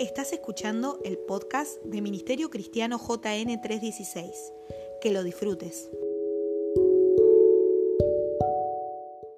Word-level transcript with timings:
Estás 0.00 0.32
escuchando 0.32 1.00
el 1.04 1.18
podcast 1.18 1.80
de 1.84 2.02
Ministerio 2.02 2.50
Cristiano 2.50 2.98
JN 2.98 3.60
316. 3.60 4.52
Que 5.00 5.12
lo 5.12 5.22
disfrutes. 5.22 5.88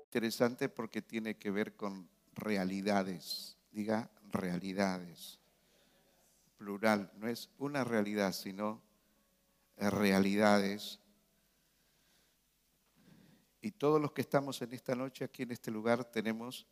Interesante 0.07 0.71
porque 0.71 1.03
tiene 1.03 1.37
que 1.37 1.51
ver 1.51 1.77
con 1.77 2.09
realidades. 2.34 3.59
Diga 3.71 4.11
realidades. 4.33 5.39
Plural. 6.57 7.12
No 7.16 7.29
es 7.29 7.51
una 7.59 7.84
realidad, 7.84 8.33
sino 8.33 8.80
realidades. 9.77 11.01
Y 13.61 13.73
todos 13.73 14.01
los 14.01 14.12
que 14.12 14.23
estamos 14.23 14.62
en 14.62 14.73
esta 14.73 14.95
noche 14.95 15.25
aquí 15.25 15.43
en 15.43 15.51
este 15.51 15.70
lugar 15.70 16.02
tenemos 16.05 16.66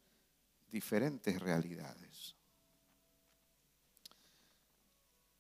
diferentes 0.71 1.39
realidades. 1.39 2.35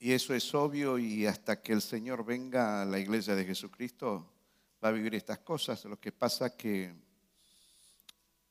Y 0.04 0.12
eso 0.12 0.34
es 0.34 0.54
obvio 0.54 0.98
y 0.98 1.24
hasta 1.24 1.62
que 1.62 1.72
el 1.72 1.80
Señor 1.80 2.26
venga 2.26 2.82
a 2.82 2.84
la 2.84 2.98
iglesia 2.98 3.34
de 3.34 3.46
Jesucristo 3.46 4.30
va 4.84 4.90
a 4.90 4.92
vivir 4.92 5.14
estas 5.14 5.38
cosas. 5.38 5.82
Lo 5.86 5.98
que 5.98 6.12
pasa 6.12 6.54
que 6.54 6.94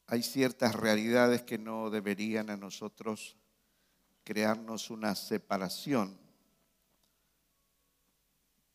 hay 0.07 0.23
ciertas 0.23 0.73
realidades 0.73 1.43
que 1.43 1.59
no 1.59 1.91
deberían 1.91 2.49
a 2.49 2.57
nosotros 2.57 3.37
crearnos 4.23 4.89
una 4.89 5.13
separación, 5.13 6.17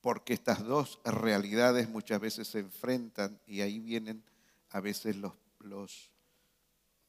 porque 0.01 0.34
estas 0.34 0.62
dos 0.62 1.01
realidades 1.04 1.88
muchas 1.88 2.20
veces 2.20 2.46
se 2.46 2.60
enfrentan 2.60 3.40
y 3.45 3.60
ahí 3.60 3.80
vienen 3.80 4.23
a 4.70 4.79
veces 4.79 5.16
los, 5.16 5.32
los, 5.59 6.12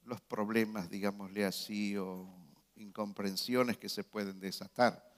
los 0.02 0.20
problemas, 0.20 0.90
digámosle 0.90 1.46
así, 1.46 1.96
o 1.96 2.28
incomprensiones 2.76 3.78
que 3.78 3.88
se 3.88 4.04
pueden 4.04 4.40
desatar 4.40 5.09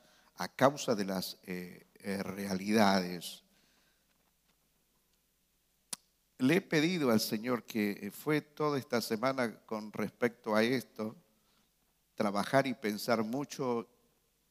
a 0.41 0.47
causa 0.47 0.95
de 0.95 1.05
las 1.05 1.37
eh, 1.43 1.85
eh, 1.99 2.23
realidades. 2.23 3.43
Le 6.39 6.55
he 6.55 6.61
pedido 6.61 7.11
al 7.11 7.19
Señor 7.19 7.63
que 7.63 7.91
eh, 7.91 8.09
fue 8.09 8.41
toda 8.41 8.79
esta 8.79 9.01
semana 9.01 9.59
con 9.67 9.93
respecto 9.93 10.55
a 10.55 10.63
esto, 10.63 11.15
trabajar 12.15 12.65
y 12.65 12.73
pensar 12.73 13.23
mucho 13.23 13.87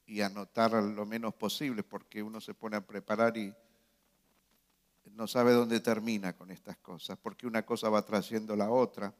y 0.06 0.20
anotar 0.20 0.74
lo 0.74 1.04
menos 1.06 1.34
posible, 1.34 1.82
porque 1.82 2.22
uno 2.22 2.40
se 2.40 2.54
pone 2.54 2.76
a 2.76 2.86
preparar 2.86 3.36
y 3.36 3.52
no 5.06 5.26
sabe 5.26 5.52
dónde 5.52 5.80
termina 5.80 6.36
con 6.36 6.52
estas 6.52 6.76
cosas, 6.76 7.18
porque 7.18 7.48
una 7.48 7.66
cosa 7.66 7.88
va 7.88 8.04
trayendo 8.04 8.54
la 8.54 8.70
otra. 8.70 9.12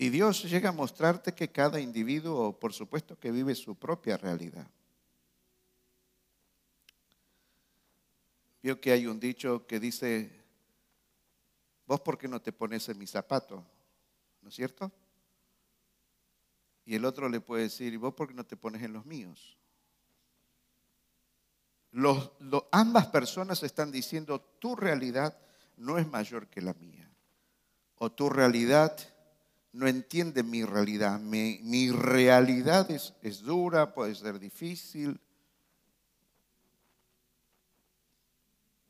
Y 0.00 0.08
Dios 0.08 0.44
llega 0.44 0.70
a 0.70 0.72
mostrarte 0.72 1.34
que 1.34 1.52
cada 1.52 1.78
individuo, 1.78 2.58
por 2.58 2.72
supuesto, 2.72 3.18
que 3.18 3.30
vive 3.30 3.54
su 3.54 3.74
propia 3.74 4.16
realidad. 4.16 4.66
Vio 8.62 8.80
que 8.80 8.92
hay 8.92 9.06
un 9.06 9.20
dicho 9.20 9.66
que 9.66 9.78
dice, 9.78 10.42
vos 11.86 12.00
por 12.00 12.16
qué 12.16 12.28
no 12.28 12.40
te 12.40 12.50
pones 12.50 12.88
en 12.88 12.96
mi 12.96 13.06
zapato, 13.06 13.62
¿no 14.40 14.48
es 14.48 14.54
cierto? 14.54 14.90
Y 16.86 16.94
el 16.94 17.04
otro 17.04 17.28
le 17.28 17.42
puede 17.42 17.64
decir, 17.64 17.92
¿y 17.92 17.98
vos 17.98 18.14
por 18.14 18.28
qué 18.28 18.32
no 18.32 18.46
te 18.46 18.56
pones 18.56 18.82
en 18.82 18.94
los 18.94 19.04
míos? 19.04 19.58
ambas 22.70 23.06
personas 23.08 23.62
están 23.62 23.92
diciendo, 23.92 24.40
tu 24.40 24.76
realidad 24.76 25.36
no 25.76 25.98
es 25.98 26.08
mayor 26.08 26.46
que 26.46 26.62
la 26.62 26.72
mía. 26.72 27.06
O 27.96 28.10
tu 28.10 28.30
realidad 28.30 28.98
no 29.72 29.86
entiende 29.86 30.42
mi 30.42 30.64
realidad. 30.64 31.20
Mi, 31.20 31.90
realidad 31.90 32.90
es, 32.90 33.40
dura, 33.42 33.94
puede 33.94 34.14
ser 34.14 34.38
difícil. 34.38 35.20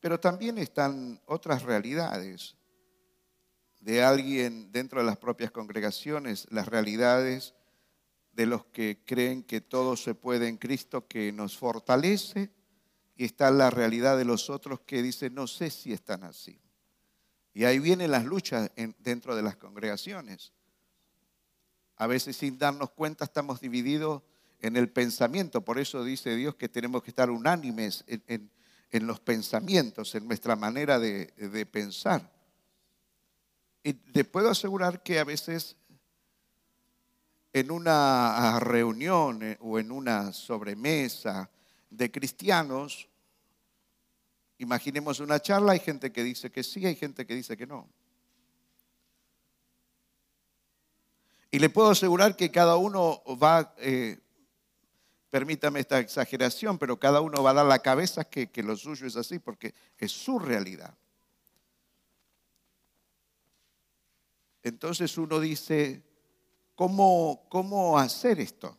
Pero 0.01 0.19
también 0.19 0.59
están 0.59 1.21
otras 1.27 1.63
realidades 1.63 2.57
de 3.81 4.03
alguien 4.03 4.73
dentro 4.73 5.01
de 5.01 5.07
las 5.07 5.19
propias 5.19 5.51
congregaciones, 5.51 6.47
las 6.51 6.69
realidades 6.69 7.55
de 8.33 8.47
los 8.47 8.65
que 8.67 9.03
creen 9.05 9.43
que 9.43 9.61
todo 9.61 9.97
se 9.97 10.15
puede 10.15 10.49
en 10.49 10.57
Cristo 10.57 11.07
que 11.07 11.33
nos 11.33 11.59
fortalece 11.59 12.51
y 13.17 13.25
está 13.25 13.51
la 13.51 13.69
realidad 13.69 14.17
de 14.17 14.25
los 14.25 14.49
otros 14.49 14.81
que 14.81 15.03
dicen 15.03 15.35
no 15.35 15.47
sé 15.47 15.71
si 15.71 15.93
están 15.93 16.25
así. 16.25 16.59
Y 17.53 17.65
ahí 17.65 17.79
vienen 17.79 18.11
las 18.11 18.25
luchas 18.25 18.71
dentro 18.99 19.35
de 19.35 19.43
las 19.43 19.57
congregaciones. 19.57 20.53
A 22.00 22.06
veces 22.06 22.38
sin 22.38 22.56
darnos 22.56 22.93
cuenta 22.93 23.27
estamos 23.27 23.61
divididos 23.61 24.22
en 24.62 24.78
el 24.78 24.88
pensamiento. 24.88 25.61
Por 25.61 25.78
eso 25.78 26.03
dice 26.03 26.34
Dios 26.34 26.55
que 26.55 26.66
tenemos 26.66 27.03
que 27.03 27.11
estar 27.11 27.28
unánimes 27.28 28.06
en, 28.06 29.06
los 29.06 29.21
pensamientos, 29.21 30.15
en 30.15 30.27
nuestra 30.27 30.56
manera 30.56 30.99
de, 30.99 31.27
de 31.37 31.66
pensar. 31.66 32.33
Y 33.83 33.93
te 33.93 34.25
puedo 34.25 34.49
asegurar 34.49 35.03
que 35.03 35.19
a 35.19 35.25
veces 35.25 35.77
en 37.53 37.71
una 37.71 38.59
reunión 38.60 39.43
eh, 39.43 39.59
o 39.60 39.78
en 39.78 39.93
una 39.93 40.33
sobremesa 40.33 41.50
de 41.91 42.10
cristianos, 42.10 43.10
imaginemos 44.56 45.21
una 45.21 45.39
charla, 45.39 45.72
hay 45.72 45.81
gente 45.81 46.10
que 46.10 46.25
dice 46.25 46.50
que 46.50 46.62
sí, 46.62 46.87
hay 46.87 46.97
gente 46.97 47.27
que 47.27 47.34
dice 47.34 47.59
que 47.59 47.66
no. 47.66 47.91
Y 51.50 51.59
le 51.59 51.69
puedo 51.69 51.91
asegurar 51.91 52.37
que 52.37 52.50
cada 52.50 52.77
uno 52.77 53.22
va, 53.43 53.75
eh, 53.78 54.19
permítame 55.31 55.81
esta 55.81 55.99
exageración, 55.99 56.78
pero 56.78 56.99
cada 56.99 57.21
uno 57.21 57.43
va 57.43 57.50
a 57.50 57.55
dar 57.55 57.66
la 57.66 57.81
cabeza 57.81 58.25
que, 58.25 58.50
lo 58.62 58.77
suyo 58.77 59.06
es 59.06 59.16
así, 59.16 59.41
porque 59.41 59.75
es 59.99 60.12
su 60.12 60.39
realidad. 60.39 60.97
Entonces 64.62 65.16
uno 65.19 65.41
dice, 65.41 66.05
¿cómo, 66.77 67.47
cómo 67.49 67.99
hacer 67.99 68.39
esto? 68.39 68.77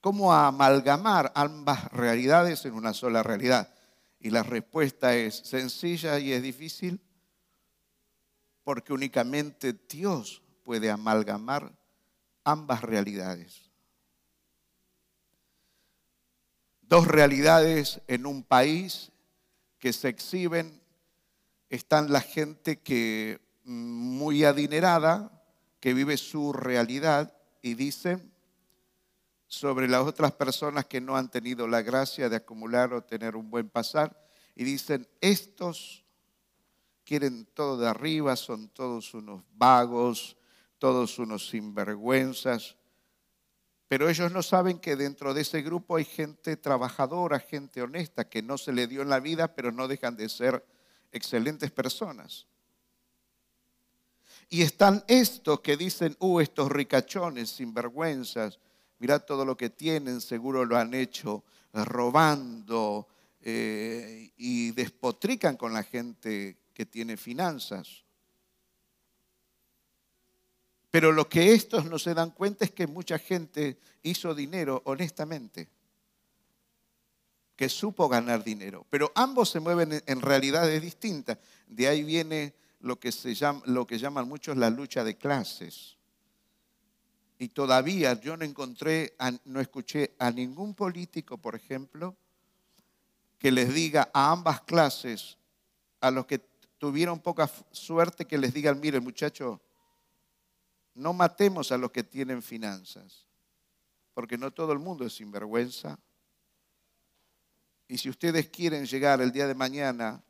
¿Cómo 0.00 0.34
amalgamar 0.34 1.32
ambas 1.34 1.90
realidades 1.92 2.66
en 2.66 2.74
una 2.74 2.92
sola 2.92 3.22
realidad? 3.22 3.72
Y 4.20 4.28
la 4.28 4.42
respuesta 4.42 5.14
es 5.16 5.36
sencilla 5.36 6.18
y 6.18 6.32
es 6.32 6.42
difícil, 6.42 7.00
porque 8.64 8.92
únicamente 8.92 9.72
Dios 9.88 10.43
puede 10.64 10.90
amalgamar 10.90 11.72
ambas 12.42 12.82
realidades. 12.82 13.70
Dos 16.82 17.06
realidades 17.06 18.00
en 18.08 18.26
un 18.26 18.42
país 18.42 19.12
que 19.78 19.92
se 19.92 20.08
exhiben. 20.08 20.80
Están 21.70 22.12
la 22.12 22.20
gente 22.20 22.80
que 22.80 23.40
muy 23.64 24.44
adinerada, 24.44 25.30
que 25.80 25.94
vive 25.94 26.16
su 26.16 26.52
realidad 26.52 27.36
y 27.62 27.74
dice 27.74 28.18
sobre 29.46 29.88
las 29.88 30.06
otras 30.06 30.32
personas 30.32 30.86
que 30.86 31.00
no 31.00 31.16
han 31.16 31.30
tenido 31.30 31.68
la 31.68 31.82
gracia 31.82 32.28
de 32.28 32.36
acumular 32.36 32.92
o 32.92 33.02
tener 33.02 33.36
un 33.36 33.50
buen 33.50 33.68
pasar 33.68 34.18
y 34.56 34.64
dicen, 34.64 35.06
estos 35.20 36.04
quieren 37.04 37.46
todo 37.54 37.76
de 37.76 37.88
arriba, 37.88 38.36
son 38.36 38.68
todos 38.68 39.14
unos 39.14 39.42
vagos, 39.52 40.36
todos 40.84 41.18
unos 41.18 41.48
sinvergüenzas, 41.48 42.76
pero 43.88 44.10
ellos 44.10 44.30
no 44.30 44.42
saben 44.42 44.78
que 44.78 44.96
dentro 44.96 45.32
de 45.32 45.40
ese 45.40 45.62
grupo 45.62 45.96
hay 45.96 46.04
gente 46.04 46.58
trabajadora, 46.58 47.40
gente 47.40 47.80
honesta, 47.80 48.28
que 48.28 48.42
no 48.42 48.58
se 48.58 48.70
le 48.70 48.86
dio 48.86 49.00
en 49.00 49.08
la 49.08 49.18
vida, 49.18 49.54
pero 49.54 49.72
no 49.72 49.88
dejan 49.88 50.14
de 50.14 50.28
ser 50.28 50.62
excelentes 51.10 51.70
personas. 51.70 52.46
Y 54.50 54.60
están 54.60 55.02
estos 55.08 55.60
que 55.60 55.78
dicen, 55.78 56.18
uh, 56.18 56.40
estos 56.40 56.70
ricachones, 56.70 57.48
sinvergüenzas, 57.48 58.60
mira 58.98 59.20
todo 59.20 59.46
lo 59.46 59.56
que 59.56 59.70
tienen, 59.70 60.20
seguro 60.20 60.66
lo 60.66 60.76
han 60.76 60.92
hecho 60.92 61.44
robando 61.72 63.08
eh, 63.40 64.34
y 64.36 64.72
despotrican 64.72 65.56
con 65.56 65.72
la 65.72 65.82
gente 65.82 66.58
que 66.74 66.84
tiene 66.84 67.16
finanzas. 67.16 68.04
Pero 70.94 71.10
lo 71.10 71.28
que 71.28 71.54
estos 71.54 71.86
no 71.86 71.98
se 71.98 72.14
dan 72.14 72.30
cuenta 72.30 72.64
es 72.64 72.70
que 72.70 72.86
mucha 72.86 73.18
gente 73.18 73.80
hizo 74.04 74.32
dinero 74.32 74.80
honestamente, 74.84 75.68
que 77.56 77.68
supo 77.68 78.08
ganar 78.08 78.44
dinero. 78.44 78.86
Pero 78.90 79.10
ambos 79.16 79.50
se 79.50 79.58
mueven 79.58 80.00
en 80.06 80.20
realidades 80.20 80.80
distintas. 80.80 81.38
De 81.66 81.88
ahí 81.88 82.04
viene 82.04 82.54
lo 82.78 83.00
que, 83.00 83.10
se 83.10 83.34
llama, 83.34 83.60
lo 83.64 83.88
que 83.88 83.98
llaman 83.98 84.28
muchos 84.28 84.56
la 84.56 84.70
lucha 84.70 85.02
de 85.02 85.16
clases. 85.16 85.96
Y 87.40 87.48
todavía 87.48 88.14
yo 88.20 88.36
no 88.36 88.44
encontré, 88.44 89.16
no 89.46 89.58
escuché 89.60 90.14
a 90.20 90.30
ningún 90.30 90.74
político, 90.74 91.38
por 91.38 91.56
ejemplo, 91.56 92.14
que 93.40 93.50
les 93.50 93.74
diga 93.74 94.10
a 94.14 94.30
ambas 94.30 94.60
clases, 94.60 95.38
a 96.00 96.12
los 96.12 96.26
que 96.26 96.38
tuvieron 96.78 97.18
poca 97.18 97.50
suerte, 97.72 98.26
que 98.26 98.38
les 98.38 98.54
digan, 98.54 98.78
mire 98.78 99.00
muchachos, 99.00 99.58
no 100.94 101.12
matemos 101.12 101.72
a 101.72 101.78
los 101.78 101.90
que 101.90 102.04
tienen 102.04 102.42
finanzas. 102.42 103.26
porque 104.14 104.38
no 104.38 104.52
todo 104.52 104.72
el 104.72 104.78
mundo 104.78 105.04
es 105.04 105.16
sinvergüenza. 105.16 105.98
Y 107.88 107.98
si 107.98 108.08
ustedes 108.08 108.48
quieren 108.48 108.86
llegar 108.86 109.20
el 109.20 109.32
día 109.32 109.48
de 109.48 109.56
mañana 109.56 110.22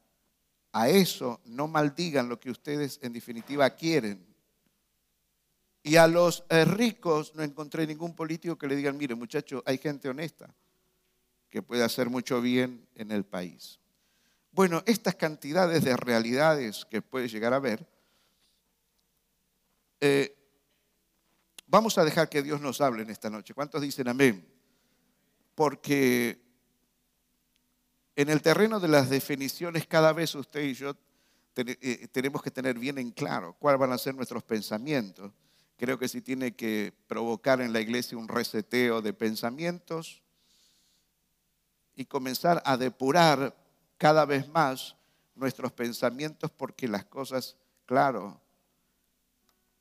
a 0.72 0.88
eso, 0.88 1.42
no 1.44 1.68
maldigan 1.68 2.30
lo 2.30 2.40
que 2.40 2.50
ustedes 2.50 2.98
en 3.02 3.12
definitiva 3.12 3.68
quieren. 3.68 4.26
Y 5.82 5.96
a 5.96 6.06
los 6.06 6.44
eh, 6.48 6.64
ricos 6.64 7.34
no 7.34 7.42
encontré 7.42 7.86
ningún 7.86 8.16
político 8.16 8.56
que 8.56 8.66
le 8.66 8.74
digan, 8.74 8.96
mire 8.96 9.14
muchachos, 9.14 9.62
hay 9.66 9.76
gente 9.76 10.08
honesta 10.08 10.48
que 11.50 11.60
puede 11.60 11.84
hacer 11.84 12.08
mucho 12.08 12.40
bien 12.40 12.88
en 12.94 13.12
el 13.12 13.24
país. 13.24 13.78
Bueno, 14.50 14.82
estas 14.86 15.14
cantidades 15.14 15.84
de 15.84 15.94
realidades 15.94 16.86
que 16.86 17.02
puede 17.02 17.28
llegar 17.28 17.52
a 17.52 17.58
ver, 17.58 17.86
vamos 21.74 21.98
a 21.98 22.04
dejar 22.04 22.28
que 22.28 22.40
Dios 22.40 22.60
nos 22.60 22.80
hable 22.80 23.02
en 23.02 23.10
esta 23.10 23.28
noche. 23.28 23.52
¿Cuántos 23.52 23.82
dicen 23.82 24.06
amén? 24.06 24.46
Porque 25.56 26.40
en 28.14 28.28
el 28.30 28.40
terreno 28.42 28.78
de 28.78 28.86
las 28.86 29.10
definiciones, 29.10 29.84
cada 29.88 30.12
vez 30.12 30.36
usted 30.36 30.62
y 30.62 30.74
yo 30.74 30.94
eh, 31.56 32.06
tenemos 32.12 32.42
que 32.42 32.52
tener 32.52 32.78
bien 32.78 32.98
en 32.98 33.10
claro 33.10 33.56
cuáles 33.58 33.80
van 33.80 33.90
a 33.90 33.98
ser 33.98 34.14
nuestros 34.14 34.44
pensamientos. 34.44 35.32
Creo 35.76 35.98
que 35.98 36.06
si 36.06 36.20
tiene 36.20 36.54
que 36.54 36.92
provocar 37.08 37.60
en 37.60 37.72
la 37.72 37.80
iglesia 37.80 38.16
un 38.16 38.28
reseteo 38.28 39.02
de 39.02 39.12
pensamientos 39.12 40.22
y 41.96 42.04
comenzar 42.04 42.62
a 42.64 42.76
depurar 42.76 43.52
cada 43.98 44.24
vez 44.24 44.46
más 44.46 44.94
nuestros 45.34 45.72
pensamientos 45.72 46.52
porque 46.52 46.86
las 46.86 47.04
cosas, 47.04 47.56
claro, 47.84 48.40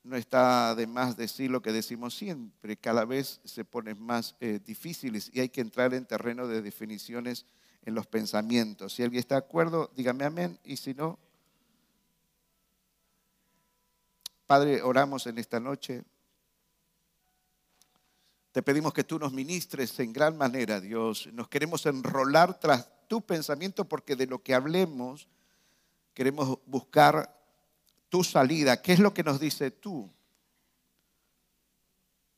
no 0.04 0.16
está 0.16 0.74
de 0.74 0.86
más 0.86 1.16
decir 1.16 1.50
lo 1.50 1.62
que 1.62 1.72
decimos 1.72 2.14
siempre, 2.14 2.76
cada 2.76 3.04
vez 3.04 3.40
se 3.44 3.64
ponen 3.64 4.00
más 4.00 4.36
eh, 4.40 4.60
difíciles 4.64 5.30
y 5.32 5.40
hay 5.40 5.48
que 5.48 5.62
entrar 5.62 5.94
en 5.94 6.04
terreno 6.04 6.46
de 6.46 6.62
definiciones 6.62 7.46
en 7.84 7.94
los 7.94 8.06
pensamientos. 8.06 8.92
Si 8.92 9.02
alguien 9.02 9.20
está 9.20 9.36
de 9.36 9.46
acuerdo, 9.46 9.90
dígame 9.96 10.24
amén 10.24 10.58
y 10.62 10.76
si 10.76 10.94
no, 10.94 11.18
Padre, 14.46 14.82
oramos 14.82 15.26
en 15.26 15.38
esta 15.38 15.58
noche. 15.58 16.04
Te 18.52 18.62
pedimos 18.62 18.92
que 18.92 19.02
tú 19.02 19.18
nos 19.18 19.32
ministres 19.32 19.98
en 20.00 20.12
gran 20.12 20.36
manera, 20.36 20.82
Dios. 20.82 21.28
Nos 21.32 21.48
queremos 21.48 21.86
enrolar 21.86 22.60
tras 22.60 22.88
tu 23.08 23.22
pensamiento 23.22 23.86
porque 23.86 24.16
de 24.16 24.26
lo 24.26 24.42
que 24.42 24.54
hablemos 24.54 25.28
queremos 26.12 26.58
buscar 26.66 27.43
tu 28.08 28.24
salida. 28.24 28.80
¿Qué 28.80 28.92
es 28.92 28.98
lo 28.98 29.12
que 29.14 29.22
nos 29.22 29.40
dice 29.40 29.70
tú? 29.70 30.10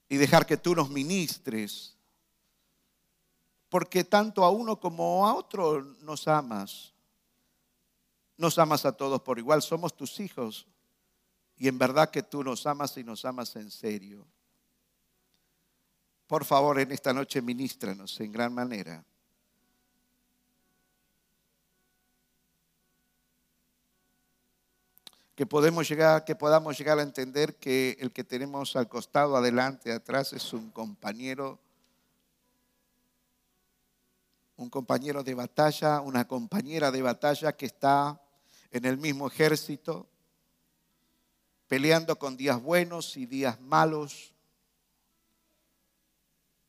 Y 0.09 0.17
dejar 0.17 0.47
que 0.47 0.57
tú 0.57 0.75
nos 0.75 0.91
ministres. 0.91 1.97
Porque 3.69 4.05
tanto 4.05 4.45
a 4.45 4.51
uno 4.51 4.79
como 4.79 5.27
a 5.27 5.35
otro 5.35 5.83
nos 6.01 6.29
amas. 6.29 6.93
Nos 8.37 8.59
amas 8.59 8.85
a 8.85 8.93
todos 8.93 9.23
por 9.23 9.39
igual. 9.39 9.63
Somos 9.63 9.97
tus 9.97 10.21
hijos. 10.21 10.67
Y 11.57 11.69
en 11.69 11.79
verdad 11.79 12.11
que 12.11 12.23
tú 12.23 12.45
nos 12.45 12.67
amas 12.67 12.97
y 12.97 13.05
nos 13.05 13.25
amas 13.25 13.57
en 13.57 13.71
serio. 13.71 14.27
Por 16.27 16.45
favor, 16.45 16.79
en 16.81 16.93
esta 16.93 17.13
noche 17.13 17.41
ministranos 17.41 18.21
en 18.21 18.33
gran 18.33 18.53
manera. 18.53 19.05
Que, 25.37 25.47
podemos 25.47 25.89
llegar, 25.89 26.25
que 26.25 26.35
podamos 26.35 26.77
llegar 26.79 26.99
a 26.99 27.03
entender 27.03 27.57
que 27.57 27.97
el 28.01 28.11
que 28.11 28.25
tenemos 28.25 28.75
al 28.75 28.89
costado, 28.89 29.37
adelante, 29.37 29.93
atrás, 29.93 30.33
es 30.33 30.53
un 30.53 30.71
compañero, 30.71 31.61
un 34.57 34.71
compañero 34.71 35.23
de 35.23 35.35
batalla, 35.35 36.01
una 36.01 36.27
compañera 36.27 36.91
de 36.91 37.03
batalla 37.03 37.55
que 37.55 37.67
está 37.67 38.21
en 38.71 38.87
el 38.87 38.97
mismo 38.97 39.29
ejército, 39.29 40.09
peleando 41.69 42.19
con 42.19 42.37
días 42.37 42.61
buenos 42.61 43.17
y 43.19 43.27
días 43.27 43.61
malos, 43.61 44.33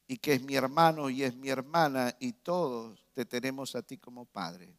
y 0.08 0.18
que 0.18 0.34
es 0.34 0.42
mi 0.42 0.56
hermano 0.56 1.10
y 1.10 1.24
es 1.24 1.36
mi 1.36 1.50
hermana, 1.50 2.16
y 2.20 2.34
todos 2.34 3.00
te 3.13 3.25
tenemos 3.25 3.75
a 3.75 3.81
ti 3.81 3.98
como 3.98 4.25
Padre. 4.25 4.74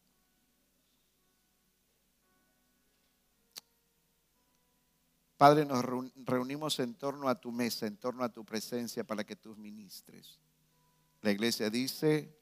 Padre, 5.39 5.65
nos 5.65 5.83
reunimos 6.17 6.79
en 6.81 6.95
torno 6.95 7.29
a 7.29 7.41
tu 7.41 7.51
mesa, 7.51 7.87
en 7.87 7.97
torno 7.97 8.23
a 8.23 8.29
tu 8.29 8.45
presencia 8.45 9.05
para 9.05 9.25
que 9.25 9.37
tú 9.37 9.57
ministres. 9.57 10.39
La 11.23 11.31
iglesia 11.31 11.71
dice, 11.71 12.37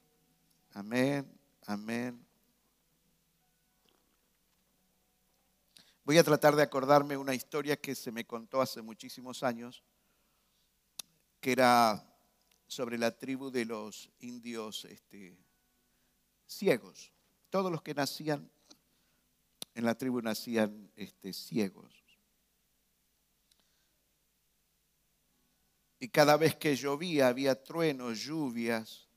amén, 0.73 1.25
amén, 1.65 2.27
Voy 6.07 6.17
a 6.17 6.23
tratar 6.23 6.55
de 6.55 6.63
acordarme 6.63 7.17
una 7.17 7.35
historia 7.35 7.75
que 7.75 7.93
se 7.93 8.13
me 8.13 8.25
contó 8.25 8.61
hace 8.61 8.81
muchísimos 8.81 9.43
años, 9.43 9.83
que 11.41 11.51
era 11.51 12.17
sobre 12.65 12.97
la 12.97 13.11
tribu 13.11 13.51
de 13.51 13.65
los 13.65 14.09
indios 14.21 14.85
este, 14.85 15.37
ciegos. 16.45 17.11
Todos 17.49 17.69
los 17.69 17.81
que 17.81 17.93
nacían 17.93 18.49
en 19.75 19.83
la 19.83 19.95
tribu 19.95 20.21
nacían 20.21 20.89
este, 20.95 21.33
ciegos. 21.33 21.96
Y 25.99 26.09
cada 26.09 26.37
vez 26.37 26.55
que 26.55 26.75
llovía 26.75 27.27
había 27.27 27.63
truenos, 27.63 28.19
lluvias, 28.19 29.07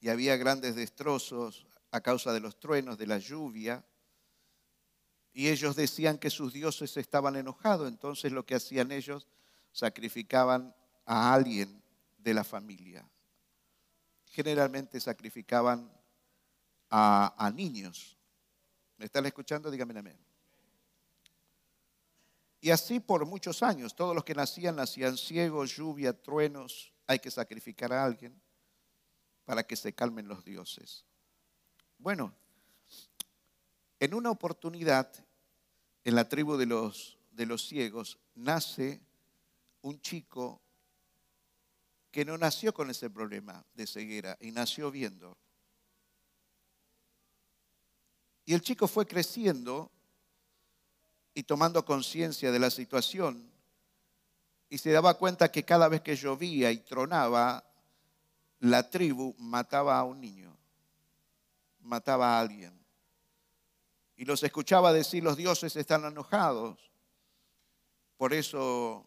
y 0.00 0.08
había 0.08 0.36
grandes 0.36 0.74
destrozos 0.76 1.66
a 1.90 2.00
causa 2.00 2.32
de 2.32 2.40
los 2.40 2.58
truenos, 2.58 2.98
de 2.98 3.06
la 3.06 3.18
lluvia. 3.18 3.84
Y 5.32 5.48
ellos 5.48 5.76
decían 5.76 6.18
que 6.18 6.30
sus 6.30 6.52
dioses 6.52 6.96
estaban 6.96 7.36
enojados, 7.36 7.88
entonces 7.88 8.32
lo 8.32 8.44
que 8.44 8.54
hacían 8.54 8.92
ellos, 8.92 9.26
sacrificaban 9.72 10.74
a 11.04 11.32
alguien 11.32 11.82
de 12.18 12.34
la 12.34 12.44
familia. 12.44 13.08
Generalmente 14.26 15.00
sacrificaban 15.00 15.90
a, 16.90 17.52
niños. 17.54 18.16
¿Me 18.96 19.06
están 19.06 19.26
escuchando? 19.26 19.70
Díganme 19.70 19.98
amén. 19.98 20.25
Y 22.66 22.72
así 22.72 22.98
por 22.98 23.24
muchos 23.26 23.62
años, 23.62 23.94
todos 23.94 24.12
los 24.12 24.24
que 24.24 24.34
nacían, 24.34 24.74
nacían 24.74 25.16
ciegos, 25.16 25.76
lluvia, 25.76 26.20
truenos, 26.20 26.92
hay 27.06 27.20
que 27.20 27.30
sacrificar 27.30 27.92
a 27.92 28.04
alguien 28.04 28.42
para 29.44 29.64
que 29.64 29.76
se 29.76 29.94
calmen 29.94 30.26
los 30.26 30.44
dioses. 30.44 31.04
Bueno, 31.96 32.34
en 34.00 34.14
una 34.14 34.32
oportunidad, 34.32 35.08
en 36.02 36.16
la 36.16 36.28
tribu 36.28 36.56
de 36.56 36.66
los, 36.66 37.16
de 37.30 37.46
los 37.46 37.64
ciegos, 37.64 38.18
nace 38.34 39.00
un 39.82 40.00
chico 40.00 40.60
que 42.10 42.24
no 42.24 42.36
nació 42.36 42.74
con 42.74 42.90
ese 42.90 43.08
problema 43.10 43.64
de 43.74 43.86
ceguera 43.86 44.36
y 44.40 44.50
nació 44.50 44.90
viendo. 44.90 45.38
Y 48.44 48.54
el 48.54 48.60
chico 48.60 48.88
fue 48.88 49.06
creciendo 49.06 49.92
y 51.36 51.42
tomando 51.42 51.84
conciencia 51.84 52.50
de 52.50 52.58
la 52.58 52.70
situación 52.70 53.52
y 54.70 54.78
se 54.78 54.90
daba 54.90 55.18
cuenta 55.18 55.52
que 55.52 55.64
cada 55.64 55.86
vez 55.86 56.00
que 56.00 56.16
llovía 56.16 56.72
y 56.72 56.78
tronaba, 56.78 57.62
la 58.60 58.88
tribu 58.88 59.34
mataba 59.36 59.98
a 59.98 60.04
un 60.04 60.18
niño, 60.18 60.56
mataba 61.80 62.34
a 62.34 62.40
alguien. 62.40 62.72
Y 64.16 64.24
los 64.24 64.42
escuchaba 64.44 64.94
decir, 64.94 65.22
los 65.22 65.36
dioses 65.36 65.76
están 65.76 66.06
enojados. 66.06 66.90
Por 68.16 68.32
eso 68.32 69.06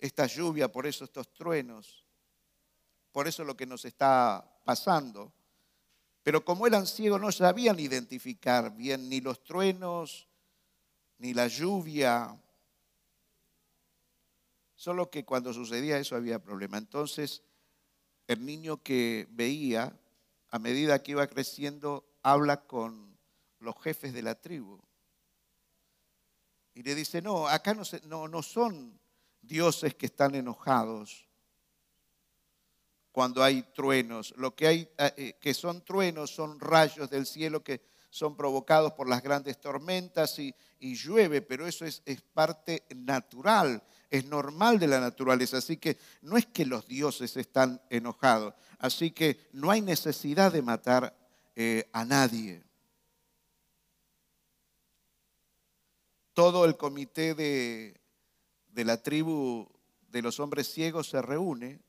esta 0.00 0.26
lluvia, 0.26 0.66
por 0.66 0.84
eso 0.84 1.04
estos 1.04 1.32
truenos, 1.32 2.04
por 3.12 3.28
eso 3.28 3.44
lo 3.44 3.56
que 3.56 3.66
nos 3.66 3.84
está 3.84 4.44
pasando. 4.64 5.32
Pero 6.24 6.44
como 6.44 6.66
eran 6.66 6.88
ciegos 6.88 7.20
no 7.20 7.30
sabían 7.30 7.78
identificar 7.78 8.74
bien 8.74 9.08
ni 9.08 9.20
los 9.20 9.44
truenos, 9.44 10.27
ni 11.18 11.34
la 11.34 11.48
lluvia. 11.48 12.40
Solo 14.74 15.10
que 15.10 15.24
cuando 15.24 15.52
sucedía 15.52 15.98
eso 15.98 16.16
había 16.16 16.42
problema. 16.42 16.78
Entonces 16.78 17.42
el 18.28 18.44
niño 18.44 18.82
que 18.82 19.26
veía, 19.30 19.98
a 20.50 20.58
medida 20.58 21.02
que 21.02 21.12
iba 21.12 21.26
creciendo, 21.26 22.04
habla 22.22 22.66
con 22.66 23.18
los 23.58 23.74
jefes 23.82 24.12
de 24.12 24.22
la 24.22 24.34
tribu. 24.34 24.80
Y 26.74 26.82
le 26.82 26.94
dice, 26.94 27.20
no, 27.20 27.48
acá 27.48 27.74
no, 27.74 28.28
no, 28.28 28.42
son 28.42 29.00
dioses 29.42 29.94
que 29.94 30.06
están 30.06 30.34
enojados 30.36 31.26
cuando 33.10 33.42
hay 33.42 33.62
truenos. 33.62 34.32
Lo 34.36 34.54
que 34.54 34.66
hay 34.66 34.80
eh, 34.98 35.14
eh, 35.16 35.38
que 35.40 35.54
son 35.54 35.84
truenos 35.84 36.30
son 36.30 36.60
rayos 36.60 37.10
del 37.10 37.26
cielo 37.26 37.64
que 37.64 37.80
son 38.18 38.36
provocados 38.36 38.92
por 38.92 39.08
las 39.08 39.22
grandes 39.22 39.60
tormentas 39.60 40.38
y, 40.40 40.54
llueve, 40.80 41.40
pero 41.40 41.66
eso 41.66 41.84
es, 41.84 42.02
parte 42.34 42.82
natural, 42.94 43.82
es 44.10 44.24
normal 44.26 44.78
de 44.80 44.88
la 44.88 44.98
naturaleza. 44.98 45.58
Así 45.58 45.76
que 45.76 45.96
no 46.22 46.36
es 46.36 46.46
que 46.46 46.66
los 46.66 46.86
dioses 46.88 47.36
están 47.36 47.80
enojados, 47.90 48.54
así 48.78 49.12
que 49.12 49.48
no 49.52 49.70
hay 49.70 49.80
necesidad 49.80 50.52
de 50.52 50.62
matar 50.62 51.16
eh, 51.54 51.88
a 51.92 52.04
nadie. 52.04 52.62
Todo 56.34 56.64
el 56.64 56.76
comité 56.76 57.34
de, 57.34 58.00
de 58.68 58.84
la 58.84 59.00
tribu 59.00 59.68
de 60.08 60.22
los 60.22 60.40
hombres 60.40 60.66
ciegos 60.72 61.08
se 61.08 61.22
reúne 61.22 61.80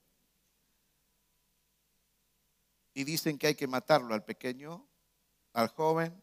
y 2.94 3.04
dicen 3.04 3.38
que 3.38 3.48
hay 3.48 3.56
que 3.56 3.68
matarlo 3.68 4.14
al 4.14 4.26
pequeño, 4.26 4.89
al 5.54 5.68
joven, 5.70 6.14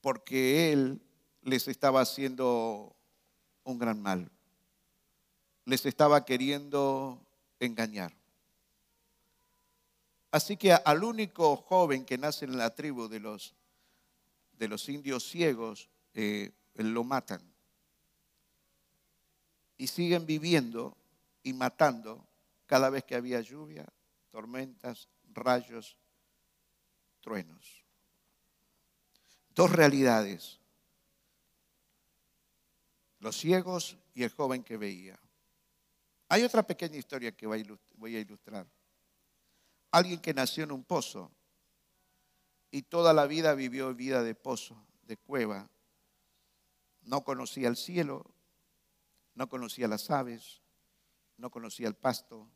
porque 0.00 0.72
él 0.72 1.00
les 1.42 1.68
estaba 1.68 2.00
haciendo 2.00 2.94
un 3.64 3.78
gran 3.78 4.00
mal. 4.00 4.30
Les 5.64 5.86
estaba 5.86 6.24
queriendo 6.24 7.20
engañar. 7.60 8.14
Así 10.30 10.56
que 10.56 10.72
al 10.72 11.04
único 11.04 11.56
joven 11.56 12.04
que 12.04 12.18
nace 12.18 12.44
en 12.44 12.58
la 12.58 12.74
tribu 12.74 13.08
de 13.08 13.20
los, 13.20 13.54
de 14.58 14.68
los 14.68 14.88
indios 14.88 15.24
ciegos, 15.24 15.88
eh, 16.12 16.50
lo 16.74 17.04
matan. 17.04 17.40
Y 19.76 19.86
siguen 19.86 20.26
viviendo 20.26 20.96
y 21.42 21.52
matando 21.52 22.26
cada 22.66 22.90
vez 22.90 23.04
que 23.04 23.14
había 23.14 23.40
lluvia, 23.40 23.86
tormentas, 24.30 25.08
rayos, 25.32 25.96
truenos. 27.24 27.82
Dos 29.54 29.72
realidades. 29.72 30.60
Los 33.18 33.38
ciegos 33.38 33.96
y 34.14 34.24
el 34.24 34.30
joven 34.30 34.62
que 34.62 34.76
veía. 34.76 35.18
Hay 36.28 36.42
otra 36.42 36.62
pequeña 36.62 36.98
historia 36.98 37.32
que 37.32 37.46
voy 37.46 38.16
a 38.16 38.20
ilustrar. 38.20 38.66
Alguien 39.90 40.20
que 40.20 40.34
nació 40.34 40.64
en 40.64 40.72
un 40.72 40.84
pozo 40.84 41.30
y 42.70 42.82
toda 42.82 43.14
la 43.14 43.26
vida 43.26 43.54
vivió 43.54 43.94
vida 43.94 44.22
de 44.22 44.34
pozo, 44.34 44.76
de 45.04 45.16
cueva. 45.16 45.70
No 47.04 47.24
conocía 47.24 47.68
el 47.68 47.76
cielo, 47.76 48.26
no 49.34 49.48
conocía 49.48 49.88
las 49.88 50.10
aves, 50.10 50.60
no 51.38 51.50
conocía 51.50 51.88
el 51.88 51.94
pasto. 51.94 52.46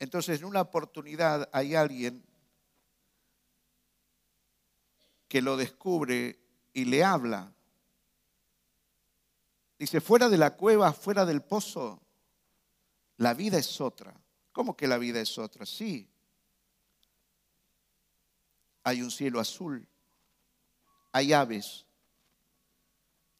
Entonces, 0.00 0.40
en 0.40 0.46
una 0.46 0.62
oportunidad 0.62 1.48
hay 1.52 1.74
alguien 1.74 2.24
que 5.28 5.42
lo 5.42 5.56
descubre 5.56 6.40
y 6.72 6.86
le 6.86 7.04
habla. 7.04 7.52
Dice, 9.78 10.00
fuera 10.00 10.28
de 10.30 10.38
la 10.38 10.56
cueva, 10.56 10.92
fuera 10.94 11.24
del 11.26 11.42
pozo, 11.42 12.00
la 13.18 13.34
vida 13.34 13.58
es 13.58 13.80
otra. 13.80 14.18
¿Cómo 14.52 14.74
que 14.74 14.88
la 14.88 14.96
vida 14.96 15.20
es 15.20 15.38
otra? 15.38 15.66
Sí. 15.66 16.08
Hay 18.82 19.02
un 19.02 19.10
cielo 19.10 19.38
azul, 19.38 19.86
hay 21.12 21.34
aves, 21.34 21.84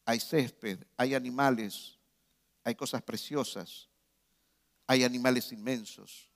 hay 0.05 0.19
césped, 0.19 0.85
hay 0.95 1.15
animales, 1.15 1.97
hay 2.63 2.75
cosas 2.75 3.01
preciosas, 3.01 3.89
hay 4.85 5.03
animales 5.03 5.51
inmensos. 5.51 6.30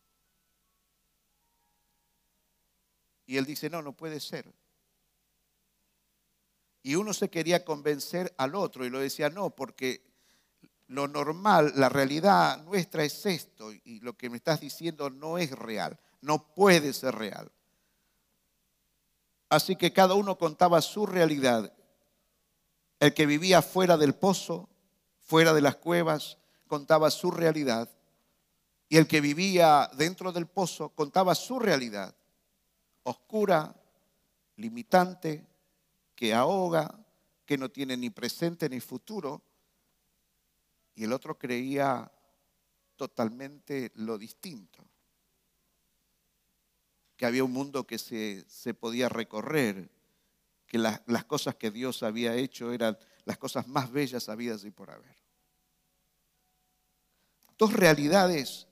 Y 3.26 3.38
él 3.38 3.46
dice, 3.46 3.70
no, 3.70 3.82
no 3.82 3.94
puede 3.94 4.20
ser. 4.20 4.52
Y 6.84 6.96
uno 6.96 7.14
se 7.14 7.30
quería 7.30 7.66
convencer 7.66 8.34
al 8.38 8.54
otro 8.54 8.86
y 8.86 8.90
lo 8.90 9.00
decía, 9.00 9.30
no, 9.30 9.50
porque 9.50 10.04
lo 10.88 11.08
normal, 11.08 11.74
la 11.76 11.90
realidad 11.90 12.64
nuestra 12.64 13.04
es 13.04 13.26
esto 13.26 13.74
y 13.74 14.00
lo 14.02 14.16
que 14.16 14.30
me 14.30 14.38
estás 14.38 14.62
diciendo 14.62 15.10
no 15.10 15.40
es 15.40 15.52
real, 15.52 16.00
no 16.22 16.54
puede 16.54 16.94
ser 16.94 17.16
real. 17.16 17.52
Así 19.50 19.76
que 19.76 19.94
cada 19.94 20.16
uno 20.16 20.38
contaba 20.38 20.82
su 20.82 21.06
realidad. 21.06 21.74
El 23.00 23.14
que 23.14 23.26
vivía 23.26 23.62
fuera 23.62 23.98
del 23.98 24.16
pozo, 24.16 24.70
fuera 25.22 25.54
de 25.54 25.62
las 25.62 25.78
cuevas, 25.78 26.38
contaba 26.68 27.12
su 27.12 27.32
realidad. 27.32 27.90
Y 28.90 28.98
el 28.98 29.08
que 29.08 29.22
vivía 29.22 29.90
dentro 29.98 30.32
del 30.32 30.48
pozo 30.48 30.90
contaba 30.90 31.36
su 31.36 31.60
realidad, 31.60 32.16
oscura, 33.06 33.74
limitante, 34.58 35.46
que 36.16 36.34
ahoga, 36.34 36.94
que 37.46 37.58
no 37.58 37.70
tiene 37.70 37.96
ni 37.98 38.10
presente 38.10 38.70
ni 38.70 38.80
futuro 38.80 39.42
y 40.96 41.04
el 41.04 41.14
otro 41.14 41.38
creía 41.38 42.12
totalmente 42.96 43.92
lo 43.96 44.18
distinto. 44.18 44.84
Que 47.18 47.26
había 47.26 47.44
un 47.44 47.52
mundo 47.52 47.86
que 47.86 47.98
se, 47.98 48.74
podía 48.74 49.10
recorrer, 49.10 49.90
que 50.66 50.78
las 50.78 51.26
cosas 51.26 51.56
que 51.56 51.72
Dios 51.72 52.02
había 52.02 52.36
hecho 52.36 52.72
eran 52.72 52.98
las 53.26 53.38
cosas 53.38 53.68
más 53.68 53.92
bellas 53.92 54.30
habidas 54.30 54.64
y 54.64 54.72
por 54.72 54.90
haber. 54.90 55.16
Dos 57.58 57.74
realidades 57.74 58.68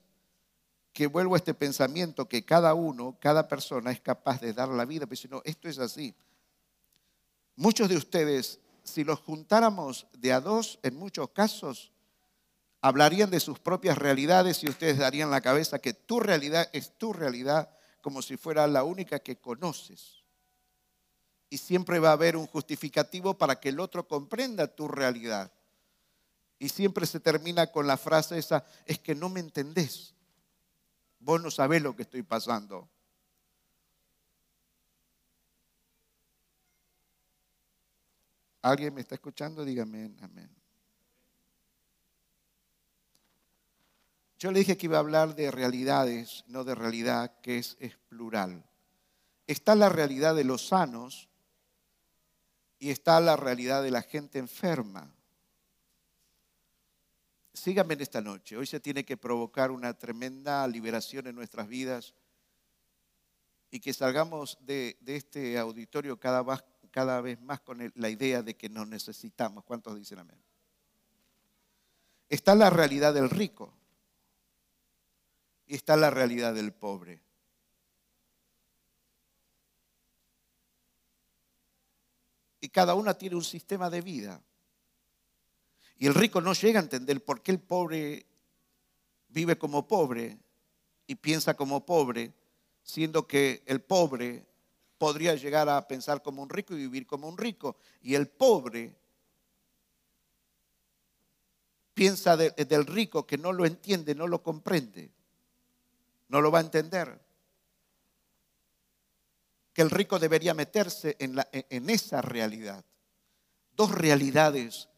que 0.94 1.08
vuelvo 1.08 1.34
a 1.34 1.38
este 1.38 1.54
pensamiento 1.54 2.28
que 2.28 2.44
cada 2.44 2.72
uno, 2.72 3.18
cada 3.20 3.48
persona 3.48 3.90
es 3.90 4.00
capaz 4.00 4.40
de 4.40 4.52
dar 4.52 4.68
la 4.68 4.84
vida, 4.84 5.06
pero 5.06 5.20
si 5.20 5.26
no, 5.26 5.42
esto 5.44 5.68
es 5.68 5.80
así. 5.80 6.14
Muchos 7.56 7.88
de 7.88 7.96
ustedes, 7.96 8.60
si 8.84 9.02
los 9.02 9.18
juntáramos 9.18 10.06
de 10.12 10.32
a 10.32 10.40
dos, 10.40 10.78
en 10.84 10.94
muchos 10.96 11.30
casos, 11.30 11.90
hablarían 12.80 13.28
de 13.28 13.40
sus 13.40 13.58
propias 13.58 13.98
realidades 13.98 14.62
y 14.62 14.68
ustedes 14.68 14.98
darían 14.98 15.32
la 15.32 15.40
cabeza 15.40 15.80
que 15.80 15.94
tu 15.94 16.20
realidad 16.20 16.70
es 16.72 16.96
tu 16.96 17.12
realidad 17.12 17.70
como 18.00 18.22
si 18.22 18.36
fuera 18.36 18.68
la 18.68 18.84
única 18.84 19.18
que 19.18 19.36
conoces. 19.36 20.22
Y 21.50 21.58
siempre 21.58 21.98
va 21.98 22.10
a 22.10 22.12
haber 22.12 22.36
un 22.36 22.46
justificativo 22.46 23.36
para 23.36 23.58
que 23.58 23.70
el 23.70 23.80
otro 23.80 24.06
comprenda 24.06 24.68
tu 24.68 24.86
realidad. 24.86 25.50
Y 26.60 26.68
siempre 26.68 27.04
se 27.04 27.18
termina 27.18 27.72
con 27.72 27.88
la 27.88 27.96
frase 27.96 28.38
esa, 28.38 28.64
es 28.86 29.00
que 29.00 29.16
no 29.16 29.28
me 29.28 29.40
entendés. 29.40 30.13
Vos 31.24 31.42
no 31.42 31.50
sabés 31.50 31.80
lo 31.80 31.96
que 31.96 32.02
estoy 32.02 32.22
pasando. 32.22 32.86
¿Alguien 38.60 38.92
me 38.92 39.00
está 39.00 39.14
escuchando? 39.14 39.64
Dígame 39.64 40.14
amén. 40.20 40.54
Yo 44.38 44.52
le 44.52 44.58
dije 44.58 44.76
que 44.76 44.84
iba 44.84 44.98
a 44.98 45.00
hablar 45.00 45.34
de 45.34 45.50
realidades, 45.50 46.44
no 46.46 46.62
de 46.62 46.74
realidad, 46.74 47.40
que 47.40 47.56
es, 47.56 47.78
es 47.80 47.96
plural. 48.10 48.62
Está 49.46 49.74
la 49.74 49.88
realidad 49.88 50.34
de 50.34 50.44
los 50.44 50.66
sanos 50.66 51.30
y 52.78 52.90
está 52.90 53.18
la 53.20 53.36
realidad 53.36 53.82
de 53.82 53.90
la 53.90 54.02
gente 54.02 54.38
enferma. 54.38 55.13
Síganme 57.54 57.94
en 57.94 58.00
esta 58.00 58.20
noche. 58.20 58.56
Hoy 58.56 58.66
se 58.66 58.80
tiene 58.80 59.04
que 59.04 59.16
provocar 59.16 59.70
una 59.70 59.94
tremenda 59.94 60.66
liberación 60.66 61.28
en 61.28 61.36
nuestras 61.36 61.68
vidas 61.68 62.12
y 63.70 63.78
que 63.78 63.92
salgamos 63.92 64.58
de, 64.60 64.98
este 65.06 65.56
auditorio 65.56 66.18
cada, 66.18 66.44
cada, 66.90 67.20
vez 67.20 67.40
más 67.40 67.60
con 67.60 67.92
la 67.94 68.10
idea 68.10 68.42
de 68.42 68.56
que 68.56 68.68
nos 68.68 68.88
necesitamos. 68.88 69.62
¿Cuántos 69.62 69.96
dicen 69.96 70.18
amén? 70.18 70.38
Está 72.28 72.56
la 72.56 72.70
realidad 72.70 73.14
del 73.14 73.30
rico 73.30 73.72
y 75.68 75.76
está 75.76 75.96
la 75.96 76.10
realidad 76.10 76.54
del 76.54 76.72
pobre. 76.72 77.22
Y 82.60 82.68
cada 82.68 82.94
una 82.96 83.14
tiene 83.14 83.36
un 83.36 83.44
sistema 83.44 83.90
de 83.90 84.00
vida. 84.00 84.42
Y 86.04 86.06
el 86.06 86.12
rico 86.12 86.42
no 86.42 86.52
llega 86.52 86.80
a 86.80 86.82
entender 86.82 87.24
por 87.24 87.40
qué 87.40 87.50
el 87.50 87.60
pobre 87.60 88.26
vive 89.28 89.56
como 89.56 89.88
pobre 89.88 90.36
y 91.06 91.14
piensa 91.14 91.54
como 91.54 91.86
pobre, 91.86 92.34
siendo 92.82 93.26
que 93.26 93.62
el 93.64 93.80
pobre 93.80 94.44
podría 94.98 95.34
llegar 95.34 95.66
a 95.70 95.88
pensar 95.88 96.22
como 96.22 96.42
un 96.42 96.50
rico 96.50 96.74
y 96.74 96.76
vivir 96.76 97.06
como 97.06 97.26
un 97.26 97.38
rico. 97.38 97.78
Y 98.02 98.16
el 98.16 98.28
pobre 98.28 98.94
piensa 101.94 102.36
del 102.36 102.84
rico 102.84 103.26
que 103.26 103.38
no 103.38 103.54
lo 103.54 103.64
entiende, 103.64 104.14
no 104.14 104.26
lo 104.26 104.42
comprende 104.42 105.10
no 106.28 106.42
lo 106.42 106.50
va 106.50 106.58
a 106.58 106.62
entender. 106.62 107.18
Que 109.72 109.80
el 109.80 109.88
rico 109.90 110.18
debería 110.18 110.52
meterse 110.52 111.16
en, 111.18 111.40
en 111.50 111.88
esa 111.88 112.20
realidad. 112.20 112.84
Dos 113.74 113.90
realidades, 113.90 114.90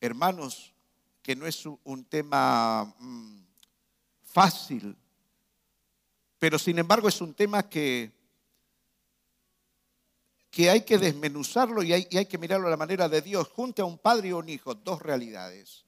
hermanos, 0.00 0.72
que 1.22 1.36
no 1.36 1.46
es 1.46 1.64
un 1.66 2.04
tema 2.04 2.94
mm, 2.98 3.42
fácil 4.22 4.96
Pero 6.38 6.58
sin 6.58 6.78
embargo 6.78 7.08
es 7.08 7.20
un 7.20 7.34
tema 7.34 7.68
que, 7.68 8.10
que 10.50 10.70
hay 10.70 10.82
que 10.82 10.98
desmenuzarlo 10.98 11.82
y 11.82 11.92
hay, 11.92 12.08
y 12.10 12.24
que 12.24 12.38
mirarlo 12.38 12.66
a 12.66 12.70
la 12.70 12.76
manera 12.76 13.08
de 13.08 13.20
Dios. 13.20 13.48
Junte 13.48 13.82
a 13.82 13.84
un 13.84 13.98
padre 13.98 14.28
y 14.28 14.32
un 14.32 14.48
hijo, 14.48 14.74
dos 14.74 15.02
realidades. 15.02 15.84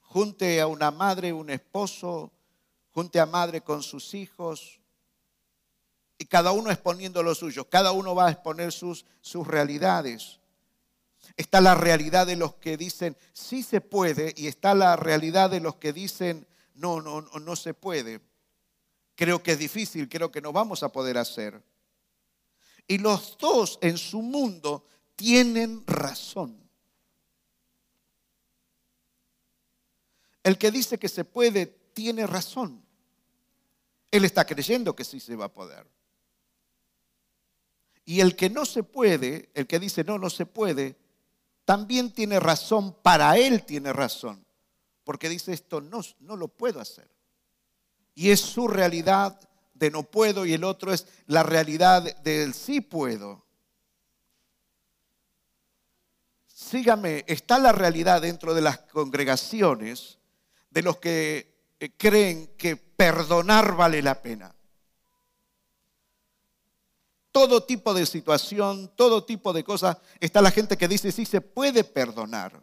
Junte 0.00 0.60
a 0.60 0.68
una 0.68 0.92
madre, 0.92 1.32
un 1.32 1.50
esposo, 1.50 2.30
junte 2.92 3.18
a 3.18 3.26
madre 3.26 3.60
con 3.60 3.82
sus 3.82 4.14
hijos, 4.14 4.80
y 6.18 6.26
cada 6.26 6.52
uno 6.52 6.70
exponiendo 6.70 7.22
lo 7.22 7.34
suyo, 7.34 7.68
cada 7.68 7.92
uno 7.92 8.14
va 8.14 8.28
a 8.28 8.30
exponer 8.30 8.72
sus, 8.72 9.04
sus 9.20 9.46
realidades. 9.46 10.38
Está 11.36 11.60
la 11.60 11.74
realidad 11.74 12.26
de 12.26 12.36
los 12.36 12.54
que 12.54 12.76
dicen 12.76 13.16
sí 13.32 13.62
se 13.62 13.80
puede 13.80 14.34
y 14.36 14.46
está 14.46 14.74
la 14.74 14.96
realidad 14.96 15.50
de 15.50 15.60
los 15.60 15.76
que 15.76 15.92
dicen 15.92 16.46
no, 16.74 17.00
no, 17.00 17.22
no, 17.22 17.38
no 17.38 17.56
se 17.56 17.74
puede. 17.74 18.20
Creo 19.14 19.42
que 19.42 19.52
es 19.52 19.58
difícil, 19.58 20.08
creo 20.08 20.30
que 20.30 20.40
no 20.40 20.52
vamos 20.52 20.82
a 20.82 20.90
poder 20.90 21.18
hacer. 21.18 21.62
Y 22.86 22.98
los 22.98 23.38
dos 23.38 23.78
en 23.80 23.96
su 23.96 24.20
mundo 24.22 24.86
tienen 25.16 25.84
razón. 25.86 26.60
El 30.42 30.58
que 30.58 30.70
dice 30.70 30.98
que 30.98 31.08
se 31.08 31.24
puede 31.24 31.66
tiene 31.66 32.26
razón. 32.26 32.84
Él 34.10 34.24
está 34.24 34.44
creyendo 34.44 34.94
que 34.94 35.04
sí 35.04 35.18
se 35.18 35.36
va 35.36 35.46
a 35.46 35.52
poder. 35.52 35.86
Y 38.04 38.20
el 38.20 38.36
que 38.36 38.50
no 38.50 38.66
se 38.66 38.82
puede, 38.82 39.48
el 39.54 39.66
que 39.66 39.78
dice 39.78 40.04
no, 40.04 40.18
no 40.18 40.28
se 40.28 40.44
puede, 40.44 40.96
también 41.64 42.12
tiene 42.12 42.40
razón, 42.40 42.94
para 43.02 43.36
él 43.36 43.64
tiene 43.64 43.92
razón, 43.92 44.44
porque 45.02 45.28
dice 45.28 45.52
esto 45.52 45.80
no, 45.80 46.00
no 46.20 46.36
lo 46.36 46.48
puedo 46.48 46.80
hacer. 46.80 47.08
Y 48.14 48.30
es 48.30 48.40
su 48.40 48.68
realidad 48.68 49.38
de 49.72 49.90
no 49.90 50.04
puedo 50.04 50.46
y 50.46 50.52
el 50.52 50.64
otro 50.64 50.92
es 50.92 51.06
la 51.26 51.42
realidad 51.42 52.16
del 52.22 52.54
sí 52.54 52.80
puedo. 52.80 53.44
Sígame, 56.46 57.24
está 57.26 57.58
la 57.58 57.72
realidad 57.72 58.22
dentro 58.22 58.54
de 58.54 58.62
las 58.62 58.78
congregaciones 58.78 60.18
de 60.70 60.82
los 60.82 60.98
que 60.98 61.74
eh, 61.80 61.90
creen 61.96 62.54
que 62.56 62.76
perdonar 62.76 63.76
vale 63.76 64.00
la 64.02 64.22
pena 64.22 64.54
todo 67.34 67.64
tipo 67.64 67.92
de 67.92 68.06
situación, 68.06 68.92
todo 68.94 69.24
tipo 69.24 69.52
de 69.52 69.64
cosas. 69.64 69.96
Está 70.20 70.40
la 70.40 70.52
gente 70.52 70.76
que 70.76 70.86
dice, 70.86 71.10
sí, 71.10 71.26
se 71.26 71.40
puede 71.40 71.82
perdonar 71.82 72.62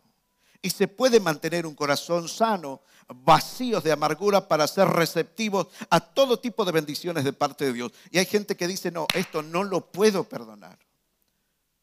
y 0.62 0.70
se 0.70 0.88
puede 0.88 1.20
mantener 1.20 1.68
un 1.68 1.75
corazón 1.75 2.30
sano, 2.30 2.80
vacíos 3.10 3.84
de 3.84 3.92
amargura 3.92 4.48
para 4.48 4.66
ser 4.68 4.88
receptivos 4.88 5.68
a 5.90 6.00
todo 6.00 6.40
tipo 6.40 6.63
de 6.63 6.72
bendiciones 6.72 7.25
de 7.25 7.34
parte 7.34 7.66
de 7.66 7.74
Dios. 7.74 7.92
Y 8.12 8.20
hay 8.20 8.25
gente 8.25 8.56
que 8.56 8.66
dice, 8.66 8.92
no, 8.92 9.08
esto 9.13 9.42
no 9.42 9.66
lo 9.66 9.92
puedo 9.92 10.24
perdonar. 10.24 10.80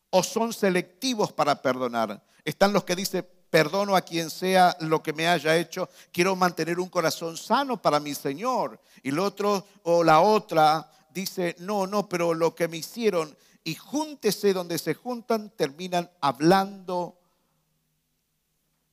O 0.08 0.22
son 0.22 0.54
selectivos 0.54 1.30
para 1.30 1.60
perdonar. 1.60 2.24
Están 2.42 2.72
los 2.72 2.84
que 2.84 2.96
dicen, 2.96 3.28
perdono 3.50 3.96
a 3.96 4.00
quien 4.00 4.30
sea 4.30 4.74
lo 4.80 5.02
que 5.02 5.12
me 5.12 5.28
haya 5.28 5.58
hecho, 5.58 5.90
quiero 6.10 6.34
mantener 6.36 6.80
un 6.80 6.88
corazón 6.88 7.36
sano 7.36 7.82
para 7.82 8.00
mi 8.00 8.14
Señor. 8.14 8.80
Y 9.02 9.10
el 9.10 9.18
otro 9.18 9.66
o 9.82 10.02
la 10.02 10.20
otra 10.20 10.90
dice, 11.12 11.56
no, 11.58 11.86
no, 11.86 12.08
pero 12.08 12.34
lo 12.34 12.54
que 12.54 12.68
me 12.68 12.78
hicieron, 12.78 13.36
y 13.64 13.74
júntese 13.74 14.52
donde 14.52 14.78
se 14.78 14.94
juntan, 14.94 15.50
terminan 15.50 16.10
hablando, 16.20 17.18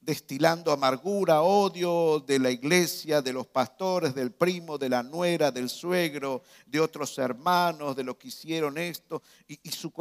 destilando 0.05 0.71
amargura, 0.71 1.41
odio 1.41 2.19
de 2.19 2.37
la 2.37 2.51
iglesia, 2.51 3.21
de 3.21 3.33
los 3.33 3.47
pastores, 3.47 4.13
del 4.13 4.31
primo, 4.31 4.77
de 4.77 4.89
la 4.89 5.01
nuera, 5.01 5.51
del 5.51 5.69
suegro, 5.69 6.43
de 6.67 6.79
otros 6.79 7.17
hermanos, 7.17 7.95
de 7.95 8.03
lo 8.03 8.17
que 8.17 8.27
hicieron 8.27 8.77
esto. 8.77 9.23
Y, 9.47 9.71
su, 9.71 9.91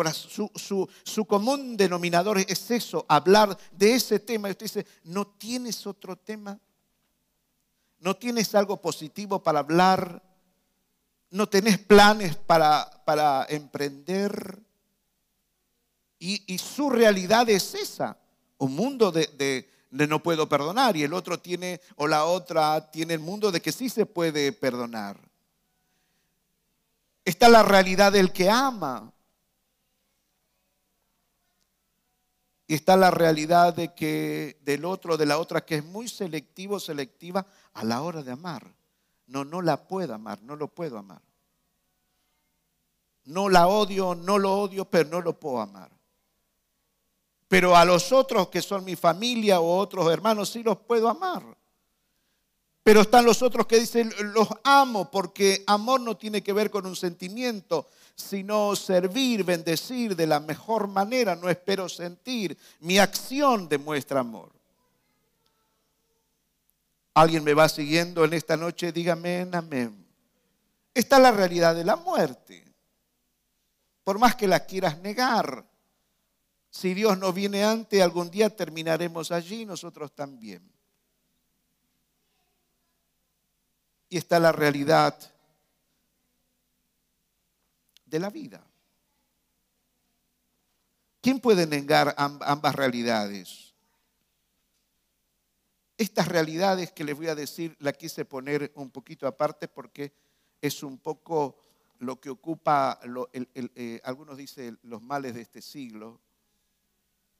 su, 1.04 1.24
común 1.24 1.76
denominador 1.76 2.38
es 2.38 2.70
eso, 2.70 3.06
hablar 3.08 3.56
de 3.72 3.94
ese 3.94 4.20
tema. 4.20 4.48
Y 4.48 4.52
usted 4.52 4.66
dice, 4.66 4.86
¿no 5.04 5.26
tienes 5.26 5.86
otro 5.86 6.16
tema? 6.16 6.60
¿No 7.98 8.14
tienes 8.14 8.54
algo 8.54 8.82
positivo 8.82 9.42
para 9.42 9.60
hablar? 9.60 10.33
No 11.34 11.48
tenés 11.48 11.78
planes 11.78 12.36
para, 12.36 13.46
emprender. 13.48 14.60
Y, 16.20 16.58
su 16.58 16.88
realidad 16.88 17.50
es 17.50 17.74
esa, 17.74 18.16
un 18.56 18.76
mundo 18.76 19.10
de, 19.10 19.26
de, 19.90 20.06
no 20.06 20.22
puedo 20.22 20.48
perdonar 20.48 20.96
y 20.96 21.02
el 21.02 21.12
otro 21.12 21.40
tiene, 21.40 21.80
o 21.96 22.06
la 22.06 22.24
otra 22.24 22.88
tiene 22.92 23.14
el 23.14 23.20
mundo 23.20 23.50
de 23.50 23.60
que 23.60 23.72
sí 23.72 23.88
se 23.88 24.06
puede 24.06 24.52
perdonar. 24.52 25.18
Está 27.24 27.48
la 27.48 27.64
realidad 27.64 28.12
del 28.12 28.32
que 28.32 28.48
ama. 28.48 29.12
Y 32.68 32.74
está 32.74 32.96
la 32.96 33.10
realidad 33.10 33.74
de 33.74 33.92
que 33.92 34.60
del 34.62 34.84
otro, 34.84 35.16
de 35.16 35.26
la 35.26 35.38
otra, 35.38 35.64
que 35.64 35.76
es 35.76 35.84
muy 35.84 36.06
selectivo, 36.06 36.78
selectiva 36.78 37.44
a 37.72 37.84
la 37.84 38.02
hora 38.02 38.22
de 38.22 38.30
amar. 38.30 38.83
No, 39.26 39.44
no 39.44 39.62
la 39.62 39.88
puedo 39.88 40.14
amar, 40.14 40.42
no 40.42 40.56
lo 40.56 40.68
puedo 40.68 40.98
amar. 40.98 41.22
No 43.24 43.48
la 43.48 43.66
odio, 43.66 44.14
no 44.14 44.38
lo 44.38 44.52
odio, 44.52 44.84
pero 44.84 45.08
no 45.08 45.20
lo 45.20 45.38
puedo 45.38 45.60
amar. 45.60 45.90
Pero 47.48 47.76
a 47.76 47.84
los 47.84 48.12
otros 48.12 48.48
que 48.48 48.60
son 48.60 48.84
mi 48.84 48.96
familia 48.96 49.60
o 49.60 49.78
otros 49.78 50.12
hermanos 50.12 50.50
sí 50.50 50.62
los 50.62 50.78
puedo 50.78 51.08
amar. 51.08 51.42
Pero 52.82 53.00
están 53.00 53.24
los 53.24 53.40
otros 53.40 53.66
que 53.66 53.80
dicen, 53.80 54.12
los 54.34 54.46
amo, 54.62 55.10
porque 55.10 55.64
amor 55.66 56.02
no 56.02 56.18
tiene 56.18 56.42
que 56.42 56.52
ver 56.52 56.70
con 56.70 56.84
un 56.84 56.94
sentimiento, 56.94 57.88
sino 58.14 58.76
servir, 58.76 59.42
bendecir 59.42 60.14
de 60.14 60.26
la 60.26 60.38
mejor 60.38 60.86
manera. 60.86 61.34
No 61.34 61.48
espero 61.48 61.88
sentir. 61.88 62.58
Mi 62.80 62.98
acción 62.98 63.70
demuestra 63.70 64.20
amor. 64.20 64.52
¿Alguien 67.14 67.44
me 67.44 67.54
va 67.54 67.68
siguiendo 67.68 68.24
en 68.24 68.32
esta 68.32 68.56
noche? 68.56 68.90
Dígame 68.90 69.48
amén. 69.52 70.04
Esta 70.92 71.16
es 71.16 71.22
la 71.22 71.30
realidad 71.30 71.74
de 71.74 71.84
la 71.84 71.96
muerte. 71.96 72.64
Por 74.02 74.18
más 74.18 74.34
que 74.34 74.48
la 74.48 74.66
quieras 74.66 74.98
negar. 74.98 75.64
Si 76.70 76.92
Dios 76.92 77.16
no 77.18 77.32
viene 77.32 77.64
antes, 77.64 78.02
algún 78.02 78.30
día 78.30 78.50
terminaremos 78.50 79.30
allí, 79.30 79.64
nosotros 79.64 80.12
también. 80.12 80.68
Y 84.08 84.16
está 84.16 84.40
la 84.40 84.50
realidad 84.50 85.16
de 88.06 88.18
la 88.18 88.30
vida. 88.30 88.64
¿Quién 91.20 91.38
puede 91.40 91.66
negar 91.66 92.14
ambas 92.16 92.74
realidades? 92.74 93.73
Estas 95.96 96.28
realidades 96.28 96.92
que 96.92 97.04
les 97.04 97.16
voy 97.16 97.28
a 97.28 97.34
decir 97.34 97.76
la 97.78 97.92
quise 97.92 98.24
poner 98.24 98.72
un 98.74 98.90
poquito 98.90 99.26
aparte 99.26 99.68
porque 99.68 100.12
es 100.60 100.82
un 100.82 100.98
poco 100.98 101.56
lo 101.98 102.20
que 102.20 102.30
ocupa, 102.30 102.98
eh, 103.32 104.00
algunos 104.02 104.36
dicen, 104.36 104.78
los 104.82 105.02
males 105.02 105.34
de 105.34 105.42
este 105.42 105.62
siglo. 105.62 106.20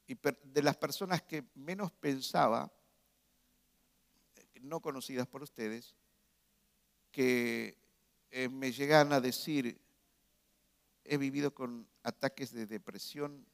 Y 0.07 0.17
de 0.45 0.62
las 0.62 0.77
personas 0.77 1.23
que 1.23 1.45
menos 1.55 1.90
pensaba, 1.90 2.71
no 4.61 4.81
conocidas 4.81 5.27
por 5.27 5.43
ustedes, 5.43 5.95
que 7.11 7.77
eh, 8.31 8.49
me 8.49 8.73
llegan 8.73 9.12
a 9.12 9.21
decir, 9.21 9.81
he 11.05 11.17
vivido 11.17 11.55
con 11.55 11.87
ataques 12.03 12.53
de 12.53 12.67
depresión, 12.67 13.47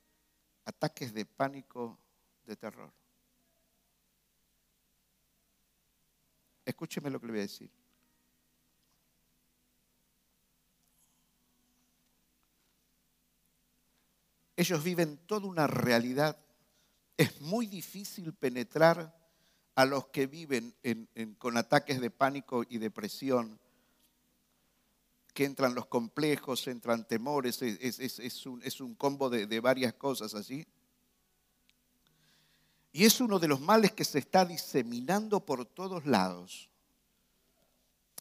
ataques 0.65 1.13
de 1.13 1.27
pánico, 1.27 1.99
de 2.45 2.57
terror. 2.57 2.93
Escúcheme 6.65 7.11
lo 7.11 7.21
que 7.21 7.27
le 7.27 7.33
voy 7.33 7.41
a 7.41 7.43
decir. 7.43 7.71
Ellos 14.57 14.85
viven 14.85 15.17
toda 15.27 15.47
una 15.47 15.67
realidad. 15.67 16.39
Es 17.17 17.41
muy 17.41 17.67
difícil 17.67 18.35
penetrar 18.35 19.17
a 19.75 19.87
los 19.87 20.09
que 20.09 20.27
viven 20.27 20.75
con 21.39 21.57
ataques 21.57 21.99
de 22.01 22.11
pánico 22.11 22.65
y 22.69 22.77
depresión, 22.77 23.59
que 25.33 25.47
entran 25.47 25.75
los 25.75 25.87
complejos, 25.87 26.67
entran 26.69 27.09
temores, 27.09 27.63
es, 27.63 28.47
un, 28.81 28.95
combo 28.97 29.31
de, 29.31 29.47
de 29.47 29.61
varias 29.61 29.95
cosas 29.95 30.35
así. 30.35 30.67
Y 32.93 33.05
es 33.05 33.21
uno 33.21 33.39
de 33.39 33.49
los 33.49 33.61
males 33.61 33.93
que 33.93 34.05
se 34.05 34.19
está 34.19 34.45
diseminando 34.45 35.41
por 35.41 35.65
todos 35.65 36.07
lados. 36.07 36.69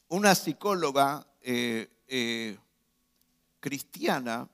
Una 0.07 0.35
psicóloga 0.35 1.25
eh, 1.41 1.87
eh, 2.07 2.57
cristiana, 3.59 4.47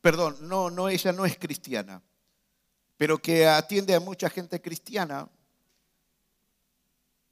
perdón, 0.00 0.36
no, 0.42 0.70
no, 0.70 0.88
ella 0.88 1.12
no 1.12 1.24
es 1.24 1.38
cristiana, 1.38 2.02
pero 2.96 3.18
que 3.18 3.46
atiende 3.46 3.94
a 3.94 4.00
mucha 4.00 4.28
gente 4.28 4.60
cristiana, 4.60 5.28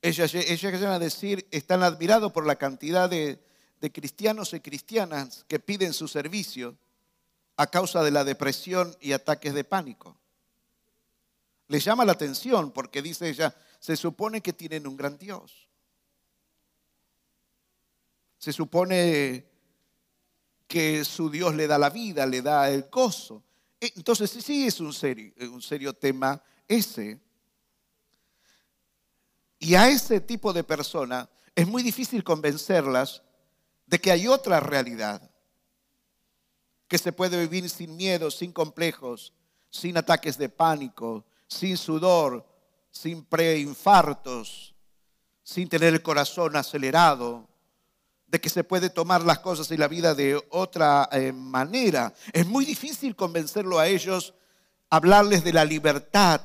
ella, 0.03 0.25
ella 0.33 0.95
a 0.95 0.99
decir, 0.99 1.47
están 1.51 1.83
admirados 1.83 2.33
por 2.33 2.47
la 2.47 2.57
cantidad 2.57 3.11
de 3.11 3.41
cristianos 3.93 4.53
y 4.53 4.61
cristianas 4.61 5.45
que 5.49 5.59
piden 5.59 5.93
su 5.93 6.09
servicio 6.09 6.77
a 7.57 7.67
causa 7.67 8.03
de 8.03 8.11
la 8.11 8.25
depresión 8.25 8.95
y 9.01 9.13
ataques 9.13 9.55
de 9.55 9.65
pánico. 9.65 10.17
Les 11.69 11.85
llama 11.85 12.05
la 12.05 12.13
atención 12.13 12.71
porque 12.71 13.03
dice 13.03 13.29
ella, 13.29 13.55
se 13.81 13.97
supone 13.97 14.41
que 14.41 14.53
tienen 14.53 14.87
un 14.87 14.97
gran 14.97 15.19
Dios. 15.19 15.69
Se 18.39 18.53
supone 18.53 19.47
que 20.67 21.05
su 21.05 21.31
Dios 21.31 21.55
le 21.55 21.67
da 21.67 21.79
la 21.79 21.91
vida, 21.91 22.27
le 22.27 22.43
da 22.43 22.71
el 22.71 22.85
gozo. 22.91 23.43
E, 23.81 23.93
entonces 23.97 24.31
sí 24.31 24.67
es 24.67 24.81
un 24.81 24.93
serio, 24.93 25.33
un 25.51 25.63
serio 25.63 25.93
tema 25.93 26.43
ese. 26.69 27.21
Y 29.59 29.75
a 29.75 29.89
ese 29.89 30.21
tipo 30.21 30.53
de 30.53 30.65
persona 30.65 31.29
es 31.55 31.67
muy 31.67 31.83
difícil 31.83 32.23
convencerlas 32.23 33.23
de 33.87 33.99
que 33.99 34.11
hay 34.11 34.29
otra 34.29 34.61
realidad, 34.61 35.31
que 36.89 36.99
se 36.99 37.13
puede 37.13 37.41
vivir 37.41 37.69
sin 37.71 37.97
miedo, 37.97 38.31
sin 38.31 38.53
complejos, 38.53 39.33
sin 39.71 39.97
ataques 39.97 40.37
de 40.39 40.49
pánico, 40.49 41.25
sin 41.47 41.77
sudor, 41.77 42.47
sin 42.91 43.25
preinfartos, 43.25 44.75
sin 45.43 45.69
tener 45.69 45.95
el 45.95 46.03
corazón 46.03 46.57
acelerado, 46.57 47.49
de 48.27 48.41
que 48.41 48.49
se 48.49 48.65
puede 48.65 48.91
tomar 48.91 49.23
las 49.23 49.39
cosas 49.39 49.71
y 49.71 49.77
la 49.77 49.89
vida 49.89 50.15
de 50.15 50.43
otra 50.51 51.09
eh, 51.13 51.33
manera. 51.33 52.13
Es 52.33 52.47
muy 52.47 52.65
difícil 52.65 53.15
convencerlo 53.15 53.79
a 53.79 53.87
ellos, 53.87 54.35
hablarles 54.91 55.45
de 55.45 55.53
la 55.53 55.65
libertad, 55.65 56.41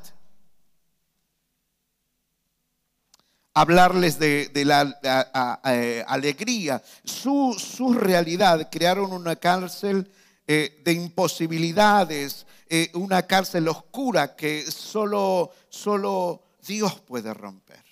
hablarles 3.54 4.18
de, 4.18 4.50
la 4.64 5.60
eh, 5.64 6.04
alegría. 6.06 6.82
Su, 7.04 7.56
realidad 7.98 8.68
crearon 8.70 9.12
una 9.12 9.36
cárcel 9.36 10.10
eh, 10.46 10.80
de 10.84 10.92
imposibilidades, 10.92 12.46
eh, 12.74 12.90
una 12.94 13.26
cárcel 13.26 13.68
oscura 13.68 14.34
que 14.34 14.62
solo, 14.70 15.50
solo 15.68 16.42
Dios 16.66 17.00
puede 17.00 17.34
romper. 17.34 17.84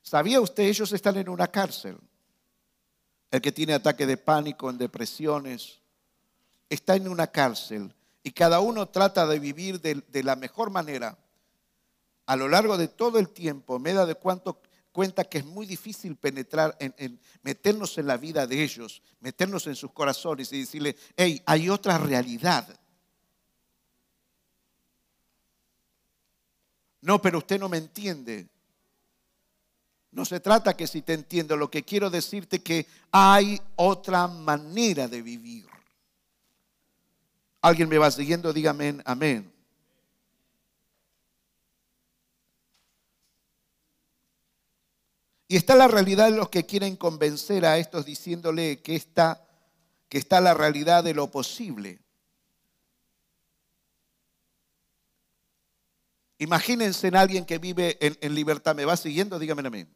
¿Sabía 0.00 0.40
usted? 0.40 0.62
Ellos 0.62 0.92
están 0.92 1.16
en 1.16 1.28
una 1.28 1.48
cárcel. 1.48 1.98
El 3.32 3.40
que 3.40 3.50
tiene 3.50 3.74
ataque 3.74 4.06
de 4.06 4.16
pánico, 4.16 4.70
en 4.70 4.78
depresiones, 4.78 5.80
está 6.70 6.94
en 6.94 7.08
una 7.08 7.26
cárcel 7.26 7.92
y 8.22 8.30
cada 8.30 8.60
uno 8.60 8.88
trata 8.88 9.26
de 9.26 9.40
vivir 9.40 9.80
de 9.80 10.22
la 10.22 10.36
mejor 10.36 10.70
manera 10.70 11.18
a 12.26 12.36
lo 12.36 12.48
largo 12.48 12.76
de 12.76 12.86
todo 12.86 13.18
el 13.18 13.28
tiempo 13.30 13.80
me 13.80 13.92
da 13.92 14.04
de 14.04 14.16
cuánto 14.16 14.60
cuenta 14.96 15.24
que 15.24 15.36
es 15.36 15.44
muy 15.44 15.66
difícil 15.66 16.16
penetrar, 16.16 16.74
en, 16.80 17.20
meternos 17.42 17.98
en 17.98 18.06
la 18.06 18.16
vida 18.16 18.46
de 18.46 18.62
ellos, 18.62 19.02
meternos 19.20 19.66
en 19.66 19.76
sus 19.76 19.92
corazones 19.92 20.50
y 20.54 20.60
decirle, 20.60 20.96
hey, 21.18 21.42
hay 21.44 21.68
otra 21.68 21.98
realidad. 21.98 22.66
No, 27.02 27.20
pero 27.20 27.36
usted 27.36 27.60
no 27.60 27.68
me 27.68 27.76
entiende. 27.76 28.48
No 30.12 30.24
se 30.24 30.40
trata 30.40 30.74
que 30.74 30.86
si 30.86 31.02
te 31.02 31.12
entiendo, 31.12 31.58
lo 31.58 31.70
que 31.70 31.82
quiero 31.82 32.08
decirte 32.08 32.62
que 32.62 32.86
hay 33.12 33.60
otra 33.76 34.26
manera 34.26 35.08
de 35.08 35.20
vivir. 35.20 35.66
¿Alguien 37.60 37.90
me 37.90 37.98
va 37.98 38.10
siguiendo? 38.10 38.50
Dígame 38.50 38.96
amén. 39.04 39.55
Y 45.48 45.56
está 45.56 45.76
la 45.76 45.86
realidad 45.86 46.30
de 46.30 46.36
los 46.36 46.48
que 46.48 46.66
quieren 46.66 46.96
convencer 46.96 47.64
a 47.64 47.78
estos 47.78 48.04
diciéndole 48.04 48.82
que 48.82 48.96
está, 48.96 49.46
que 50.08 50.18
está 50.18 50.40
la 50.40 50.54
realidad 50.54 51.04
de 51.04 51.14
lo 51.14 51.30
posible. 51.30 52.00
Imagínense 56.38 57.06
en 57.08 57.16
alguien 57.16 57.44
que 57.44 57.58
vive 57.58 57.96
en, 58.00 58.34
libertad. 58.34 58.74
¿Me 58.74 58.84
va 58.84 58.96
siguiendo? 58.96 59.38
Dígame 59.38 59.66
a 59.66 59.70
mí. 59.70 59.86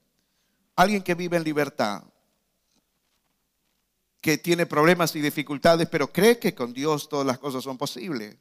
Alguien 0.76 1.02
que 1.02 1.14
vive 1.14 1.36
en 1.36 1.44
libertad, 1.44 2.04
que 4.22 4.38
tiene 4.38 4.66
problemas 4.66 5.14
y 5.16 5.20
dificultades, 5.20 5.88
pero 5.88 6.12
cree 6.12 6.38
que 6.38 6.54
con 6.54 6.72
Dios 6.72 7.08
todas 7.08 7.26
las 7.26 7.38
cosas 7.38 7.64
son 7.64 7.76
posibles. 7.76 8.36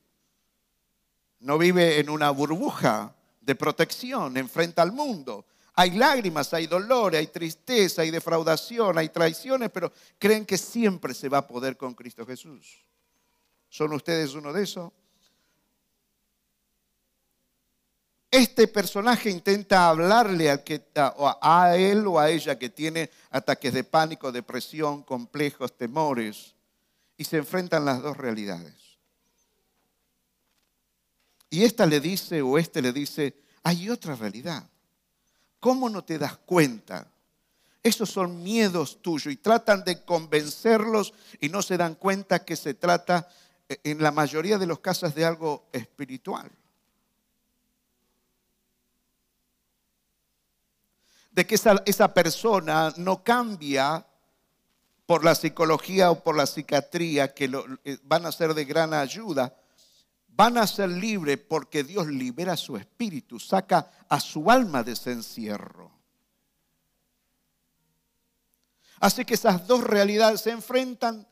No 1.39 1.57
vive 1.57 1.99
en 1.99 2.09
una 2.09 2.29
burbuja 2.29 3.15
de 3.41 3.55
protección, 3.55 4.37
enfrenta 4.37 4.81
al 4.83 4.91
mundo 4.91 5.45
hay 5.79 5.91
lágrimas, 5.91 6.53
hay 6.53 6.67
dolor, 6.67 7.15
hay 7.15 7.27
tristeza, 7.27 8.01
hay 8.01 8.11
defraudación, 8.11 8.97
hay 8.97 9.07
traiciones, 9.07 9.69
pero 9.69 9.93
creen 10.17 10.45
que 10.45 10.57
siempre 10.57 11.13
se 11.13 11.29
va 11.29 11.37
a 11.37 11.47
poder 11.47 11.77
con 11.77 11.93
Cristo 11.93 12.25
Jesús. 12.25 12.85
¿Son 13.69 13.93
ustedes 13.93 14.33
uno 14.33 14.51
de 14.51 14.63
esos? 14.63 14.91
Este 18.29 18.67
personaje 18.67 19.29
intenta 19.29 19.87
hablarle 19.87 20.51
a, 20.51 20.61
a, 21.41 21.77
él 21.77 22.05
o 22.07 22.19
a 22.19 22.29
ella 22.29 22.59
que 22.59 22.69
tiene 22.69 23.09
ataques 23.29 23.71
de 23.71 23.85
pánico, 23.85 24.33
depresión, 24.33 25.01
complejos, 25.01 25.77
temores, 25.77 26.55
y 27.15 27.23
se 27.23 27.37
enfrentan 27.37 27.85
las 27.85 28.01
dos 28.01 28.17
realidades. 28.17 28.99
Y 31.49 31.63
esta 31.63 31.85
le 31.85 32.01
dice 32.01 32.41
o 32.41 32.57
este 32.57 32.81
le 32.81 32.91
dice, 32.91 33.33
hay 33.63 33.89
otra 33.89 34.17
realidad. 34.17 34.69
¿Cómo 35.59 35.89
no 35.89 36.03
te 36.03 36.17
das 36.17 36.37
cuenta? 36.37 37.07
Esos 37.81 38.09
son 38.09 38.43
miedos 38.43 39.01
tuyos 39.01 39.33
y 39.33 39.37
tratan 39.37 39.83
de 39.83 40.03
convencerlos 40.03 41.13
y 41.39 41.49
no 41.49 41.61
se 41.61 41.77
dan 41.77 41.95
cuenta 41.95 42.43
que 42.43 42.55
se 42.55 42.73
trata 42.73 43.27
eh, 43.67 43.79
en 43.83 44.03
la 44.03 44.11
mayoría 44.11 44.57
de 44.57 44.67
los 44.67 44.79
casos 44.79 45.15
de 45.15 45.25
algo 45.25 45.65
espiritual. 45.71 46.49
De 51.31 51.47
que 51.47 51.55
esa, 51.55 51.81
esa 51.85 52.13
persona 52.13 52.93
no 52.97 53.23
cambia 53.23 54.05
por 55.05 55.23
la 55.23 55.33
psicología 55.33 56.11
o 56.11 56.21
por 56.21 56.35
la 56.35 56.45
psiquiatría, 56.45 57.33
que 57.33 57.49
eh, 57.83 57.97
van 58.03 58.25
a 58.25 58.31
ser 58.31 58.53
de 58.53 58.65
gran 58.65 58.93
ayuda, 58.93 59.55
van 60.39 60.57
a 60.57 60.65
ser 60.65 60.87
libres 60.87 61.37
porque 61.37 61.83
Dios 61.83 62.07
libera 62.07 62.55
su 62.55 62.77
espíritu, 62.77 63.41
saca 63.41 63.91
a 64.07 64.21
su 64.21 64.49
alma 64.49 64.83
de 64.83 64.93
ese 64.93 65.11
encierro. 65.11 65.91
Así 69.01 69.25
que 69.25 69.33
esas 69.33 69.67
dos 69.67 69.83
realidades 69.83 70.39
se 70.39 70.51
enfrentan 70.51 71.27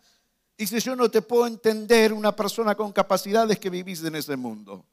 y 0.57 0.67
si 0.67 0.81
yo 0.81 0.93
no 0.97 1.09
te 1.09 1.21
puedo 1.21 1.47
entender 1.47 2.11
una 2.11 2.35
persona 2.35 2.75
con 2.75 2.91
capacidades 2.91 3.59
que 3.59 3.69
vivís 3.69 4.03
en 4.03 4.15
ese 4.15 4.35
mundo. 4.35 4.83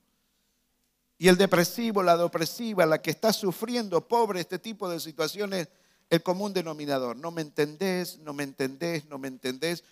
Y 1.18 1.26
el 1.26 1.36
depresivo, 1.36 2.00
la 2.00 2.16
depresiva, 2.16 2.86
la 2.86 3.02
que 3.02 3.10
está 3.10 3.32
sufriendo, 3.32 4.06
pobre, 4.06 4.38
este 4.38 4.60
tipo 4.60 4.88
de 4.88 5.00
situaciones, 5.00 5.66
el 6.08 6.22
común 6.22 6.52
denominador. 6.52 7.16
No 7.16 7.32
me 7.32 7.42
entendés, 7.42 8.18
no 8.18 8.32
me 8.32 8.44
entendés, 8.44 9.06
no 9.06 9.18
me 9.18 9.26
entendés. 9.26 9.82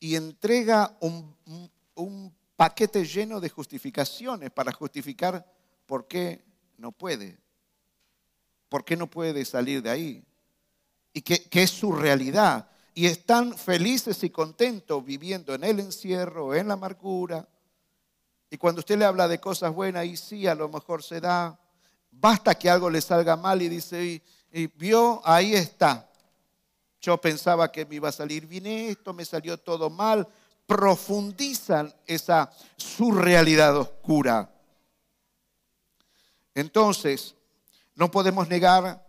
Y 0.00 0.16
entrega 0.16 0.96
un, 1.00 1.36
un 1.94 2.32
paquete 2.56 3.04
lleno 3.04 3.40
de 3.40 3.48
justificaciones 3.48 4.50
para 4.50 4.72
justificar 4.72 5.44
por 5.86 6.08
qué 6.08 6.44
no 6.78 6.90
puede, 6.92 7.38
por 8.68 8.84
qué 8.84 8.96
no 8.96 9.06
puede 9.06 9.44
salir 9.44 9.82
de 9.82 9.90
ahí 9.90 10.26
y 11.16 11.22
que, 11.22 11.48
es 11.50 11.70
su 11.70 11.92
realidad. 11.92 12.68
Y 12.92 13.06
están 13.06 13.56
felices 13.56 14.22
y 14.22 14.28
contentos 14.28 15.02
viviendo 15.02 15.54
en 15.54 15.64
el 15.64 15.80
encierro, 15.80 16.54
en 16.54 16.68
la 16.68 16.74
amargura. 16.74 17.48
Y 18.50 18.58
cuando 18.58 18.80
usted 18.80 18.98
le 18.98 19.06
habla 19.06 19.26
de 19.26 19.40
cosas 19.40 19.72
buenas, 19.72 20.04
y 20.04 20.18
sí, 20.18 20.46
a 20.46 20.54
lo 20.54 20.68
mejor 20.68 21.02
se 21.02 21.18
da. 21.18 21.58
Basta 22.10 22.54
que 22.54 22.68
algo 22.68 22.90
le 22.90 23.00
salga 23.00 23.34
mal 23.34 23.62
y 23.62 23.70
dice, 23.70 24.22
y, 24.52 24.66
vio, 24.76 25.22
ahí 25.24 25.54
está. 25.54 26.06
Yo 27.00 27.18
pensaba 27.18 27.72
que 27.72 27.86
me 27.86 27.94
iba 27.94 28.10
a 28.10 28.12
salir 28.12 28.46
bien 28.46 28.66
esto, 28.66 29.14
me 29.14 29.24
salió 29.24 29.56
todo 29.56 29.88
mal, 29.88 30.28
profundizan 30.66 31.94
esa 32.06 32.50
su 32.76 33.12
realidad 33.12 33.76
oscura. 33.76 34.50
Entonces, 36.54 37.34
no 37.94 38.10
podemos 38.10 38.48
negar 38.48 39.06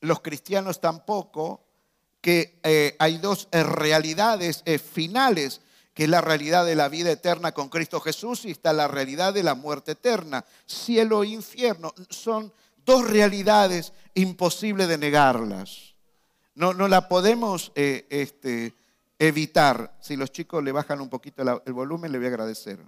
los 0.00 0.20
cristianos 0.20 0.80
tampoco 0.80 1.60
que 2.20 2.58
eh, 2.62 2.96
hay 2.98 3.18
dos 3.18 3.48
eh, 3.52 3.62
realidades 3.62 4.62
eh, 4.64 4.78
finales, 4.78 5.60
que 5.94 6.04
es 6.04 6.10
la 6.10 6.20
realidad 6.20 6.64
de 6.64 6.74
la 6.74 6.88
vida 6.88 7.10
eterna 7.10 7.52
con 7.52 7.68
Cristo 7.68 8.00
Jesús 8.00 8.44
y 8.44 8.50
está 8.50 8.72
la 8.72 8.88
realidad 8.88 9.34
de 9.34 9.42
la 9.42 9.54
muerte 9.54 9.92
eterna. 9.92 10.44
Cielo 10.66 11.22
e 11.22 11.28
infierno 11.28 11.92
son 12.08 12.52
dos 12.84 13.08
realidades 13.08 13.92
imposibles 14.14 14.88
de 14.88 14.98
negarlas. 14.98 15.94
No, 16.54 16.72
no 16.74 16.88
la 16.88 17.08
podemos 17.08 17.72
este, 17.74 18.74
evitar. 19.18 19.96
Si 20.00 20.16
los 20.16 20.32
chicos 20.32 20.62
le 20.62 20.72
bajan 20.72 21.00
un 21.00 21.08
poquito 21.08 21.42
el 21.64 21.72
volumen, 21.72 22.12
le 22.12 22.18
voy 22.18 22.26
a 22.26 22.30
agradecer. 22.30 22.78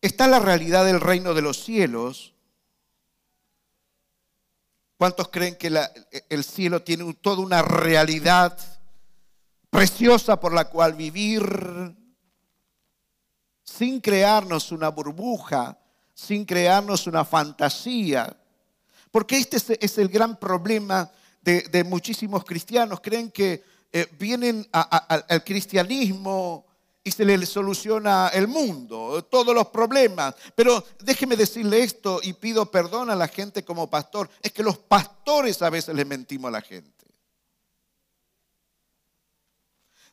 Está 0.00 0.26
la 0.26 0.38
realidad 0.38 0.84
del 0.84 1.00
reino 1.00 1.34
de 1.34 1.42
los 1.42 1.62
cielos, 1.62 2.34
¿Cuántos 5.00 5.28
creen 5.28 5.56
que 5.56 5.72
el 6.28 6.44
cielo 6.44 6.82
tiene 6.82 7.14
toda 7.14 7.40
una 7.40 7.62
realidad 7.62 8.54
preciosa 9.70 10.38
por 10.38 10.52
la 10.52 10.66
cual 10.66 10.92
vivir 10.92 11.96
sin 13.64 14.02
crearnos 14.02 14.70
una 14.72 14.90
burbuja, 14.90 15.78
sin 16.12 16.44
crearnos 16.44 17.06
una 17.06 17.24
fantasía? 17.24 18.36
Porque 19.10 19.38
este 19.38 19.82
es, 19.82 19.96
el 19.96 20.08
gran 20.10 20.36
problema 20.38 21.10
de, 21.40 21.84
muchísimos 21.84 22.44
cristianos. 22.44 23.00
Creen 23.00 23.30
que 23.30 23.62
eh, 23.92 24.06
vienen 24.18 24.66
al 24.72 25.44
cristianismo 25.44 26.66
y 27.02 27.10
se 27.10 27.24
le 27.24 27.44
soluciona 27.46 28.28
el 28.28 28.46
mundo, 28.46 29.24
todos 29.24 29.54
los 29.54 29.68
problemas. 29.68 30.34
Pero 30.54 30.84
déjeme 31.00 31.36
decirle 31.36 31.82
esto 31.82 32.20
y 32.22 32.34
pido 32.34 32.70
perdón 32.70 33.10
a 33.10 33.16
la 33.16 33.28
gente 33.28 33.64
como 33.64 33.88
pastor, 33.88 34.28
es 34.42 34.52
que 34.52 34.62
los 34.62 34.78
pastores 34.78 35.62
a 35.62 35.70
veces 35.70 35.94
le 35.94 36.04
mentimos 36.04 36.48
a 36.48 36.52
la 36.52 36.60
gente. 36.60 37.00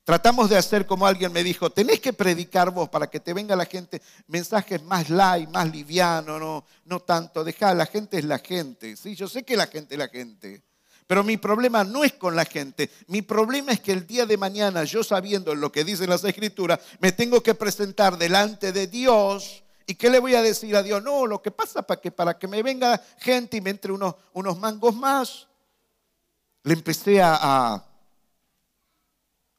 Tratamos 0.07 0.49
de 0.49 0.55
hacer 0.55 0.85
como 0.85 1.05
alguien 1.05 1.33
me 1.33 1.43
dijo, 1.43 1.69
tenés 1.69 1.99
que 1.99 2.13
predicar 2.13 2.71
vos 2.71 2.87
para 2.87 3.09
que 3.09 3.19
te 3.19 3.33
venga 3.33 3.57
la 3.57 3.65
gente 3.65 4.01
mensajes 4.27 4.81
más 4.81 5.09
light, 5.09 5.49
más 5.49 5.69
liviano, 5.69 6.39
no, 6.39 6.63
no 6.85 7.01
tanto, 7.01 7.43
deja, 7.43 7.73
la 7.73 7.85
gente 7.85 8.17
es 8.17 8.23
la 8.23 8.39
gente. 8.39 8.95
Sí, 8.95 9.15
yo 9.15 9.27
sé 9.27 9.43
que 9.43 9.57
la 9.57 9.67
gente 9.67 9.95
es 9.95 9.99
la 9.99 10.07
gente. 10.07 10.63
Pero 11.07 11.23
mi 11.23 11.37
problema 11.37 11.85
no 11.85 12.03
es 12.03 12.13
con 12.13 12.35
la 12.35 12.43
gente. 12.43 12.91
Mi 13.07 13.21
problema 13.21 13.71
es 13.71 13.79
que 13.79 13.93
el 13.93 14.05
día 14.05 14.25
de 14.25 14.35
mañana, 14.35 14.83
yo 14.83 15.03
sabiendo 15.05 15.55
lo 15.55 15.71
que 15.71 15.85
dicen 15.85 16.09
las 16.09 16.25
escrituras, 16.25 16.81
me 16.99 17.13
tengo 17.13 17.41
que 17.41 17.55
presentar 17.55 18.17
delante 18.17 18.73
de 18.73 18.87
Dios. 18.87 19.63
¿Y 19.85 19.95
qué 19.95 20.09
le 20.09 20.19
voy 20.19 20.35
a 20.35 20.41
decir 20.41 20.75
a 20.75 20.83
Dios? 20.83 21.01
No, 21.01 21.25
lo 21.25 21.41
que 21.41 21.49
pasa 21.49 21.81
para 21.81 22.01
que, 22.01 22.11
para 22.11 22.37
que 22.37 22.49
me 22.49 22.61
venga 22.61 23.01
gente 23.19 23.55
y 23.55 23.61
me 23.61 23.69
entre 23.69 23.93
unos, 23.93 24.15
unos 24.33 24.59
mangos 24.59 24.93
más. 24.95 25.47
Le 26.63 26.73
empecé 26.73 27.21
a... 27.21 27.81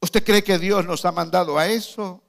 ¿Usted 0.01 0.23
cree 0.23 0.45
que 0.45 0.59
Dios 0.59 0.85
nos 0.85 1.03
ha 1.07 1.13
mandado 1.13 1.59
a 1.59 1.67
eso? 1.67 2.23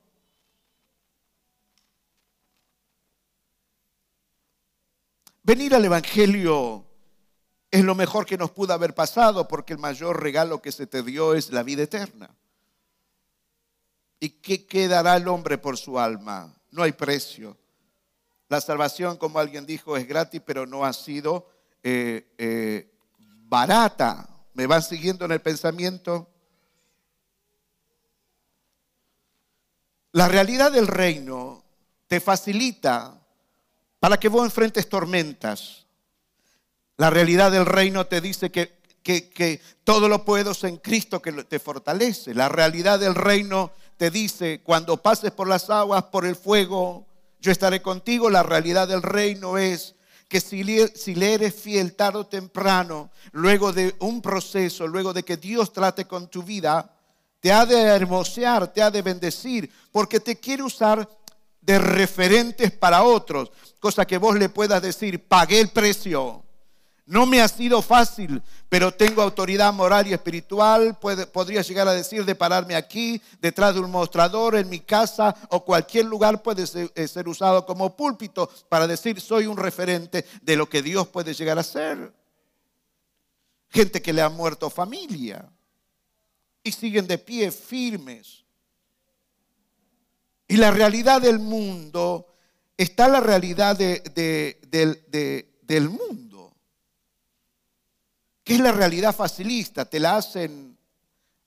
Venir 5.44 5.76
al 5.76 5.84
Evangelio 5.84 6.89
es 7.72 7.84
lo 7.84 7.96
mejor 7.96 8.26
que 8.26 8.38
nos 8.38 8.52
pudo 8.52 8.74
haber 8.74 8.96
pasado 8.96 9.48
porque 9.48 9.74
el 9.74 9.80
mayor 9.80 10.22
regalo 10.22 10.62
que 10.62 10.72
se 10.72 10.88
te 10.88 11.04
dio 11.04 11.36
es 11.36 11.52
la 11.52 11.64
vida 11.64 11.84
eterna. 11.84 12.30
¿Y 14.20 14.30
qué 14.30 14.66
quedará 14.66 15.16
el 15.16 15.28
hombre 15.28 15.58
por 15.58 15.78
su 15.78 16.00
alma? 16.00 16.54
No 16.72 16.84
hay 16.84 16.92
precio. 16.92 17.58
La 18.50 18.60
salvación, 18.60 19.18
como 19.18 19.40
alguien 19.40 19.66
dijo, 19.66 19.96
es 19.96 20.08
gratis, 20.08 20.42
pero 20.44 20.66
no 20.66 20.84
ha 20.84 20.94
sido 20.94 21.48
eh, 21.84 22.34
eh, 22.38 22.92
barata. 23.18 24.28
¿Me 24.54 24.66
van 24.66 24.82
siguiendo 24.82 25.26
en 25.26 25.32
el 25.32 25.42
pensamiento? 25.42 26.28
La 30.12 30.28
realidad 30.28 30.72
del 30.72 30.88
reino 30.88 31.64
te 32.08 32.20
facilita 32.20 33.22
para 34.00 34.20
que 34.20 34.28
vos 34.28 34.44
enfrentes 34.44 34.90
tormentas. 34.90 35.86
La 37.00 37.10
realidad 37.10 37.50
del 37.50 37.66
reino 37.66 38.08
te 38.08 38.20
dice 38.20 38.52
que, 38.52 38.82
que, 39.02 39.62
todo 39.86 40.10
lo 40.10 40.26
puedo 40.26 40.52
en 40.64 40.76
Cristo 40.76 41.22
que 41.22 41.32
te 41.32 41.58
fortalece. 41.58 42.34
La 42.34 42.50
realidad 42.50 43.00
del 43.00 43.16
reino 43.16 43.72
te 43.96 44.12
dice, 44.12 44.60
cuando 44.66 44.98
pases 44.98 45.32
por 45.32 45.48
las 45.48 45.70
aguas, 45.70 46.04
por 46.04 46.26
el 46.26 46.36
fuego, 46.36 47.08
yo 47.40 47.54
estaré 47.54 47.82
contigo. 47.82 48.30
La 48.30 48.44
realidad 48.44 48.86
del 48.86 49.02
reino 49.02 49.58
es 49.58 49.96
que 50.28 50.42
si 50.42 50.62
le, 50.62 50.90
si 50.90 51.16
le, 51.16 51.36
eres 51.36 51.56
fiel 51.56 51.96
tarde 51.96 52.20
o 52.20 52.28
temprano, 52.28 53.12
luego 53.32 53.72
de 53.72 53.96
un 54.00 54.22
proceso, 54.22 54.86
luego 54.86 55.14
de 55.14 55.24
que 55.24 55.38
Dios 55.38 55.72
trate 55.72 56.04
con 56.04 56.28
tu 56.28 56.44
vida, 56.44 56.98
te 57.40 57.54
ha 57.54 57.66
de 57.66 57.80
hermosear, 57.80 58.74
te 58.74 58.82
ha 58.82 58.92
de 58.92 59.02
bendecir, 59.02 59.72
porque 59.94 60.20
te 60.20 60.38
quiere 60.38 60.64
usar 60.64 61.08
de 61.62 61.80
referentes 61.80 62.74
para 62.74 63.04
otros, 63.04 63.54
cosa 63.80 64.06
que 64.06 64.18
vos 64.18 64.38
le 64.38 64.50
puedas 64.50 64.82
decir, 64.82 65.26
pagué 65.26 65.62
el 65.62 65.70
precio. 65.70 66.44
No 67.10 67.26
me 67.26 67.42
ha 67.42 67.48
sido 67.48 67.82
fácil, 67.82 68.40
pero 68.70 68.92
tengo 68.92 69.24
autoridad 69.24 69.74
moral 69.74 70.06
y 70.06 70.14
espiritual. 70.14 70.96
podría 71.34 71.64
llegar 71.64 71.88
a 71.88 71.94
decir 71.94 72.24
de 72.24 72.36
pararme 72.36 72.76
aquí, 72.76 73.20
detrás 73.42 73.74
de 73.74 73.80
un 73.80 73.90
mostrador, 73.90 74.56
en 74.56 74.70
mi 74.70 74.82
casa 74.82 75.36
o 75.50 75.66
cualquier 75.66 76.06
lugar 76.06 76.44
puede 76.44 76.68
ser, 76.68 76.92
eh, 76.94 77.08
ser 77.08 77.28
usado 77.28 77.66
como 77.66 77.98
púlpito 77.98 78.48
para 78.70 78.86
decir 78.86 79.20
soy 79.20 79.48
un 79.48 79.58
referente 79.58 80.24
de 80.44 80.56
lo 80.56 80.70
que 80.70 80.84
Dios 80.84 81.08
puede 81.08 81.34
llegar 81.34 81.58
a 81.58 81.64
ser. 81.64 82.14
Gente 83.70 84.04
que 84.04 84.14
le 84.14 84.22
ha 84.22 84.30
muerto 84.30 84.70
familia 84.70 85.52
y 86.62 86.72
siguen 86.72 87.08
de 87.08 87.18
pie 87.18 87.50
firmes. 87.50 88.46
Y 90.48 90.58
la 90.58 90.70
realidad 90.70 91.24
del 91.24 91.40
mundo 91.40 92.28
está 92.78 93.08
la 93.08 93.20
realidad 93.20 93.76
del 93.76 95.90
mundo 95.90 96.29
¿Qué 98.50 98.56
es 98.56 98.62
la 98.62 98.72
realidad 98.72 99.16
facilista? 99.16 99.86
Te 99.86 100.00
la 100.00 100.16
hacen, 100.16 100.76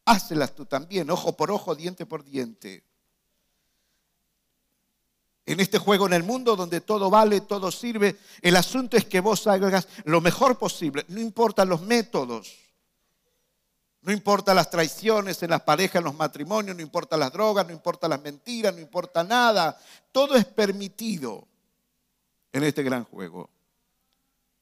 hácelas 0.04 0.54
tú 0.54 0.66
también, 0.66 1.10
ojo 1.10 1.36
por 1.36 1.50
ojo, 1.50 1.74
diente 1.74 2.06
por 2.06 2.22
diente. 2.22 2.84
En 5.44 5.58
este 5.58 5.78
juego 5.78 6.06
en 6.06 6.12
el 6.12 6.22
mundo 6.22 6.54
donde 6.54 6.80
todo 6.80 7.10
vale, 7.10 7.40
todo 7.40 7.72
sirve, 7.72 8.16
el 8.40 8.54
asunto 8.54 8.96
es 8.96 9.04
que 9.04 9.18
vos 9.18 9.48
hagas 9.48 9.88
lo 10.04 10.20
mejor 10.20 10.56
posible, 10.58 11.04
no 11.08 11.18
importa 11.18 11.64
los 11.64 11.80
métodos. 11.80 12.56
No 14.02 14.12
importa 14.12 14.54
las 14.54 14.70
traiciones 14.70 15.42
en 15.42 15.50
las 15.50 15.62
parejas, 15.62 15.96
en 15.96 16.04
los 16.04 16.14
matrimonios, 16.14 16.76
no 16.76 16.82
importa 16.82 17.16
las 17.16 17.32
drogas, 17.32 17.66
no 17.66 17.72
importa 17.72 18.06
las 18.06 18.22
mentiras, 18.22 18.72
no 18.72 18.80
importa 18.80 19.24
nada. 19.24 19.76
Todo 20.12 20.36
es 20.36 20.44
permitido 20.44 21.48
en 22.52 22.62
este 22.62 22.84
gran 22.84 23.02
juego. 23.02 23.50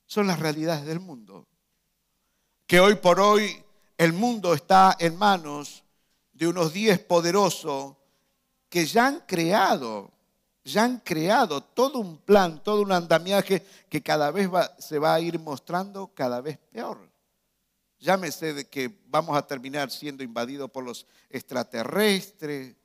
Son 0.06 0.26
las 0.26 0.38
realidades 0.38 0.86
del 0.86 1.00
mundo 1.00 1.46
que 2.70 2.78
hoy 2.78 2.94
por 2.94 3.18
hoy 3.18 3.60
el 3.98 4.12
mundo 4.12 4.54
está 4.54 4.94
en 5.00 5.16
manos 5.16 5.82
de 6.32 6.46
unos 6.46 6.72
diez 6.72 7.00
poderosos 7.00 7.96
que 8.68 8.86
ya 8.86 9.08
han 9.08 9.24
creado, 9.26 10.12
ya 10.62 10.84
han 10.84 11.00
creado 11.00 11.64
todo 11.64 11.98
un 11.98 12.18
plan, 12.18 12.62
todo 12.62 12.82
un 12.82 12.92
andamiaje 12.92 13.66
que 13.88 14.00
cada 14.00 14.30
vez 14.30 14.48
se 14.78 15.00
va 15.00 15.14
a 15.14 15.20
ir 15.20 15.40
mostrando 15.40 16.12
cada 16.14 16.40
vez 16.40 16.58
peor. 16.70 17.10
Llámese 17.98 18.54
de 18.54 18.68
que 18.68 19.00
vamos 19.08 19.36
a 19.36 19.44
terminar 19.44 19.90
siendo 19.90 20.22
invadidos 20.22 20.70
por 20.70 20.84
los 20.84 21.08
extraterrestres. 21.28 22.76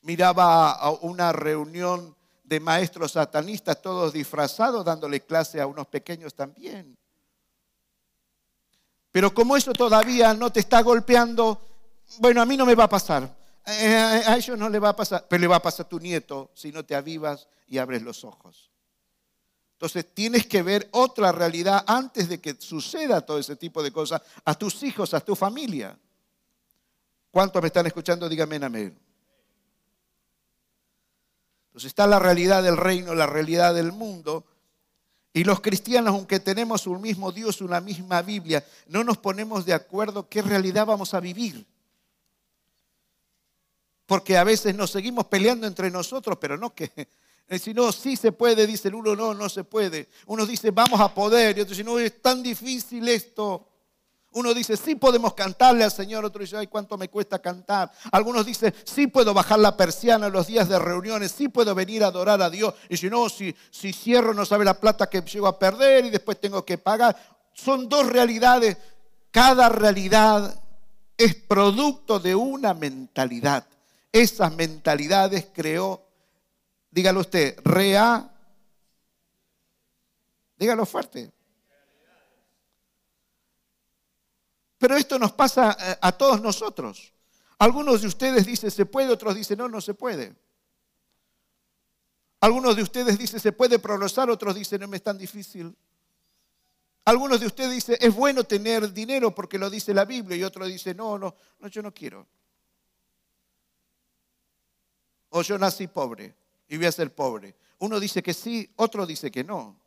Miraba 0.00 0.70
a 0.70 0.90
una 0.92 1.30
reunión 1.30 2.16
de 2.42 2.58
maestros 2.58 3.12
satanistas, 3.12 3.82
todos 3.82 4.14
disfrazados, 4.14 4.82
dándole 4.82 5.20
clase 5.20 5.60
a 5.60 5.66
unos 5.66 5.86
pequeños 5.88 6.32
también. 6.32 6.96
Pero 9.12 9.32
como 9.34 9.56
eso 9.56 9.72
todavía 9.74 10.32
no 10.32 10.50
te 10.50 10.60
está 10.60 10.80
golpeando, 10.80 11.60
bueno, 12.18 12.40
a 12.40 12.46
mí 12.46 12.56
no 12.56 12.64
me 12.64 12.74
va 12.74 12.84
a 12.84 12.88
pasar. 12.88 13.36
Eh, 13.66 14.22
a 14.26 14.36
ellos 14.36 14.58
no 14.58 14.68
le 14.68 14.78
va 14.78 14.88
a 14.88 14.96
pasar, 14.96 15.26
pero 15.28 15.40
le 15.40 15.46
va 15.46 15.56
a 15.56 15.62
pasar 15.62 15.86
a 15.86 15.88
tu 15.88 16.00
nieto 16.00 16.50
si 16.54 16.72
no 16.72 16.84
te 16.84 16.94
avivas 16.94 17.46
y 17.68 17.78
abres 17.78 18.02
los 18.02 18.24
ojos. 18.24 18.70
Entonces 19.74 20.14
tienes 20.14 20.46
que 20.46 20.62
ver 20.62 20.88
otra 20.92 21.30
realidad 21.30 21.84
antes 21.86 22.28
de 22.28 22.40
que 22.40 22.56
suceda 22.58 23.20
todo 23.20 23.38
ese 23.38 23.56
tipo 23.56 23.82
de 23.82 23.92
cosas 23.92 24.22
a 24.44 24.54
tus 24.54 24.82
hijos, 24.82 25.12
a 25.12 25.20
tu 25.20 25.36
familia. 25.36 25.96
¿Cuántos 27.30 27.60
me 27.60 27.68
están 27.68 27.86
escuchando? 27.86 28.28
Dígame 28.28 28.56
amén. 28.56 28.98
Entonces 31.66 31.88
está 31.88 32.06
la 32.06 32.18
realidad 32.18 32.62
del 32.62 32.76
reino, 32.76 33.14
la 33.14 33.26
realidad 33.26 33.74
del 33.74 33.92
mundo, 33.92 34.44
y 35.34 35.44
los 35.44 35.60
cristianos, 35.60 36.14
aunque 36.14 36.40
tenemos 36.40 36.86
un 36.86 37.00
mismo 37.00 37.32
Dios, 37.32 37.60
una 37.60 37.80
misma 37.80 38.20
Biblia, 38.22 38.64
no 38.88 39.02
nos 39.02 39.18
ponemos 39.18 39.64
de 39.64 39.72
acuerdo 39.72 40.28
qué 40.28 40.42
realidad 40.42 40.86
vamos 40.86 41.14
a 41.14 41.20
vivir. 41.20 41.66
Porque 44.04 44.36
a 44.36 44.44
veces 44.44 44.74
nos 44.74 44.90
seguimos 44.90 45.26
peleando 45.26 45.66
entre 45.66 45.90
nosotros, 45.90 46.36
pero 46.40 46.56
no 46.56 46.74
que... 46.74 47.08
Si 47.60 47.74
no, 47.74 47.92
sí 47.92 48.16
se 48.16 48.32
puede, 48.32 48.66
dice 48.66 48.88
el 48.88 48.94
uno, 48.94 49.14
no, 49.14 49.34
no 49.34 49.48
se 49.48 49.62
puede. 49.62 50.08
Uno 50.26 50.46
dice, 50.46 50.70
vamos 50.70 50.98
a 51.00 51.12
poder, 51.12 51.58
y 51.58 51.60
otro 51.60 51.72
dice, 51.72 51.84
no, 51.84 51.98
es 51.98 52.22
tan 52.22 52.42
difícil 52.42 53.06
esto. 53.08 53.68
Uno 54.34 54.54
dice, 54.54 54.76
sí 54.76 54.94
podemos 54.94 55.34
cantarle 55.34 55.84
al 55.84 55.90
Señor, 55.90 56.24
otro 56.24 56.40
dice, 56.40 56.56
ay, 56.56 56.66
cuánto 56.66 56.96
me 56.96 57.08
cuesta 57.08 57.38
cantar. 57.38 57.90
Algunos 58.10 58.46
dicen, 58.46 58.74
sí 58.84 59.06
puedo 59.06 59.34
bajar 59.34 59.58
la 59.58 59.76
persiana 59.76 60.28
en 60.28 60.32
los 60.32 60.46
días 60.46 60.68
de 60.68 60.78
reuniones, 60.78 61.32
sí 61.32 61.48
puedo 61.48 61.74
venir 61.74 62.02
a 62.02 62.06
adorar 62.06 62.40
a 62.40 62.48
Dios. 62.48 62.74
Y 62.88 62.96
si 62.96 63.10
no, 63.10 63.28
si, 63.28 63.54
si 63.70 63.92
cierro 63.92 64.32
no 64.32 64.46
sabe 64.46 64.64
la 64.64 64.80
plata 64.80 65.08
que 65.08 65.20
llego 65.20 65.46
a 65.46 65.58
perder 65.58 66.06
y 66.06 66.10
después 66.10 66.40
tengo 66.40 66.64
que 66.64 66.78
pagar. 66.78 67.16
Son 67.52 67.88
dos 67.88 68.06
realidades. 68.06 68.78
Cada 69.30 69.68
realidad 69.68 70.62
es 71.16 71.34
producto 71.34 72.18
de 72.18 72.34
una 72.34 72.72
mentalidad. 72.72 73.66
Esas 74.10 74.54
mentalidades 74.54 75.48
creó, 75.52 76.06
dígalo 76.90 77.20
usted, 77.20 77.58
rea. 77.64 78.30
Dígalo 80.56 80.86
fuerte. 80.86 81.32
Pero 84.82 84.96
esto 84.96 85.16
nos 85.16 85.30
pasa 85.30 85.76
eh, 85.78 85.96
a 86.00 86.10
todos 86.10 86.42
nosotros. 86.42 87.12
Algunos 87.58 88.00
de 88.00 88.08
ustedes 88.08 88.44
dicen 88.44 88.68
se 88.68 88.84
puede, 88.84 89.12
otros 89.12 89.36
dicen 89.36 89.58
no, 89.58 89.68
no 89.68 89.80
se 89.80 89.94
puede. 89.94 90.34
Algunos 92.40 92.74
de 92.74 92.82
ustedes 92.82 93.16
dicen 93.16 93.38
se 93.38 93.52
puede 93.52 93.78
progresar, 93.78 94.28
otros 94.28 94.56
dicen 94.56 94.80
no 94.80 94.92
es 94.92 95.00
tan 95.04 95.16
difícil. 95.16 95.72
Algunos 97.04 97.38
de 97.38 97.46
ustedes 97.46 97.70
dicen 97.70 97.96
es 98.00 98.12
bueno 98.12 98.42
tener 98.42 98.92
dinero 98.92 99.32
porque 99.32 99.56
lo 99.56 99.70
dice 99.70 99.94
la 99.94 100.04
Biblia 100.04 100.36
y 100.36 100.42
otros 100.42 100.66
dicen 100.66 100.96
no, 100.96 101.16
no, 101.16 101.36
no, 101.60 101.68
yo 101.68 101.80
no 101.80 101.94
quiero. 101.94 102.26
O 105.28 105.42
yo 105.42 105.56
nací 105.58 105.86
pobre 105.86 106.34
y 106.66 106.76
voy 106.76 106.86
a 106.86 106.92
ser 106.92 107.14
pobre. 107.14 107.54
Uno 107.78 108.00
dice 108.00 108.20
que 108.20 108.34
sí, 108.34 108.68
otro 108.74 109.06
dice 109.06 109.30
que 109.30 109.44
no. 109.44 109.80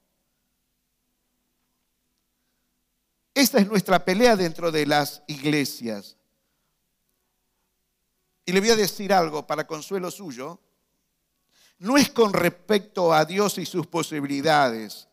Esta 3.35 3.59
es 3.59 3.67
nuestra 3.67 4.03
pelea 4.03 4.37
dentro 4.37 4.71
de 4.71 4.85
las 4.85 5.21
iglesias. 5.27 6.15
Y 8.45 8.53
le 8.53 8.61
voy 8.61 8.69
a 8.69 8.77
decir 8.77 9.11
algo 9.11 9.45
para 9.45 9.67
consuelo 9.67 10.09
suyo. 10.09 10.57
No 11.79 11.97
es 11.97 12.09
con 12.11 12.31
respecto 12.31 13.13
a 13.13 13.25
Dios 13.25 13.57
y 13.57 13.65
sus 13.65 13.87
posibilidades. 13.87 15.09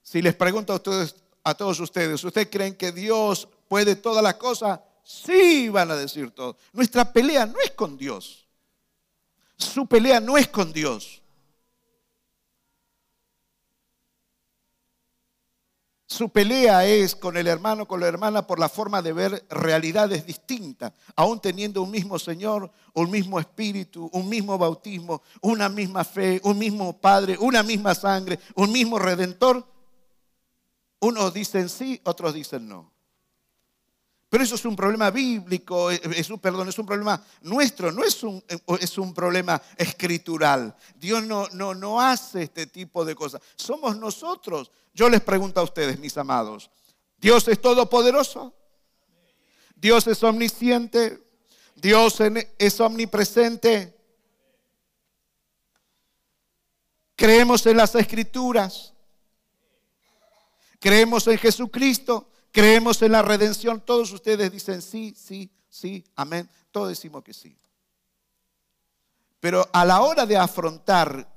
Si 0.00 0.22
les 0.22 0.34
pregunto 0.34 0.72
a, 0.72 0.76
ustedes, 0.76 1.14
a 1.44 1.54
todos 1.54 1.78
ustedes, 1.78 2.24
¿ustedes 2.24 2.48
creen 2.50 2.74
que 2.74 2.90
Dios 2.90 3.46
puede 3.68 3.96
todas 3.96 4.22
las 4.22 4.36
cosas? 4.36 4.80
Sí, 5.04 5.68
van 5.68 5.90
a 5.90 5.96
decir 5.96 6.30
todos. 6.30 6.56
Nuestra 6.72 7.12
pelea 7.12 7.44
no 7.44 7.60
es 7.60 7.72
con 7.72 7.98
Dios. 7.98 8.48
Su 9.58 9.86
pelea 9.86 10.20
no 10.20 10.38
es 10.38 10.48
con 10.48 10.72
Dios. 10.72 11.22
Su 16.08 16.28
pelea 16.28 16.86
es 16.86 17.16
con 17.16 17.36
el 17.36 17.48
hermano, 17.48 17.88
con 17.88 17.98
la 17.98 18.06
hermana, 18.06 18.46
por 18.46 18.60
la 18.60 18.68
forma 18.68 19.02
de 19.02 19.12
ver 19.12 19.44
realidades 19.50 20.24
distintas, 20.24 20.92
aún 21.16 21.40
teniendo 21.40 21.82
un 21.82 21.90
mismo 21.90 22.18
Señor, 22.18 22.70
un 22.92 23.10
mismo 23.10 23.40
Espíritu, 23.40 24.08
un 24.12 24.28
mismo 24.28 24.56
bautismo, 24.56 25.22
una 25.40 25.68
misma 25.68 26.04
fe, 26.04 26.40
un 26.44 26.58
mismo 26.58 26.96
Padre, 26.96 27.36
una 27.40 27.64
misma 27.64 27.94
sangre, 27.94 28.38
un 28.54 28.70
mismo 28.70 29.00
Redentor. 29.00 29.66
Unos 31.00 31.34
dicen 31.34 31.68
sí, 31.68 32.00
otros 32.04 32.34
dicen 32.34 32.68
no. 32.68 32.95
Pero 34.28 34.42
eso 34.42 34.56
es 34.56 34.64
un 34.64 34.74
problema 34.74 35.10
bíblico, 35.10 35.90
es 35.90 36.30
un, 36.30 36.40
perdón, 36.40 36.68
es 36.68 36.78
un 36.78 36.86
problema 36.86 37.22
nuestro, 37.42 37.92
no 37.92 38.02
es 38.02 38.22
un, 38.24 38.42
es 38.80 38.98
un 38.98 39.14
problema 39.14 39.60
escritural. 39.76 40.74
Dios 40.96 41.22
no, 41.24 41.46
no, 41.52 41.74
no 41.74 42.00
hace 42.00 42.42
este 42.42 42.66
tipo 42.66 43.04
de 43.04 43.14
cosas. 43.14 43.40
Somos 43.54 43.96
nosotros. 43.96 44.72
Yo 44.92 45.08
les 45.08 45.20
pregunto 45.20 45.60
a 45.60 45.62
ustedes, 45.62 46.00
mis 46.00 46.16
amados, 46.16 46.70
¿Dios 47.18 47.46
es 47.46 47.60
todopoderoso? 47.60 48.52
¿Dios 49.76 50.06
es 50.06 50.22
omnisciente? 50.24 51.22
¿Dios 51.76 52.18
es 52.58 52.80
omnipresente? 52.80 53.94
¿Creemos 57.14 57.64
en 57.66 57.76
las 57.76 57.94
escrituras? 57.94 58.92
¿Creemos 60.80 61.26
en 61.28 61.38
Jesucristo? 61.38 62.28
Creemos 62.56 63.02
en 63.02 63.12
la 63.12 63.20
redención. 63.20 63.82
Todos 63.82 64.10
ustedes 64.12 64.50
dicen 64.50 64.80
sí, 64.80 65.14
sí, 65.14 65.50
sí, 65.68 66.02
amén. 66.16 66.48
Todos 66.70 66.88
decimos 66.88 67.22
que 67.22 67.34
sí. 67.34 67.54
Pero 69.40 69.68
a 69.74 69.84
la 69.84 70.00
hora 70.00 70.24
de 70.24 70.38
afrontar 70.38 71.28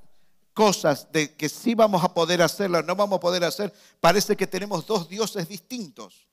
cosas 0.54 1.12
de 1.12 1.36
que 1.36 1.50
sí 1.50 1.76
vamos 1.76 2.02
a 2.06 2.14
poder 2.14 2.42
hacerlas, 2.42 2.86
no 2.86 2.96
vamos 2.96 3.18
a 3.18 3.20
poder 3.20 3.44
hacer, 3.44 3.74
parece 4.00 4.38
que 4.38 4.48
tenemos 4.48 4.88
dos 4.88 5.10
dioses 5.10 5.50
distintos. 5.50 6.26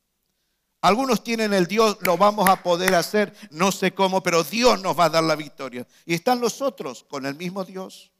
Algunos 0.82 1.24
tienen 1.24 1.52
el 1.52 1.66
Dios, 1.66 1.98
lo 2.02 2.16
vamos 2.16 2.48
a 2.48 2.62
poder 2.62 2.94
hacer, 2.94 3.34
no 3.50 3.72
sé 3.72 3.92
cómo, 3.92 4.22
pero 4.22 4.44
Dios 4.44 4.80
nos 4.80 4.96
va 4.96 5.06
a 5.06 5.10
dar 5.10 5.24
la 5.24 5.34
victoria. 5.34 5.84
Y 6.04 6.14
están 6.14 6.40
los 6.40 6.62
otros 6.62 7.02
con 7.02 7.26
el 7.26 7.34
mismo 7.34 7.64
Dios. 7.64 8.12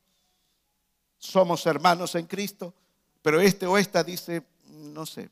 Somos 1.16 1.64
hermanos 1.64 2.16
en 2.16 2.26
Cristo, 2.26 2.74
pero 3.22 3.40
este 3.40 3.68
o 3.68 3.78
esta 3.78 4.02
dice, 4.02 4.42
no 4.64 5.06
sé, 5.06 5.30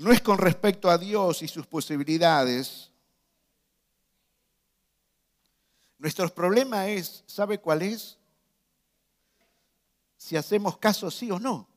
no 0.00 0.12
es 0.12 0.22
con 0.22 0.38
respecto 0.38 0.88
a 0.88 0.96
Dios 0.96 1.42
y 1.42 1.48
sus 1.48 1.66
posibilidades. 1.66 2.90
Nuestro 5.98 6.26
problema 6.34 6.88
es, 6.88 7.22
¿sabe 7.26 7.58
cuál 7.58 7.82
es? 7.82 8.16
Si 10.16 10.38
hacemos 10.38 10.78
caso 10.78 11.10
sí 11.10 11.30
o 11.30 11.38
no 11.38 11.68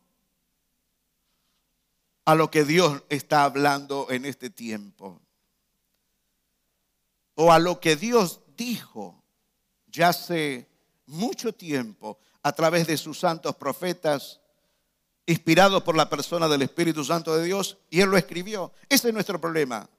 a 2.23 2.33
lo 2.33 2.49
que 2.49 2.63
Dios 2.63 3.03
está 3.09 3.43
hablando 3.43 4.07
en 4.09 4.23
este 4.23 4.49
tiempo. 4.49 5.19
O 7.35 7.51
a 7.51 7.59
lo 7.59 7.81
que 7.81 7.97
Dios 7.97 8.39
dijo 8.55 9.21
ya 9.87 10.09
hace 10.09 10.69
mucho 11.07 11.51
tiempo 11.51 12.17
a 12.41 12.53
través 12.53 12.87
de 12.87 12.95
sus 12.95 13.19
santos 13.19 13.53
profetas 13.57 14.39
inspirado 15.25 15.83
por 15.83 15.95
la 15.95 16.09
persona 16.09 16.47
del 16.47 16.63
Espíritu 16.63 17.03
Santo 17.03 17.35
de 17.35 17.45
Dios, 17.45 17.77
y 17.89 18.01
Él 18.01 18.09
lo 18.09 18.17
escribió. 18.17 18.73
Ese 18.89 19.09
es 19.09 19.13
nuestro 19.13 19.39
problema. 19.39 19.89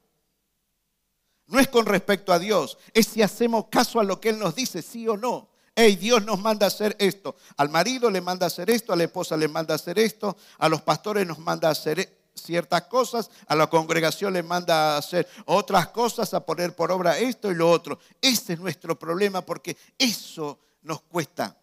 No 1.47 1.59
es 1.59 1.69
con 1.69 1.87
respecto 1.87 2.33
a 2.33 2.39
Dios, 2.39 2.79
es 2.93 3.07
si 3.07 3.23
hacemos 3.23 3.67
caso 3.71 4.01
a 4.01 4.05
lo 4.05 4.21
que 4.21 4.31
Él 4.31 4.39
nos 4.39 4.55
dice, 4.55 4.83
sí 4.83 5.07
o 5.09 5.17
no. 5.17 5.49
Hey, 5.77 5.97
Dios 5.97 6.25
nos 6.25 6.39
manda 6.39 6.67
a 6.67 6.69
hacer 6.69 6.95
esto. 7.01 7.35
Al 7.57 7.69
marido 7.69 8.09
le 8.09 8.21
manda 8.21 8.47
a 8.47 8.49
hacer 8.49 8.71
esto, 8.71 8.93
a 8.93 8.97
la 8.97 9.05
esposa 9.05 9.37
le 9.37 9.49
manda 9.49 9.75
a 9.75 9.77
hacer 9.77 9.99
esto, 9.99 10.37
a 10.59 10.69
los 10.69 10.83
pastores 10.83 11.27
nos 11.27 11.39
manda 11.39 11.69
a 11.69 11.73
hacer 11.73 12.25
ciertas 12.35 12.83
cosas, 12.83 13.31
a 13.47 13.55
la 13.55 13.67
congregación 13.67 14.33
le 14.33 14.43
manda 14.43 14.95
a 14.95 14.99
hacer 14.99 15.29
otras 15.47 15.89
cosas, 15.89 16.33
a 16.33 16.45
poner 16.45 16.75
por 16.77 16.93
obra 16.93 17.19
esto 17.19 17.51
y 17.51 17.55
lo 17.55 17.71
otro. 17.71 17.99
Ese 18.21 18.55
es 18.55 18.61
nuestro 18.61 18.99
problema 18.99 19.43
porque 19.43 19.77
eso 19.99 20.61
nos 20.83 21.03
cuesta 21.03 21.57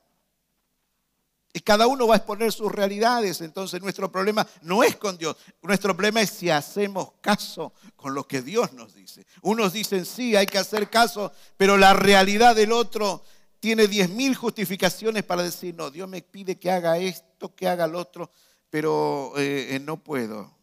y 1.53 1.59
cada 1.59 1.87
uno 1.87 2.07
va 2.07 2.15
a 2.15 2.17
exponer 2.17 2.51
sus 2.51 2.71
realidades. 2.71 3.41
Entonces 3.41 3.81
nuestro 3.81 4.11
problema 4.11 4.47
no 4.61 4.83
es 4.83 4.95
con 4.95 5.17
Dios. 5.17 5.35
Nuestro 5.61 5.95
problema 5.95 6.21
es 6.21 6.29
si 6.29 6.49
hacemos 6.49 7.13
caso 7.21 7.73
con 7.95 8.13
lo 8.13 8.27
que 8.27 8.41
Dios 8.41 8.73
nos 8.73 8.93
dice. 8.93 9.25
Unos 9.41 9.73
dicen, 9.73 10.05
sí, 10.05 10.35
hay 10.35 10.45
que 10.45 10.57
hacer 10.57 10.89
caso, 10.89 11.31
pero 11.57 11.77
la 11.77 11.93
realidad 11.93 12.55
del 12.55 12.71
otro 12.71 13.23
tiene 13.59 13.87
diez 13.87 14.09
mil 14.09 14.35
justificaciones 14.35 15.23
para 15.23 15.43
decir, 15.43 15.75
no, 15.75 15.91
Dios 15.91 16.07
me 16.07 16.21
pide 16.21 16.57
que 16.57 16.71
haga 16.71 16.97
esto, 16.97 17.53
que 17.53 17.67
haga 17.67 17.85
lo 17.85 17.99
otro, 17.99 18.31
pero 18.69 19.33
eh, 19.37 19.79
no 19.83 19.97
puedo. 19.97 20.55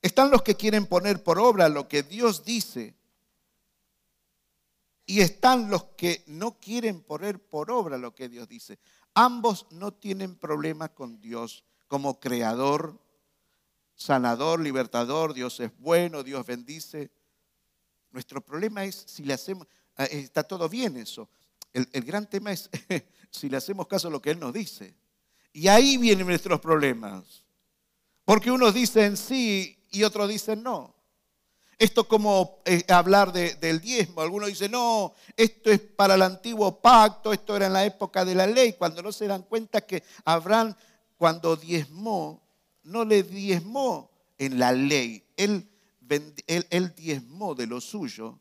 Están 0.00 0.30
los 0.30 0.42
que 0.42 0.56
quieren 0.56 0.86
poner 0.86 1.22
por 1.22 1.38
obra 1.38 1.68
lo 1.68 1.86
que 1.86 2.02
Dios 2.02 2.44
dice 2.44 2.96
y 5.06 5.20
están 5.20 5.70
los 5.70 5.84
que 5.96 6.22
no 6.26 6.58
quieren 6.60 7.02
poner 7.02 7.40
por 7.40 7.70
obra 7.70 7.98
lo 7.98 8.14
que 8.14 8.28
Dios 8.28 8.48
dice. 8.48 8.78
Ambos 9.14 9.66
no 9.70 9.92
tienen 9.92 10.36
problema 10.36 10.88
con 10.88 11.20
Dios 11.20 11.64
como 11.88 12.20
creador, 12.20 12.98
sanador, 13.94 14.60
libertador. 14.60 15.34
Dios 15.34 15.60
es 15.60 15.70
bueno, 15.78 16.22
Dios 16.22 16.46
bendice. 16.46 17.10
Nuestro 18.10 18.40
problema 18.40 18.84
es 18.84 19.04
si 19.06 19.24
le 19.24 19.34
hacemos, 19.34 19.66
eh, 19.98 20.08
está 20.12 20.42
todo 20.44 20.68
bien 20.68 20.96
eso. 20.96 21.28
El, 21.72 21.88
el 21.92 22.04
gran 22.04 22.28
tema 22.28 22.52
es 22.52 22.70
si 23.30 23.48
le 23.48 23.56
hacemos 23.56 23.86
caso 23.86 24.08
a 24.08 24.10
lo 24.10 24.22
que 24.22 24.30
Él 24.30 24.38
nos 24.40 24.52
dice. 24.52 24.94
Y 25.52 25.68
ahí 25.68 25.96
vienen 25.96 26.26
nuestros 26.26 26.60
problemas. 26.60 27.44
Porque 28.24 28.50
unos 28.50 28.72
dicen 28.72 29.16
sí 29.16 29.78
y 29.90 30.04
otros 30.04 30.28
dicen 30.28 30.62
no. 30.62 30.94
Esto 31.82 32.06
como 32.06 32.60
eh, 32.64 32.84
hablar 32.90 33.32
del 33.32 33.80
diezmo. 33.80 34.20
Algunos 34.20 34.50
dicen, 34.50 34.70
no, 34.70 35.14
esto 35.36 35.68
es 35.68 35.80
para 35.80 36.14
el 36.14 36.22
antiguo 36.22 36.80
pacto, 36.80 37.32
esto 37.32 37.56
era 37.56 37.66
en 37.66 37.72
la 37.72 37.84
época 37.84 38.24
de 38.24 38.36
la 38.36 38.46
ley, 38.46 38.74
cuando 38.74 39.02
no 39.02 39.10
se 39.10 39.26
dan 39.26 39.42
cuenta 39.42 39.80
que 39.80 40.04
Abraham, 40.24 40.76
cuando 41.18 41.56
diezmó, 41.56 42.40
no 42.84 43.04
le 43.04 43.24
diezmó 43.24 44.12
en 44.38 44.60
la 44.60 44.70
ley, 44.70 45.24
él, 45.36 45.68
él, 46.46 46.94
diezmó 46.94 47.56
de 47.56 47.66
lo 47.66 47.80
suyo 47.80 48.38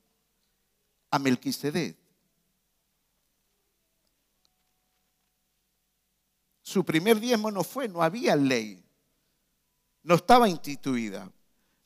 a 1.10 1.18
Melquisedec. 1.18 1.98
Su 6.62 6.86
primer 6.86 7.20
diezmo 7.20 7.50
no 7.50 7.64
fue, 7.64 7.88
no 7.88 8.04
había 8.04 8.36
ley, 8.36 8.86
no 10.04 10.14
estaba 10.14 10.48
instituida 10.48 11.28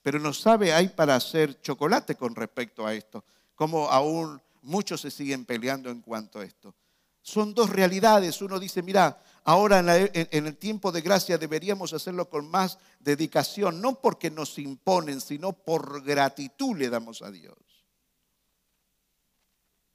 pero 0.05 0.19
no 0.19 0.33
sabe 0.33 0.71
hay 0.71 0.89
para 0.89 1.15
hacer 1.15 1.59
chocolate 1.61 2.13
con 2.13 2.35
respecto 2.35 2.85
a 2.85 2.93
esto, 2.93 3.25
como 3.55 3.89
aún 3.89 4.39
muchos 4.61 5.01
se 5.01 5.09
siguen 5.09 5.45
peleando 5.45 5.89
en 5.89 6.01
cuanto 6.01 6.37
a 6.37 6.45
esto. 6.45 6.75
Son 7.23 7.55
dos 7.55 7.71
realidades. 7.71 8.39
Uno 8.43 8.59
dice, 8.59 8.83
mira, 8.83 9.19
ahora 9.45 9.79
en, 9.79 10.45
el 10.45 10.57
tiempo 10.57 10.91
de 10.91 11.01
gracia 11.01 11.39
deberíamos 11.39 11.91
hacerlo 11.91 12.29
con 12.29 12.47
más 12.51 12.77
dedicación, 12.99 13.81
no 13.81 13.95
porque 13.95 14.29
nos 14.29 14.59
imponen, 14.59 15.19
sino 15.19 15.53
por 15.53 16.03
gratitud 16.03 16.77
le 16.77 16.91
damos 16.91 17.23
a 17.23 17.31
Dios. 17.31 17.57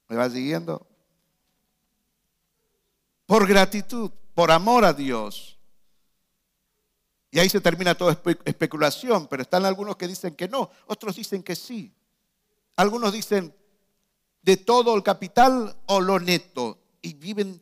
¿Me 0.09 0.17
va 0.17 0.29
siguiendo? 0.29 0.85
Por 3.25 3.47
gratitud, 3.47 4.11
por 4.33 4.51
amor 4.51 4.83
a 4.83 4.91
Dios. 4.91 5.60
Y 7.31 7.39
ahí 7.39 7.49
se 7.49 7.61
termina 7.61 7.95
toda 7.95 8.21
especulación, 8.45 9.27
pero 9.27 9.41
están 9.41 9.65
algunos 9.65 9.95
que 9.95 10.07
dicen 10.07 10.35
que 10.35 10.47
no, 10.47 10.69
otros 10.87 11.15
dicen 11.15 11.41
que 11.41 11.55
sí. 11.55 11.93
Algunos 12.75 13.13
dicen 13.13 13.55
de 14.41 14.57
todo 14.57 14.95
el 14.95 15.03
capital 15.03 15.75
o 15.85 16.01
lo 16.01 16.19
neto 16.19 16.77
y 17.01 17.13
viven 17.13 17.61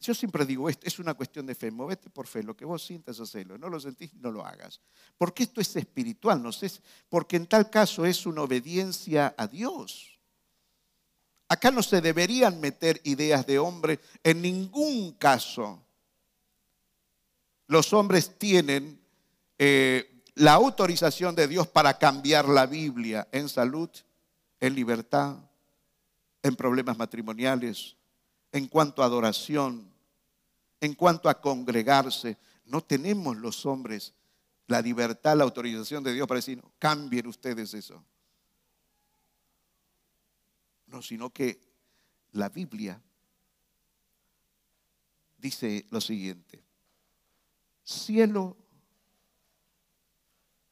yo 0.00 0.14
siempre 0.14 0.46
digo, 0.46 0.68
es 0.68 0.98
una 1.00 1.14
cuestión 1.14 1.46
de 1.46 1.56
fe, 1.56 1.70
movete 1.70 2.08
por 2.08 2.26
fe, 2.28 2.42
lo 2.44 2.56
que 2.56 2.64
vos 2.64 2.84
sientas, 2.84 3.18
hacelo, 3.18 3.58
no 3.58 3.68
lo 3.68 3.80
sentís, 3.80 4.14
no 4.14 4.30
lo 4.30 4.46
hagas. 4.46 4.80
Porque 5.16 5.42
esto 5.42 5.60
es 5.60 5.74
espiritual, 5.74 6.40
no 6.40 6.52
sé, 6.52 6.70
porque 7.08 7.36
en 7.36 7.46
tal 7.46 7.68
caso 7.68 8.06
es 8.06 8.24
una 8.24 8.42
obediencia 8.42 9.34
a 9.36 9.48
Dios. 9.48 10.18
Acá 11.48 11.70
no 11.70 11.82
se 11.82 12.00
deberían 12.00 12.60
meter 12.60 13.00
ideas 13.04 13.44
de 13.46 13.58
hombre 13.58 13.98
en 14.22 14.40
ningún 14.40 15.12
caso. 15.12 15.82
Los 17.66 17.92
hombres 17.92 18.38
tienen 18.38 19.00
eh, 19.58 20.22
la 20.34 20.54
autorización 20.54 21.34
de 21.34 21.48
Dios 21.48 21.66
para 21.66 21.98
cambiar 21.98 22.48
la 22.48 22.66
Biblia 22.66 23.28
en 23.32 23.48
salud, 23.48 23.90
en 24.60 24.74
libertad, 24.74 25.36
en 26.42 26.54
problemas 26.54 26.96
matrimoniales, 26.96 27.96
en 28.52 28.68
cuanto 28.68 29.02
a 29.02 29.06
adoración, 29.06 29.92
en 30.80 30.94
cuanto 30.94 31.28
a 31.28 31.40
congregarse. 31.40 32.38
No 32.64 32.82
tenemos 32.82 33.36
los 33.36 33.66
hombres 33.66 34.14
la 34.68 34.82
libertad, 34.82 35.36
la 35.36 35.44
autorización 35.44 36.04
de 36.04 36.12
Dios 36.12 36.28
para 36.28 36.38
decir, 36.38 36.62
cambien 36.78 37.26
ustedes 37.26 37.72
eso. 37.74 38.04
No, 40.86 41.02
sino 41.02 41.30
que 41.30 41.58
la 42.32 42.50
Biblia 42.50 43.02
dice 45.38 45.86
lo 45.90 46.00
siguiente, 46.00 46.62
cielo 47.82 48.56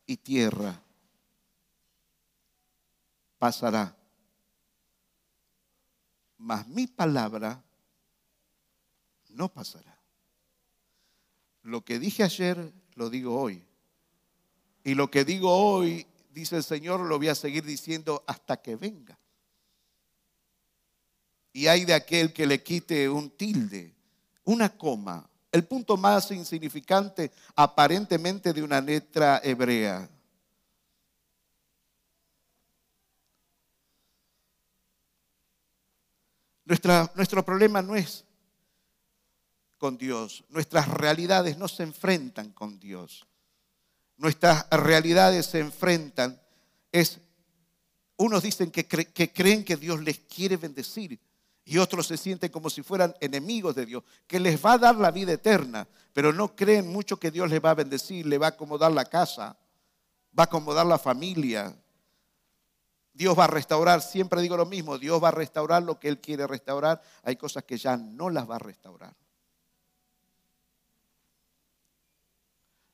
y 0.07 0.17
tierra 0.17 0.81
pasará, 3.39 3.97
mas 6.39 6.67
mi 6.69 6.87
palabra 6.87 7.63
no 9.31 9.49
pasará. 9.49 9.97
Lo 11.63 11.85
que 11.85 11.99
dije 11.99 12.23
ayer, 12.23 12.73
lo 12.95 13.11
digo 13.11 13.39
hoy. 13.41 13.63
Y 14.85 14.95
lo 14.95 15.11
que 15.11 15.25
digo 15.25 15.53
hoy, 15.53 16.07
dice 16.31 16.57
el 16.57 16.63
Señor, 16.63 17.01
lo 17.01 17.19
voy 17.19 17.29
a 17.29 17.35
seguir 17.35 17.65
diciendo 17.65 18.23
hasta 18.27 18.63
que 18.63 18.77
venga. 18.77 19.19
Y 21.53 21.67
hay 21.67 21.85
de 21.85 21.95
aquel 21.95 22.33
que 22.33 22.47
le 22.47 22.63
quite 22.63 23.09
un 23.09 23.31
tilde, 23.31 23.95
una 24.45 24.77
coma, 24.77 25.29
el 25.53 25.64
punto 25.64 25.97
más 25.97 26.30
insignificante 26.30 27.30
aparentemente 27.55 28.53
de 28.53 28.62
una 28.62 28.80
letra 28.80 29.40
hebrea. 29.42 30.09
Nuestra, 36.64 37.11
nuestro 37.14 37.44
problema 37.44 37.80
no 37.80 37.94
es 37.94 38.24
con 39.78 39.97
Dios. 39.97 40.44
Nuestras 40.49 40.88
realidades 40.88 41.57
no 41.57 41.68
se 41.68 41.84
enfrentan 41.84 42.51
con 42.51 42.80
Dios. 42.80 43.26
Nuestras 44.16 44.68
realidades 44.70 45.47
se 45.47 45.61
enfrentan. 45.61 46.40
Es, 46.90 47.20
unos 48.16 48.42
dicen 48.42 48.70
que, 48.70 48.84
que 48.86 49.32
creen 49.32 49.64
que 49.64 49.76
Dios 49.76 50.01
les 50.03 50.18
quiere 50.18 50.57
bendecir 50.57 51.20
y 51.69 51.79
otros 51.79 52.07
se 52.07 52.17
sienten 52.17 52.53
como 52.53 52.71
si 52.71 52.83
fueran 52.83 53.14
enemigos 53.21 53.75
de 53.75 53.85
Dios, 53.85 54.05
que 54.29 54.39
les 54.39 54.64
va 54.64 54.75
a 54.75 54.79
dar 54.79 54.95
la 54.95 55.11
vida 55.11 55.33
eterna, 55.33 55.87
pero 56.12 56.33
no 56.33 56.55
creen 56.55 56.87
mucho 56.87 57.19
que 57.19 57.33
Dios 57.33 57.51
les 57.51 57.62
va 57.62 57.71
a 57.71 57.75
bendecir, 57.75 58.25
le 58.25 58.39
va 58.39 58.47
a 58.47 58.51
acomodar 58.51 58.93
la 58.93 59.05
casa, 59.05 59.59
va 60.39 60.45
a 60.45 60.47
acomodar 60.47 60.87
la 60.87 60.97
familia. 60.97 61.77
Dios 63.12 63.37
va 63.37 63.45
a 63.45 63.49
restaurar, 63.49 64.01
siempre 64.01 64.41
digo 64.43 64.57
lo 64.57 64.64
mismo, 64.64 64.97
Dios 64.97 65.21
va 65.23 65.29
a 65.29 65.33
restaurar 65.33 65.83
lo 65.83 65.99
que 65.99 66.09
Él 66.09 66.21
quiere 66.21 66.47
restaurar. 66.47 67.03
Hay 67.25 67.35
cosas 67.35 67.64
que 67.64 67.77
ya 67.77 67.97
no 67.97 68.31
las 68.31 68.49
va 68.49 68.57
a 68.57 68.61
restaurar. 68.61 69.12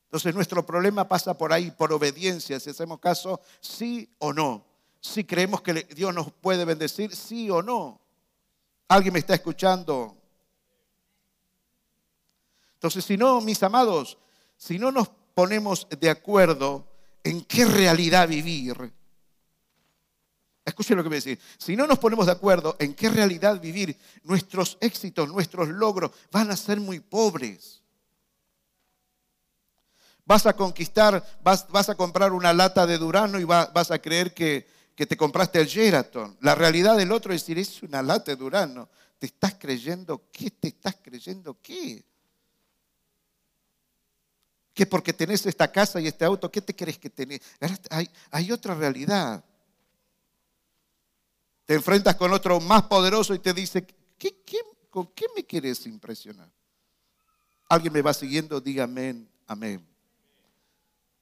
Entonces 0.06 0.34
nuestro 0.34 0.64
problema 0.64 1.06
pasa 1.06 1.36
por 1.36 1.52
ahí, 1.52 1.70
por 1.70 1.92
obediencia, 1.92 2.58
si 2.58 2.70
hacemos 2.70 3.00
caso, 3.00 3.40
sí 3.60 4.08
o 4.18 4.32
no. 4.32 4.64
Si 5.00 5.24
creemos 5.24 5.60
que 5.60 5.74
Dios 5.74 6.14
nos 6.14 6.32
puede 6.32 6.64
bendecir, 6.64 7.14
sí 7.14 7.50
o 7.50 7.62
no. 7.62 8.01
¿Alguien 8.92 9.14
me 9.14 9.20
está 9.20 9.32
escuchando? 9.32 10.18
Entonces, 12.74 13.02
si 13.02 13.16
no, 13.16 13.40
mis 13.40 13.62
amados, 13.62 14.18
si 14.58 14.78
no 14.78 14.92
nos 14.92 15.08
ponemos 15.32 15.86
de 15.98 16.10
acuerdo 16.10 16.86
en 17.24 17.42
qué 17.46 17.64
realidad 17.64 18.28
vivir, 18.28 18.92
escuchen 20.62 20.98
lo 20.98 21.02
que 21.02 21.08
me 21.08 21.16
decir, 21.16 21.40
si 21.56 21.74
no 21.74 21.86
nos 21.86 21.98
ponemos 21.98 22.26
de 22.26 22.32
acuerdo 22.32 22.76
en 22.78 22.92
qué 22.92 23.08
realidad 23.08 23.58
vivir, 23.58 23.98
nuestros 24.24 24.76
éxitos, 24.82 25.26
nuestros 25.26 25.68
logros 25.68 26.10
van 26.30 26.50
a 26.50 26.56
ser 26.58 26.78
muy 26.78 27.00
pobres. 27.00 27.82
Vas 30.26 30.44
a 30.44 30.54
conquistar, 30.54 31.40
vas, 31.42 31.66
vas 31.68 31.88
a 31.88 31.94
comprar 31.94 32.34
una 32.34 32.52
lata 32.52 32.86
de 32.86 32.98
Durano 32.98 33.40
y 33.40 33.44
vas 33.44 33.90
a 33.90 33.98
creer 34.00 34.34
que, 34.34 34.68
que 34.94 35.06
te 35.06 35.16
compraste 35.16 35.60
el 35.60 35.68
Geraton. 35.68 36.36
La 36.40 36.54
realidad 36.54 36.96
del 36.96 37.12
otro 37.12 37.32
es 37.32 37.42
decir, 37.42 37.58
es 37.58 37.82
una 37.82 38.02
lata 38.02 38.32
de 38.32 38.36
Durano. 38.36 38.88
¿Te 39.18 39.26
estás 39.26 39.54
creyendo 39.54 40.28
qué? 40.32 40.50
¿Te 40.50 40.68
estás 40.68 40.96
creyendo 41.02 41.56
qué? 41.62 42.04
Que 44.74 44.86
porque 44.86 45.12
tenés 45.12 45.46
esta 45.46 45.70
casa 45.70 46.00
y 46.00 46.06
este 46.06 46.24
auto, 46.24 46.50
¿qué 46.50 46.60
te 46.60 46.74
crees 46.74 46.98
que 46.98 47.10
tenés? 47.10 47.40
Hay, 48.30 48.50
otra 48.52 48.74
realidad. 48.74 49.44
Te 51.64 51.74
enfrentas 51.74 52.16
con 52.16 52.32
otro 52.32 52.60
más 52.60 52.82
poderoso 52.84 53.34
y 53.34 53.38
te 53.38 53.52
dice, 53.52 53.86
¿qué, 54.18 54.34
con 54.90 55.06
qué 55.08 55.26
me 55.36 55.44
quieres 55.44 55.86
impresionar? 55.86 56.50
¿Alguien 57.68 57.92
me 57.92 58.02
va 58.02 58.12
siguiendo? 58.12 58.60
Dígame 58.60 59.26
amén. 59.46 59.86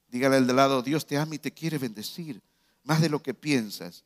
Dígale 0.09 0.37
al 0.37 0.47
de 0.47 0.53
lado, 0.53 0.83
Dios 0.83 1.07
te 1.07 1.17
ama 1.17 1.37
y 1.37 1.39
te 1.39 1.53
quiere 1.53 1.79
bendecir, 1.79 2.43
más 2.85 3.01
de 3.01 3.09
lo 3.09 3.23
que 3.23 3.35
piensas. 3.35 4.05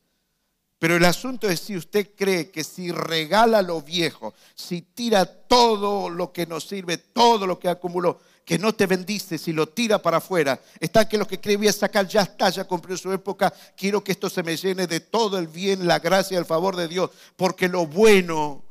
Pero 0.77 0.97
el 0.97 1.05
asunto 1.05 1.49
es 1.49 1.61
si 1.61 1.77
usted 1.77 2.11
cree 2.15 2.51
que 2.51 2.63
si 2.63 2.91
regala 2.91 3.61
lo 3.61 3.81
viejo, 3.81 4.33
si 4.53 4.81
tira 4.81 5.25
todo 5.25 6.09
lo 6.09 6.33
que 6.33 6.45
nos 6.45 6.67
sirve, 6.67 6.97
todo 6.97 7.47
lo 7.47 7.57
que 7.57 7.69
acumuló, 7.69 8.19
que 8.43 8.59
no 8.59 8.75
te 8.75 8.85
bendice, 8.85 9.37
si 9.37 9.53
lo 9.53 9.69
tira 9.69 10.01
para 10.01 10.17
afuera, 10.17 10.61
está 10.79 11.07
que 11.07 11.17
lo 11.17 11.27
que 11.27 11.39
cree 11.39 11.57
voy 11.57 11.69
a 11.69 11.73
sacar, 11.73 12.07
ya 12.07 12.21
está, 12.21 12.49
ya 12.49 12.65
cumplió 12.65 12.95
su 12.97 13.11
época, 13.11 13.51
quiero 13.75 14.03
que 14.03 14.11
esto 14.11 14.29
se 14.29 14.43
me 14.43 14.57
llene 14.57 14.85
de 14.85 14.99
todo 14.99 15.39
el 15.39 15.47
bien, 15.47 15.87
la 15.87 15.99
gracia, 15.99 16.37
el 16.37 16.45
favor 16.45 16.75
de 16.75 16.87
Dios, 16.87 17.09
porque 17.35 17.67
lo 17.69 17.87
bueno, 17.87 18.63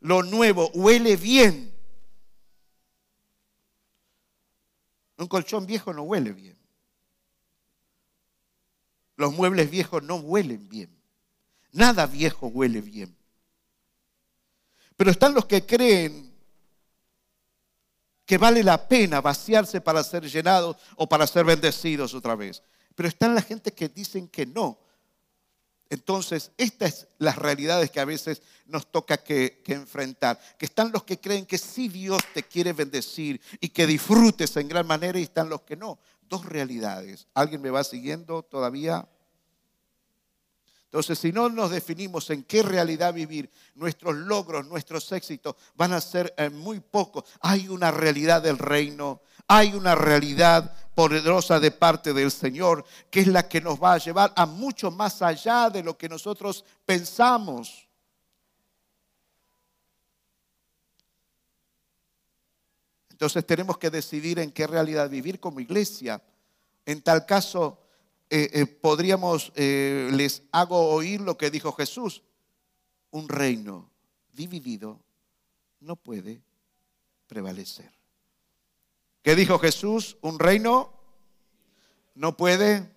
lo 0.00 0.22
nuevo, 0.22 0.70
huele 0.74 1.16
bien. 1.16 1.72
Un 5.18 5.28
colchón 5.28 5.66
viejo 5.66 5.92
no 5.92 6.02
huele 6.02 6.32
bien. 6.32 6.61
Los 9.22 9.34
muebles 9.34 9.70
viejos 9.70 10.02
no 10.02 10.16
huelen 10.16 10.68
bien. 10.68 10.90
Nada 11.70 12.06
viejo 12.06 12.48
huele 12.48 12.80
bien. 12.80 13.16
Pero 14.96 15.12
están 15.12 15.32
los 15.32 15.44
que 15.44 15.64
creen 15.64 16.34
que 18.26 18.36
vale 18.36 18.64
la 18.64 18.88
pena 18.88 19.20
vaciarse 19.20 19.80
para 19.80 20.02
ser 20.02 20.28
llenados 20.28 20.76
o 20.96 21.08
para 21.08 21.24
ser 21.28 21.44
bendecidos 21.44 22.14
otra 22.14 22.34
vez. 22.34 22.64
Pero 22.96 23.08
están 23.08 23.32
la 23.36 23.42
gente 23.42 23.72
que 23.72 23.88
dicen 23.88 24.26
que 24.26 24.44
no. 24.44 24.80
Entonces, 25.88 26.50
estas 26.56 26.96
son 26.96 27.08
las 27.18 27.36
realidades 27.36 27.92
que 27.92 28.00
a 28.00 28.04
veces 28.04 28.42
nos 28.66 28.90
toca 28.90 29.18
que, 29.18 29.62
que, 29.64 29.74
enfrentar. 29.74 30.40
Que 30.58 30.66
están 30.66 30.90
los 30.90 31.04
que 31.04 31.20
creen 31.20 31.46
que 31.46 31.58
sí 31.58 31.86
Dios 31.86 32.20
te 32.34 32.42
quiere 32.42 32.72
bendecir 32.72 33.40
y 33.60 33.68
que 33.68 33.86
disfrutes 33.86 34.56
en 34.56 34.66
gran 34.66 34.84
manera 34.84 35.16
y 35.20 35.22
están 35.22 35.48
los 35.48 35.60
que 35.62 35.76
no 35.76 36.00
dos 36.32 36.46
realidades. 36.46 37.28
¿Alguien 37.34 37.60
me 37.60 37.68
va 37.68 37.84
siguiendo 37.84 38.42
todavía? 38.42 39.06
Entonces, 40.92 41.18
si 41.18 41.32
no 41.32 41.48
nos 41.48 41.70
definimos 41.70 42.28
en 42.28 42.44
qué 42.44 42.62
realidad 42.62 43.14
vivir, 43.14 43.50
nuestros 43.76 44.14
logros, 44.14 44.66
nuestros 44.66 45.10
éxitos 45.12 45.56
van 45.74 45.94
a 45.94 46.02
ser 46.02 46.34
eh, 46.36 46.50
muy 46.50 46.80
pocos. 46.80 47.24
Hay 47.40 47.66
una 47.68 47.90
realidad 47.90 48.42
del 48.42 48.58
reino, 48.58 49.22
hay 49.48 49.72
una 49.72 49.94
realidad 49.94 50.70
poderosa 50.94 51.58
de 51.58 51.70
parte 51.70 52.12
del 52.12 52.30
Señor, 52.30 52.84
que 53.10 53.20
es 53.20 53.26
la 53.26 53.48
que 53.48 53.62
nos 53.62 53.82
va 53.82 53.94
a 53.94 53.98
llevar 53.98 54.34
a 54.36 54.44
mucho 54.44 54.90
más 54.90 55.22
allá 55.22 55.70
de 55.70 55.82
lo 55.82 55.96
que 55.96 56.10
nosotros 56.10 56.62
pensamos. 56.84 57.88
Entonces 63.08 63.46
tenemos 63.46 63.78
que 63.78 63.88
decidir 63.88 64.40
en 64.40 64.52
qué 64.52 64.66
realidad 64.66 65.08
vivir 65.08 65.40
como 65.40 65.58
iglesia. 65.58 66.20
En 66.84 67.00
tal 67.00 67.24
caso, 67.24 67.81
eh, 68.34 68.50
eh, 68.54 68.66
podríamos, 68.66 69.52
eh, 69.56 70.08
les 70.10 70.42
hago 70.52 70.88
oír 70.88 71.20
lo 71.20 71.36
que 71.36 71.50
dijo 71.50 71.70
Jesús. 71.72 72.22
Un 73.10 73.28
reino 73.28 73.90
dividido 74.32 75.04
no 75.80 75.96
puede 75.96 76.40
prevalecer. 77.26 77.92
¿Qué 79.22 79.36
dijo 79.36 79.58
Jesús? 79.58 80.16
Un 80.22 80.38
reino 80.38 80.94
no 82.14 82.34
puede. 82.34 82.90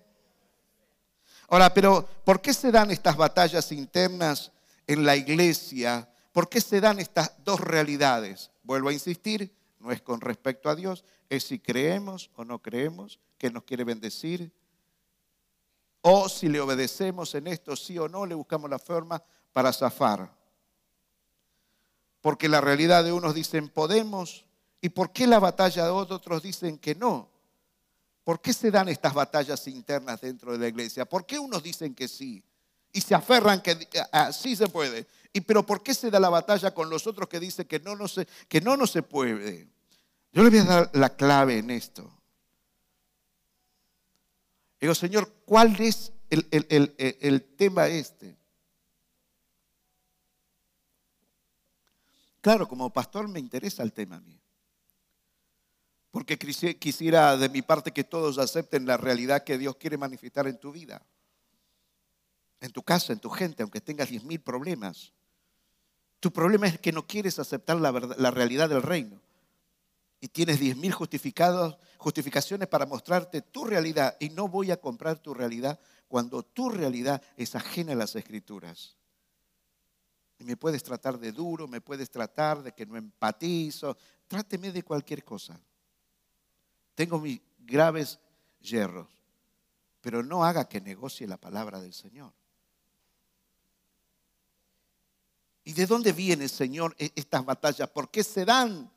Ahora, 1.49 1.73
pero 1.73 2.07
¿por 2.23 2.41
qué 2.41 2.53
se 2.53 2.71
dan 2.71 2.89
estas 2.89 3.17
batallas 3.17 3.73
internas 3.73 4.53
en 4.88 5.05
la 5.05 5.17
iglesia? 5.17 6.09
¿Por 6.31 6.47
qué 6.47 6.61
se 6.61 6.79
dan 6.79 7.01
estas 7.01 7.43
dos 7.43 7.59
realidades? 7.59 8.51
Vuelvo 8.63 8.88
a 8.88 8.93
insistir, 8.93 9.53
no 9.79 9.91
es 9.91 10.01
con 10.01 10.21
respecto 10.21 10.69
a 10.69 10.75
Dios, 10.75 11.03
es 11.27 11.43
si 11.43 11.59
creemos 11.59 12.31
o 12.38 12.45
no 12.45 12.61
creemos 12.61 13.19
que 13.38 13.51
nos 13.51 13.63
quiere 13.63 13.83
bendecir. 13.83 14.53
O 16.07 16.29
si 16.29 16.49
le 16.49 16.61
obedecemos 16.61 17.33
en 17.33 17.47
esto, 17.47 17.75
sí 17.75 17.97
o 17.97 18.07
no, 18.07 18.27
le 18.27 18.35
buscamos 18.35 18.69
la 18.69 18.77
forma 18.77 19.19
para 19.51 19.73
zafar. 19.73 20.31
Porque 22.21 22.47
la 22.47 22.61
realidad 22.61 23.03
de 23.03 23.11
unos 23.11 23.33
dicen 23.33 23.69
podemos, 23.69 24.45
¿y 24.81 24.89
por 24.89 25.11
qué 25.11 25.25
la 25.25 25.39
batalla 25.39 25.83
de 25.85 25.89
otros 25.89 26.43
dicen 26.43 26.77
que 26.77 26.93
no? 26.93 27.27
¿Por 28.23 28.39
qué 28.39 28.53
se 28.53 28.69
dan 28.69 28.87
estas 28.87 29.15
batallas 29.15 29.67
internas 29.67 30.21
dentro 30.21 30.51
de 30.51 30.59
la 30.59 30.67
iglesia? 30.67 31.05
¿Por 31.05 31.25
qué 31.25 31.39
unos 31.39 31.63
dicen 31.63 31.95
que 31.95 32.07
sí? 32.07 32.43
Y 32.93 33.01
se 33.01 33.15
aferran 33.15 33.63
que 33.63 33.75
así 34.11 34.55
se 34.55 34.67
puede. 34.67 35.07
¿Y 35.33 35.41
pero 35.41 35.65
por 35.65 35.81
qué 35.81 35.95
se 35.95 36.11
da 36.11 36.19
la 36.19 36.29
batalla 36.29 36.71
con 36.71 36.87
los 36.87 37.07
otros 37.07 37.27
que 37.27 37.39
dicen 37.39 37.65
que 37.65 37.79
no, 37.79 37.95
no 37.95 38.07
se, 38.07 38.27
que 38.47 38.61
no, 38.61 38.77
no 38.77 38.85
se 38.85 39.01
puede? 39.01 39.67
Yo 40.31 40.43
le 40.43 40.51
voy 40.51 40.59
a 40.59 40.63
dar 40.65 40.91
la 40.93 41.15
clave 41.15 41.57
en 41.57 41.71
esto. 41.71 42.11
Digo, 44.86 44.93
Señor, 44.93 45.33
¿cuál 45.45 45.75
es 45.81 46.13
el, 46.29 46.45
el 46.99 47.41
tema 47.55 47.88
este? 47.88 48.38
Claro, 52.39 52.67
como 52.67 52.93
pastor 52.93 53.27
me 53.27 53.39
interesa 53.39 53.81
el 53.81 53.91
tema 53.91 54.17
a 54.17 54.19
mí 54.19 54.39
porque 56.11 56.38
quisiera 56.38 57.36
de 57.36 57.49
mi 57.49 57.63
parte 57.63 57.93
que 57.93 58.03
todos 58.03 58.38
acepten 58.38 58.86
la 58.86 58.95
realidad 58.95 59.43
que 59.43 59.57
Dios 59.57 59.75
quiere 59.75 59.97
manifestar 59.97 60.47
en 60.47 60.59
tu 60.59 60.71
vida, 60.71 61.03
en 62.61 62.71
tu 62.71 62.83
casa, 62.83 63.11
en 63.11 63.17
tu 63.17 63.31
gente, 63.31 63.63
aunque 63.63 63.81
tengas 63.81 64.09
diez 64.09 64.23
mil 64.23 64.39
problemas. 64.39 65.13
Tu 66.19 66.31
problema 66.31 66.67
es 66.67 66.79
que 66.79 66.91
no 66.91 67.07
quieres 67.07 67.39
aceptar 67.39 67.77
la, 67.77 67.91
la 67.91 68.29
realidad 68.29 68.69
del 68.69 68.83
reino 68.83 69.24
y 70.26 70.28
tienes 70.30 70.59
diez 70.59 70.76
mil 70.76 70.91
justificaciones 70.91 72.67
para 72.67 72.88
mostrarte 72.88 73.43
tu 73.43 73.63
realidad 73.63 74.17
y 74.19 74.32
no 74.32 74.47
voy 74.47 74.71
a 74.71 74.82
comprar 74.82 75.19
tu 75.19 75.36
realidad 75.36 75.80
cuando 76.07 76.41
tu 76.41 76.71
realidad 76.71 77.21
es 77.38 77.53
ajena 77.53 77.91
a 77.91 77.95
las 77.95 78.15
escrituras. 78.15 78.95
Y 80.39 80.43
me 80.43 80.57
puedes 80.57 80.82
tratar 80.82 81.19
de 81.19 81.32
duro, 81.32 81.67
me 81.67 81.80
puedes 81.80 82.09
tratar 82.09 82.63
de 82.63 82.71
que 82.71 82.88
no 82.88 82.97
empatizo, 82.97 83.95
tráteme 84.28 84.71
de 84.71 84.82
cualquier 84.82 85.23
cosa. 85.23 85.61
Tengo 86.95 87.19
mis 87.19 87.39
graves 87.59 88.17
yerros, 88.59 89.07
pero 90.01 90.23
no 90.23 90.43
haga 90.43 90.67
que 90.67 90.82
negocie 90.82 91.28
la 91.28 91.38
palabra 91.38 91.80
del 91.80 91.93
Señor. 91.93 92.34
¿Y 95.63 95.73
de 95.73 95.86
dónde 95.86 96.13
viene, 96.13 96.49
Señor, 96.49 96.95
e-, 96.97 97.11
estas 97.15 97.45
batallas? 97.45 97.88
¿Por 97.91 98.09
qué 98.09 98.23
se 98.23 98.43
dan? 98.43 98.91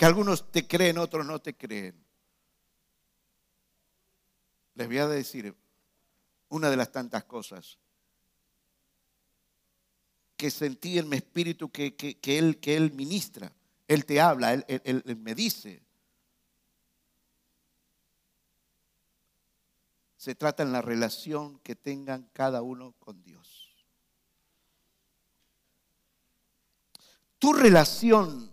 Que 0.00 0.06
algunos 0.06 0.50
te 0.50 0.66
creen, 0.66 0.96
otros 0.96 1.26
no 1.26 1.40
te 1.40 1.54
creen. 1.54 1.94
Les 4.76 4.86
voy 4.86 4.96
a 4.96 5.06
decir 5.06 5.54
una 6.48 6.70
de 6.70 6.78
las 6.78 6.90
tantas 6.90 7.24
cosas 7.24 7.76
que 10.38 10.50
sentí 10.50 10.98
en 10.98 11.06
mi 11.06 11.18
espíritu 11.18 11.70
que, 11.70 11.94
él, 12.22 12.58
que 12.60 12.76
él 12.78 12.92
ministra. 12.94 13.52
Él 13.86 14.06
te 14.06 14.22
habla, 14.22 14.54
él 14.54 15.18
me 15.18 15.34
dice. 15.34 15.82
se 20.16 20.34
trata 20.34 20.62
en 20.62 20.72
la 20.72 20.82
relación 20.82 21.58
que 21.60 21.74
tengan 21.74 22.28
cada 22.34 22.60
uno 22.60 22.94
con 22.98 23.22
Dios. 23.22 23.74
Tu 27.38 27.54
relación, 27.54 28.49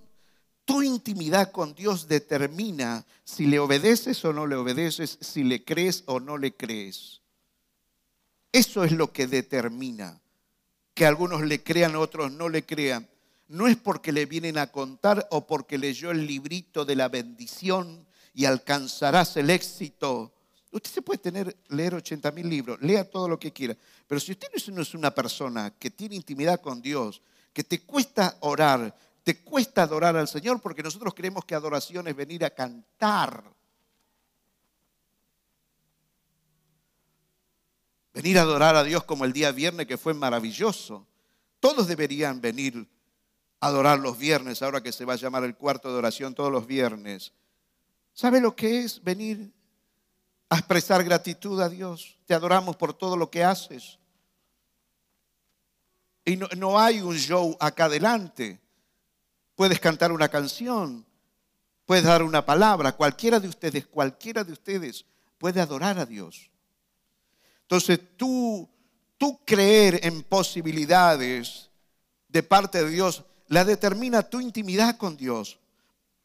tu 0.67 0.83
intimidad 0.83 1.53
con 1.53 1.73
Dios 1.73 2.09
determina 2.09 3.05
si 3.23 3.47
le 3.47 3.57
obedeces 3.57 4.23
o 4.25 4.33
no 4.33 4.45
le 4.45 4.57
obedeces, 4.57 5.17
si 5.21 5.45
le 5.45 5.63
crees 5.63 6.03
o 6.07 6.19
no 6.19 6.37
le 6.37 6.53
crees. 6.53 7.21
Eso 8.51 8.83
es 8.83 8.91
lo 8.91 9.13
que 9.13 9.27
determina 9.27 10.19
que 10.93 11.05
algunos 11.05 11.41
le 11.43 11.63
crean, 11.63 11.95
otros 11.95 12.33
no 12.33 12.49
le 12.49 12.65
crean. 12.65 13.07
No 13.47 13.67
es 13.67 13.77
porque 13.77 14.11
le 14.11 14.25
vienen 14.25 14.57
a 14.57 14.67
contar 14.67 15.25
o 15.31 15.47
porque 15.47 15.77
leyó 15.77 16.11
el 16.11 16.27
librito 16.27 16.83
de 16.83 16.97
la 16.97 17.07
bendición 17.07 18.05
y 18.33 18.43
alcanzarás 18.43 19.37
el 19.37 19.49
éxito 19.49 20.33
Usted 20.71 20.91
se 20.91 21.01
puede 21.01 21.19
tener, 21.19 21.55
leer 21.69 21.95
80 21.95 22.31
mil 22.31 22.49
libros, 22.49 22.77
lea 22.81 23.09
todo 23.09 23.29
lo 23.29 23.39
que 23.39 23.53
quiera, 23.53 23.75
pero 24.05 24.19
si 24.19 24.33
usted 24.33 24.47
no 24.71 24.81
es 24.81 24.93
una 24.93 25.11
persona 25.15 25.71
que 25.71 25.89
tiene 25.89 26.15
intimidad 26.15 26.59
con 26.59 26.81
Dios, 26.81 27.21
que 27.53 27.63
te 27.63 27.81
cuesta 27.81 28.37
orar, 28.41 28.93
te 29.27 29.41
cuesta 29.41 29.83
adorar 29.83 30.15
al 30.15 30.29
Señor, 30.29 30.61
porque 30.61 30.81
nosotros 30.81 31.13
creemos 31.13 31.43
que 31.43 31.53
adoración 31.53 32.07
es 32.07 32.15
venir 32.15 32.45
a 32.45 32.49
cantar. 32.49 33.43
Venir 38.13 38.39
a 38.39 38.43
adorar 38.43 38.77
a 38.77 38.85
Dios 38.85 39.03
como 39.03 39.25
el 39.25 39.33
día 39.33 39.51
viernes 39.51 39.85
que 39.85 39.97
fue 39.97 40.13
maravilloso. 40.13 41.05
Todos 41.59 41.89
deberían 41.89 42.39
venir 42.39 42.87
a 43.59 43.67
adorar 43.67 43.99
los 43.99 44.17
viernes, 44.17 44.61
ahora 44.61 44.81
que 44.81 44.93
se 44.93 45.03
va 45.03 45.15
a 45.15 45.17
llamar 45.17 45.43
el 45.43 45.57
cuarto 45.57 45.91
de 45.91 45.97
oración 45.97 46.33
todos 46.33 46.49
los 46.49 46.65
viernes. 46.65 47.33
¿Sabe 48.13 48.39
lo 48.39 48.55
que 48.55 48.79
es 48.79 49.03
venir 49.03 49.51
a 50.47 50.59
expresar 50.59 51.03
gratitud 51.03 51.59
a 51.59 51.67
Dios. 51.67 52.17
Te 52.25 52.33
adoramos 52.33 52.77
por 52.77 52.93
todo 52.93 53.17
lo 53.17 53.29
que 53.29 53.43
haces. 53.43 53.99
Y 56.23 56.37
no, 56.37 56.79
hay 56.79 57.01
un 57.01 57.17
show 57.17 57.57
acá 57.59 57.85
adelante. 57.87 58.61
Puedes 59.57 59.79
cantar 59.79 60.11
una 60.11 60.29
canción, 60.29 61.03
puedes 61.87 62.03
dar 62.03 62.21
una 62.21 62.45
palabra. 62.45 62.91
Cualquiera 62.91 63.39
de 63.39 63.47
ustedes, 63.47 63.87
cualquiera 63.87 64.43
de 64.43 64.53
ustedes 64.53 65.03
puede 65.39 65.59
adorar 65.59 65.97
a 65.97 66.05
Dios. 66.05 66.51
Entonces 67.63 67.99
tú, 68.15 68.69
tú 69.17 69.39
creer 69.43 70.01
en 70.03 70.21
posibilidades 70.21 71.71
de 72.27 72.43
parte 72.43 72.83
de 72.83 72.91
Dios 72.91 73.23
la 73.47 73.65
determina 73.65 74.21
tu 74.21 74.39
intimidad 74.39 74.95
con 74.95 75.17
Dios. 75.17 75.57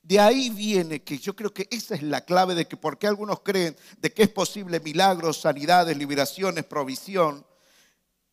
De 0.02 0.20
ahí 0.20 0.50
viene 0.50 1.00
que 1.00 1.16
yo 1.16 1.34
creo 1.34 1.54
que 1.54 1.68
esa 1.70 1.94
es 1.94 2.02
la 2.02 2.26
clave 2.26 2.54
de 2.54 2.68
que 2.68 2.76
por 2.76 2.98
qué 2.98 3.06
algunos 3.06 3.40
creen 3.40 3.74
de 3.96 4.12
que 4.12 4.24
es 4.24 4.28
posible 4.28 4.78
milagros, 4.80 5.40
sanidades, 5.40 5.96
liberaciones, 5.96 6.64
provisión. 6.64 7.46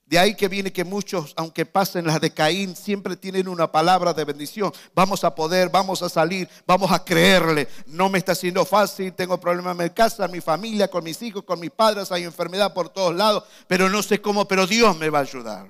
De 0.10 0.18
ahí 0.18 0.34
que 0.34 0.48
viene 0.48 0.74
que 0.74 0.84
muchos, 0.84 1.36
aunque 1.38 1.68
pasen 1.68 2.08
las 2.08 2.20
de 2.20 2.34
Caín, 2.34 2.76
siempre 2.76 3.16
tienen 3.16 3.48
una 3.48 3.72
palabra 3.72 4.12
de 4.12 4.26
bendición. 4.26 4.74
Vamos 4.96 5.24
a 5.24 5.36
poder, 5.36 5.70
vamos 5.70 6.02
a 6.02 6.10
salir, 6.10 6.50
vamos 6.66 6.92
a 6.92 7.06
creerle. 7.06 7.68
No 7.86 8.10
me 8.10 8.18
está 8.18 8.34
siendo 8.34 8.66
fácil, 8.66 9.14
tengo 9.14 9.40
problemas 9.40 9.78
en 9.78 9.84
mi 9.84 9.90
casa, 9.92 10.26
en 10.26 10.32
mi 10.32 10.42
familia, 10.42 10.88
con 10.88 11.04
mis 11.04 11.22
hijos, 11.22 11.44
con 11.44 11.60
mis 11.60 11.70
padres, 11.70 12.12
hay 12.12 12.24
enfermedad 12.24 12.74
por 12.74 12.90
todos 12.90 13.14
lados, 13.14 13.44
pero 13.68 13.88
no 13.88 14.02
sé 14.02 14.20
cómo, 14.20 14.48
pero 14.48 14.66
Dios 14.66 14.98
me 14.98 15.12
va 15.12 15.20
a 15.20 15.22
ayudar. 15.22 15.70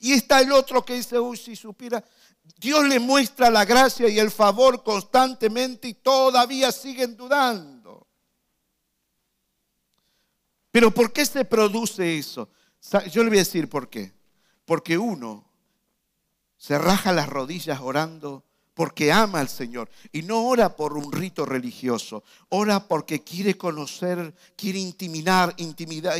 Y 0.00 0.14
está 0.14 0.40
el 0.40 0.50
otro 0.50 0.84
que 0.84 0.94
dice, 0.94 1.20
uy, 1.20 1.36
si 1.36 1.54
supiera, 1.54 2.02
Dios 2.56 2.84
le 2.88 2.98
muestra 2.98 3.50
la 3.50 3.64
gracia 3.64 4.08
y 4.08 4.18
el 4.18 4.32
favor 4.32 4.82
constantemente 4.82 5.86
y 5.86 5.94
todavía 5.94 6.72
siguen 6.72 7.16
dudando. 7.16 8.04
Pero 10.72 10.90
¿por 10.90 11.12
qué 11.12 11.24
se 11.24 11.44
produce 11.44 12.18
eso? 12.18 12.48
Yo 13.10 13.22
le 13.22 13.28
voy 13.28 13.38
a 13.38 13.40
decir 13.40 13.68
por 13.68 13.88
qué. 13.88 14.12
Porque 14.64 14.98
uno 14.98 15.44
se 16.56 16.78
raja 16.78 17.12
las 17.12 17.28
rodillas 17.28 17.80
orando 17.80 18.44
porque 18.78 19.10
ama 19.10 19.40
al 19.40 19.48
Señor 19.48 19.90
y 20.12 20.22
no 20.22 20.46
ora 20.46 20.76
por 20.76 20.96
un 20.96 21.10
rito 21.10 21.44
religioso, 21.44 22.22
ora 22.50 22.86
porque 22.86 23.24
quiere 23.24 23.56
conocer, 23.56 24.32
quiere 24.56 24.78
intimidar, 24.78 25.52
intimidad, 25.56 26.14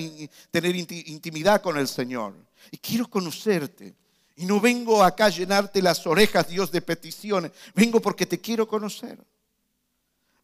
tener 0.51 0.75
intimidad 0.75 1.63
con 1.63 1.79
el 1.79 1.87
Señor. 1.87 2.35
Y 2.73 2.79
quiero 2.79 3.09
conocerte. 3.09 3.95
Y 4.35 4.45
no 4.45 4.61
vengo 4.61 5.05
acá 5.05 5.27
a 5.27 5.31
llenarte 5.31 5.81
las 5.81 6.05
orejas, 6.05 6.49
Dios, 6.49 6.73
de 6.73 6.83
peticiones. 6.83 7.53
Vengo 7.77 8.01
porque 8.01 8.27
te 8.27 8.41
quiero 8.41 8.67
conocer. 8.67 9.25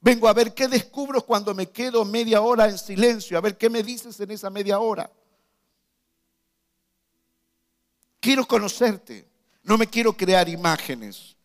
Vengo 0.00 0.28
a 0.28 0.34
ver 0.34 0.54
qué 0.54 0.68
descubro 0.68 1.20
cuando 1.22 1.52
me 1.52 1.70
quedo 1.70 2.04
media 2.04 2.42
hora 2.42 2.68
en 2.68 2.78
silencio, 2.78 3.36
a 3.36 3.40
ver 3.40 3.56
qué 3.56 3.68
me 3.68 3.82
dices 3.82 4.20
en 4.20 4.30
esa 4.30 4.50
media 4.50 4.78
hora. 4.78 5.10
Quiero 8.24 8.46
conocerte. 8.46 9.28
No 9.64 9.76
me 9.76 9.86
quiero 9.86 10.16
crear 10.16 10.48
imágenes. 10.48 11.36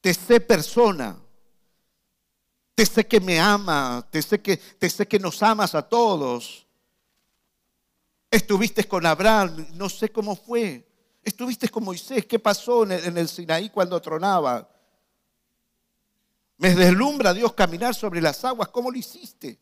te 0.00 0.14
sé 0.14 0.40
persona, 0.40 1.18
te 2.74 2.86
sé 2.86 3.06
que 3.06 3.20
me 3.20 3.38
ama, 3.38 4.06
te 4.10 4.22
sé 4.22 4.40
que, 4.40 4.56
te 4.56 4.88
sé 4.88 5.06
que 5.06 5.18
nos 5.18 5.42
amas 5.42 5.74
a 5.74 5.82
todos. 5.82 6.66
Estuviste 8.30 8.84
con 8.84 9.04
Abraham, 9.04 9.66
no 9.74 9.90
sé 9.90 10.08
cómo 10.08 10.34
fue. 10.34 10.88
Estuviste 11.22 11.68
con 11.68 11.84
Moisés, 11.84 12.24
¿qué 12.24 12.38
pasó 12.38 12.84
en 12.84 12.92
el, 12.92 13.04
en 13.04 13.18
el 13.18 13.28
Sinaí 13.28 13.68
cuando 13.68 14.00
tronaba? 14.00 14.66
Me 16.56 16.74
deslumbra 16.74 17.34
Dios 17.34 17.52
caminar 17.52 17.94
sobre 17.94 18.22
las 18.22 18.42
aguas, 18.46 18.68
¿cómo 18.68 18.90
lo 18.90 18.96
hiciste? 18.96 19.58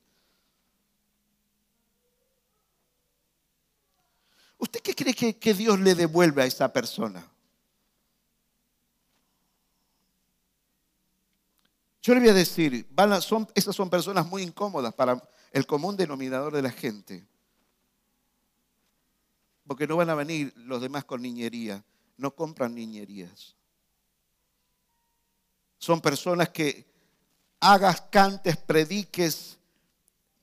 ¿Usted 4.59 4.81
qué 4.81 4.95
cree 4.95 5.35
que, 5.35 5.55
Dios 5.55 5.79
le 5.81 5.95
devuelve 5.95 6.43
a 6.43 6.47
esa 6.47 6.73
persona? 6.73 7.25
Yo 12.03 12.15
le 12.15 12.21
voy 12.21 12.29
a 12.29 12.35
decir, 12.35 12.87
son, 13.21 13.49
esas 13.55 13.75
son 13.75 13.91
personas 13.91 14.27
muy 14.27 14.43
incómodas 14.43 14.95
para 14.95 15.21
el 15.53 15.67
común 15.67 15.97
denominador 15.97 16.55
de 16.55 16.63
la 16.63 16.71
gente. 16.71 17.27
Porque 19.67 19.87
no 19.87 19.97
van 19.97 20.11
a 20.11 20.15
venir 20.15 20.53
los 20.57 20.81
demás 20.81 21.05
con 21.05 21.21
niñería, 21.21 21.85
no 22.17 22.35
compran 22.35 22.75
niñerías. 22.75 23.57
Son 25.79 26.01
personas 26.01 26.49
que 26.51 26.87
hagas, 27.61 28.03
cantes, 28.03 28.57
prediques, 28.57 29.56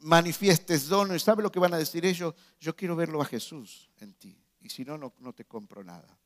manifiestes 0.04 0.88
dones. 0.88 1.24
¿Sabe 1.24 1.44
lo 1.44 1.52
que 1.52 1.60
van 1.60 1.74
a 1.74 1.78
decir 1.78 2.06
ellos? 2.06 2.34
Yo 2.60 2.76
quiero 2.76 2.96
verlo 2.96 3.22
a 3.22 3.26
Jesús 3.26 3.90
en 4.00 4.14
ti. 4.14 4.38
Y 4.62 4.70
si 4.70 4.86
no, 4.86 4.98
no, 4.98 5.14
no 5.20 5.34
te 5.34 5.46
compro 5.46 5.84
nada. 5.84 6.18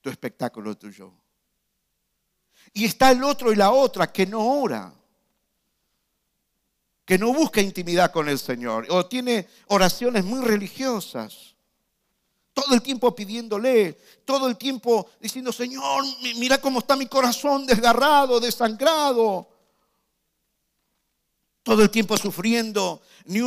Tu 0.00 0.10
espectáculo 0.10 0.76
tuyo. 0.76 1.12
Y 2.72 2.84
está 2.84 3.10
el 3.10 3.22
otro 3.24 3.52
y 3.52 3.56
la 3.56 3.70
otra 3.70 4.12
que 4.12 4.26
no 4.26 4.60
ora, 4.60 4.92
que 7.04 7.18
no 7.18 7.32
busca 7.32 7.60
intimidad 7.60 8.10
con 8.12 8.28
el 8.28 8.38
Señor, 8.38 8.86
o 8.90 9.06
tiene 9.06 9.48
oraciones 9.68 10.24
muy 10.24 10.44
religiosas, 10.44 11.54
todo 12.52 12.74
el 12.74 12.82
tiempo 12.82 13.14
pidiéndole, 13.14 13.92
todo 14.24 14.48
el 14.48 14.56
tiempo 14.56 15.10
diciendo, 15.20 15.52
Señor, 15.52 16.04
mira 16.36 16.58
cómo 16.58 16.80
está 16.80 16.96
mi 16.96 17.06
corazón 17.06 17.66
desgarrado, 17.66 18.40
desangrado 18.40 19.55
todo 21.66 21.82
el 21.82 21.90
tiempo 21.90 22.16
sufriendo, 22.16 23.02
ni, 23.24 23.42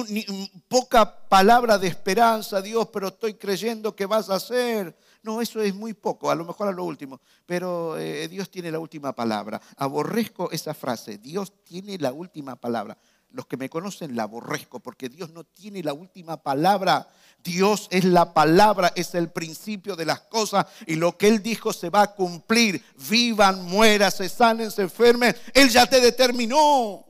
poca 0.67 1.25
palabra 1.29 1.77
de 1.77 1.87
esperanza, 1.87 2.61
Dios, 2.61 2.89
pero 2.91 3.07
estoy 3.07 3.35
creyendo 3.35 3.95
que 3.95 4.05
vas 4.05 4.29
a 4.29 4.35
hacer. 4.35 4.93
No, 5.23 5.41
eso 5.41 5.61
es 5.61 5.73
muy 5.73 5.93
poco, 5.93 6.29
a 6.29 6.35
lo 6.35 6.43
mejor 6.43 6.67
a 6.67 6.73
lo 6.73 6.83
último, 6.83 7.21
pero 7.45 7.97
eh, 7.97 8.27
Dios 8.27 8.51
tiene 8.51 8.71
la 8.71 8.79
última 8.79 9.13
palabra. 9.13 9.61
Aborrezco 9.77 10.51
esa 10.51 10.73
frase, 10.73 11.17
Dios 11.17 11.63
tiene 11.63 11.97
la 11.97 12.11
última 12.11 12.57
palabra. 12.57 12.97
Los 13.31 13.45
que 13.45 13.55
me 13.55 13.69
conocen 13.69 14.17
la 14.17 14.23
aborrezco 14.23 14.81
porque 14.81 15.07
Dios 15.07 15.31
no 15.31 15.45
tiene 15.45 15.81
la 15.81 15.93
última 15.93 16.43
palabra. 16.43 17.07
Dios 17.41 17.87
es 17.89 18.03
la 18.03 18.33
palabra, 18.33 18.91
es 18.97 19.15
el 19.15 19.29
principio 19.29 19.95
de 19.95 20.03
las 20.03 20.21
cosas 20.21 20.65
y 20.87 20.95
lo 20.95 21.17
que 21.17 21.29
Él 21.29 21.41
dijo 21.41 21.71
se 21.71 21.89
va 21.89 22.01
a 22.01 22.15
cumplir. 22.15 22.83
Vivan, 23.09 23.63
mueran, 23.63 24.11
se 24.11 24.27
sanen, 24.27 24.71
se 24.71 24.81
enfermen. 24.81 25.33
Él 25.53 25.69
ya 25.69 25.85
te 25.85 26.01
determinó 26.01 27.08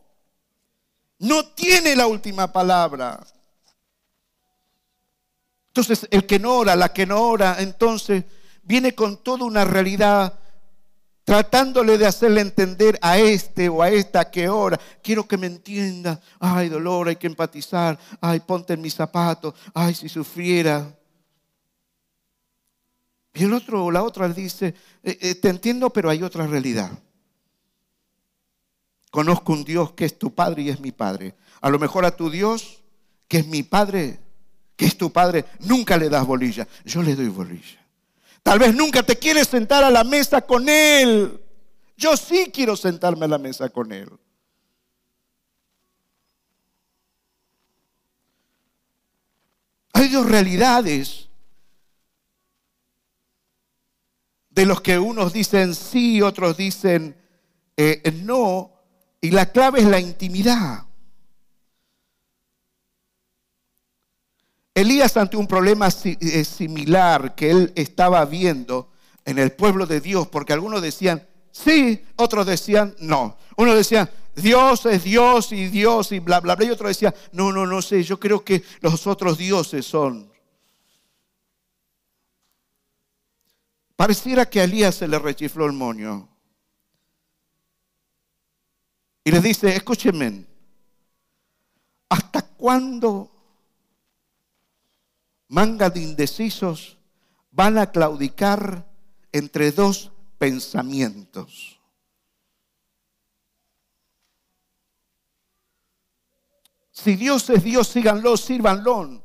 no 1.20 1.46
tiene 1.48 1.96
la 1.96 2.08
última 2.08 2.52
palabra. 2.52 3.20
Entonces, 5.68 6.08
el 6.12 6.26
que 6.26 6.40
no 6.40 6.56
ora, 6.56 6.76
la 6.76 6.92
que 6.92 7.06
no 7.06 7.22
ora, 7.22 7.58
entonces 7.60 8.24
viene 8.64 8.96
con 8.96 9.18
toda 9.24 9.46
una 9.46 9.66
realidad 9.66 10.40
tratándole 11.24 12.00
de 12.00 12.08
hacerle 12.08 12.42
entender 12.42 12.98
a 13.04 13.20
este 13.20 13.70
o 13.70 13.84
a 13.84 13.90
esta 13.90 14.32
que 14.32 14.50
ora, 14.50 14.80
quiero 15.04 15.28
que 15.28 15.38
me 15.38 15.46
entienda, 15.46 16.20
ay 16.40 16.70
dolor, 16.70 17.08
hay 17.08 17.18
que 17.18 17.28
empatizar, 17.28 18.00
ay 18.20 18.40
ponte 18.40 18.74
en 18.74 18.82
mis 18.82 18.96
zapatos, 18.96 19.54
ay 19.76 19.94
si 19.94 20.10
sufriera. 20.10 20.92
Y 23.36 23.44
el 23.44 23.54
otro 23.54 23.86
o 23.86 23.92
la 23.92 24.02
otra 24.02 24.28
dice, 24.28 24.74
eh, 25.04 25.18
eh, 25.22 25.36
te 25.36 25.50
entiendo, 25.50 25.92
pero 25.92 26.10
hay 26.10 26.24
otra 26.24 26.48
realidad. 26.48 26.92
Conozco 29.10 29.54
un 29.54 29.64
Dios 29.64 29.94
que 29.94 30.06
es 30.06 30.18
tu 30.20 30.34
Padre 30.34 30.64
y 30.64 30.70
es 30.70 30.80
mi 30.80 30.92
Padre. 30.92 31.36
A 31.62 31.70
lo 31.70 31.80
mejor 31.80 32.06
a 32.06 32.16
tu 32.16 32.30
Dios, 32.30 32.82
que 33.28 33.40
es 33.40 33.48
mi 33.48 33.64
Padre, 33.64 34.20
que 34.76 34.86
es 34.86 34.98
tu 34.98 35.12
Padre, 35.12 35.46
nunca 35.60 35.98
le 35.98 36.10
das 36.10 36.26
bolilla. 36.26 36.68
Yo 36.86 37.02
le 37.02 37.16
doy 37.16 37.28
bolilla. 37.28 37.80
Tal 38.44 38.60
vez 38.60 38.74
nunca 38.74 39.04
te 39.04 39.18
quieres 39.18 39.48
sentar 39.48 39.84
a 39.84 39.90
la 39.90 40.04
mesa 40.04 40.42
con 40.42 40.70
Él. 40.70 41.42
Yo 41.98 42.16
sí 42.16 42.50
quiero 42.54 42.76
sentarme 42.78 43.26
a 43.26 43.30
la 43.30 43.38
mesa 43.38 43.70
con 43.70 43.92
Él. 43.92 44.10
Hay 49.94 50.08
dos 50.08 50.26
realidades 50.26 51.28
de 54.50 54.66
los 54.66 54.82
que 54.82 54.98
unos 54.98 55.34
dicen 55.34 55.76
sí, 55.76 56.22
otros 56.22 56.56
dicen 56.56 57.18
eh, 57.76 58.02
no, 58.24 58.79
y 59.22 59.32
la 59.32 59.52
clave 59.52 59.80
es 59.80 59.86
la 59.86 60.00
intimidad. 60.00 60.86
Elías 64.74 65.18
ante 65.18 65.36
un 65.36 65.48
problema 65.48 65.90
eh, 66.04 66.46
similar 66.46 67.36
que 67.36 67.52
él 67.52 67.74
estaba 67.76 68.24
viendo 68.26 68.92
en 69.26 69.38
el 69.38 69.52
pueblo 69.52 69.86
de 69.86 70.00
Dios, 70.00 70.28
porque 70.28 70.54
algunos 70.54 70.82
decían 70.82 71.28
sí, 71.52 72.06
otros 72.16 72.46
decían 72.46 72.96
no. 73.00 73.38
Uno 73.58 73.76
decía, 73.76 74.10
Dios 74.36 74.86
es 74.86 75.04
Dios 75.04 75.52
y 75.52 75.68
Dios 75.68 76.12
y 76.12 76.20
bla, 76.20 76.40
bla, 76.40 76.56
bla. 76.56 76.66
Y 76.66 76.72
otro 76.72 76.88
decía, 76.88 77.14
no, 77.34 77.52
no, 77.52 77.66
no 77.66 77.82
sé, 77.82 78.04
yo 78.04 78.20
creo 78.20 78.44
que 78.44 78.64
los 78.80 79.06
otros 79.06 79.38
dioses 79.38 79.86
son. 79.86 80.32
Pareciera 83.96 84.50
que 84.50 84.62
a 84.62 84.64
Elías 84.64 84.96
se 84.96 85.08
le 85.10 85.20
rechifló 85.20 85.66
el 85.66 85.74
moño. 85.74 86.30
Y 89.24 89.32
les 89.32 89.44
dice, 89.44 89.76
escúchenme, 89.76 90.46
¿hasta 92.10 92.42
cuándo 92.42 93.32
manga 95.48 95.90
de 95.90 96.02
indecisos 96.02 96.98
van 97.52 97.78
a 97.78 97.92
claudicar 97.92 98.88
entre 99.32 99.72
dos 99.72 100.12
pensamientos? 100.38 101.80
Si 106.92 107.16
Dios 107.16 107.50
es 107.50 107.64
Dios, 107.64 107.88
síganlo, 107.88 108.36
sírvanlo. 108.36 109.24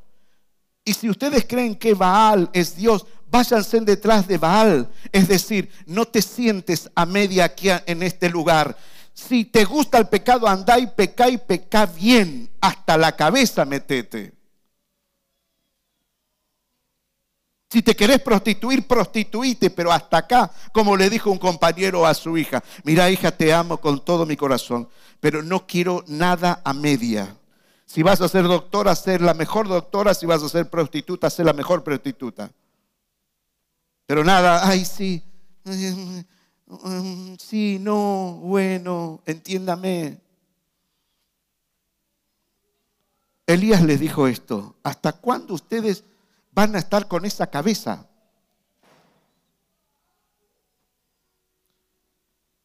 Y 0.84 0.94
si 0.94 1.10
ustedes 1.10 1.44
creen 1.44 1.74
que 1.74 1.94
Baal 1.94 2.48
es 2.52 2.76
Dios, 2.76 3.04
váyanse 3.28 3.80
detrás 3.80 4.28
de 4.28 4.38
Baal. 4.38 4.88
Es 5.10 5.26
decir, 5.26 5.68
no 5.86 6.04
te 6.04 6.22
sientes 6.22 6.88
a 6.94 7.04
media 7.04 7.46
aquí 7.46 7.68
en 7.86 8.04
este 8.04 8.28
lugar. 8.28 8.76
Si 9.14 9.44
te 9.44 9.64
gusta 9.64 9.96
el 9.96 10.08
pecado, 10.08 10.48
andá 10.48 10.78
y 10.78 10.88
pecá 10.88 11.30
y 11.30 11.38
pecá 11.38 11.86
bien. 11.86 12.50
Hasta 12.60 12.98
la 12.98 13.12
cabeza 13.12 13.64
metete. 13.64 14.34
Si 17.70 17.82
te 17.82 17.96
querés 17.96 18.20
prostituir, 18.20 18.86
prostituite, 18.86 19.70
pero 19.70 19.90
hasta 19.90 20.18
acá, 20.18 20.50
como 20.72 20.96
le 20.96 21.10
dijo 21.10 21.30
un 21.30 21.38
compañero 21.38 22.06
a 22.06 22.14
su 22.14 22.36
hija, 22.36 22.62
mira 22.84 23.10
hija, 23.10 23.32
te 23.32 23.52
amo 23.52 23.78
con 23.78 24.04
todo 24.04 24.26
mi 24.26 24.36
corazón, 24.36 24.88
pero 25.18 25.42
no 25.42 25.66
quiero 25.66 26.04
nada 26.06 26.60
a 26.64 26.72
media. 26.72 27.36
Si 27.86 28.02
vas 28.02 28.20
a 28.20 28.28
ser 28.28 28.44
doctora, 28.44 28.94
ser 28.94 29.20
la 29.20 29.34
mejor 29.34 29.66
doctora, 29.68 30.14
si 30.14 30.26
vas 30.26 30.42
a 30.42 30.48
ser 30.48 30.70
prostituta, 30.70 31.30
ser 31.30 31.46
la 31.46 31.52
mejor 31.52 31.82
prostituta. 31.82 32.50
Pero 34.06 34.22
nada, 34.22 34.68
ay 34.68 34.84
sí, 34.84 35.24
Mm, 36.66 37.34
sí, 37.38 37.78
no, 37.80 38.38
bueno, 38.42 39.20
entiéndame. 39.26 40.18
Elías 43.46 43.82
les 43.82 44.00
dijo 44.00 44.26
esto, 44.26 44.76
¿hasta 44.82 45.12
cuándo 45.12 45.54
ustedes 45.54 46.04
van 46.52 46.74
a 46.74 46.78
estar 46.78 47.08
con 47.08 47.24
esa 47.24 47.46
cabeza? 47.48 48.08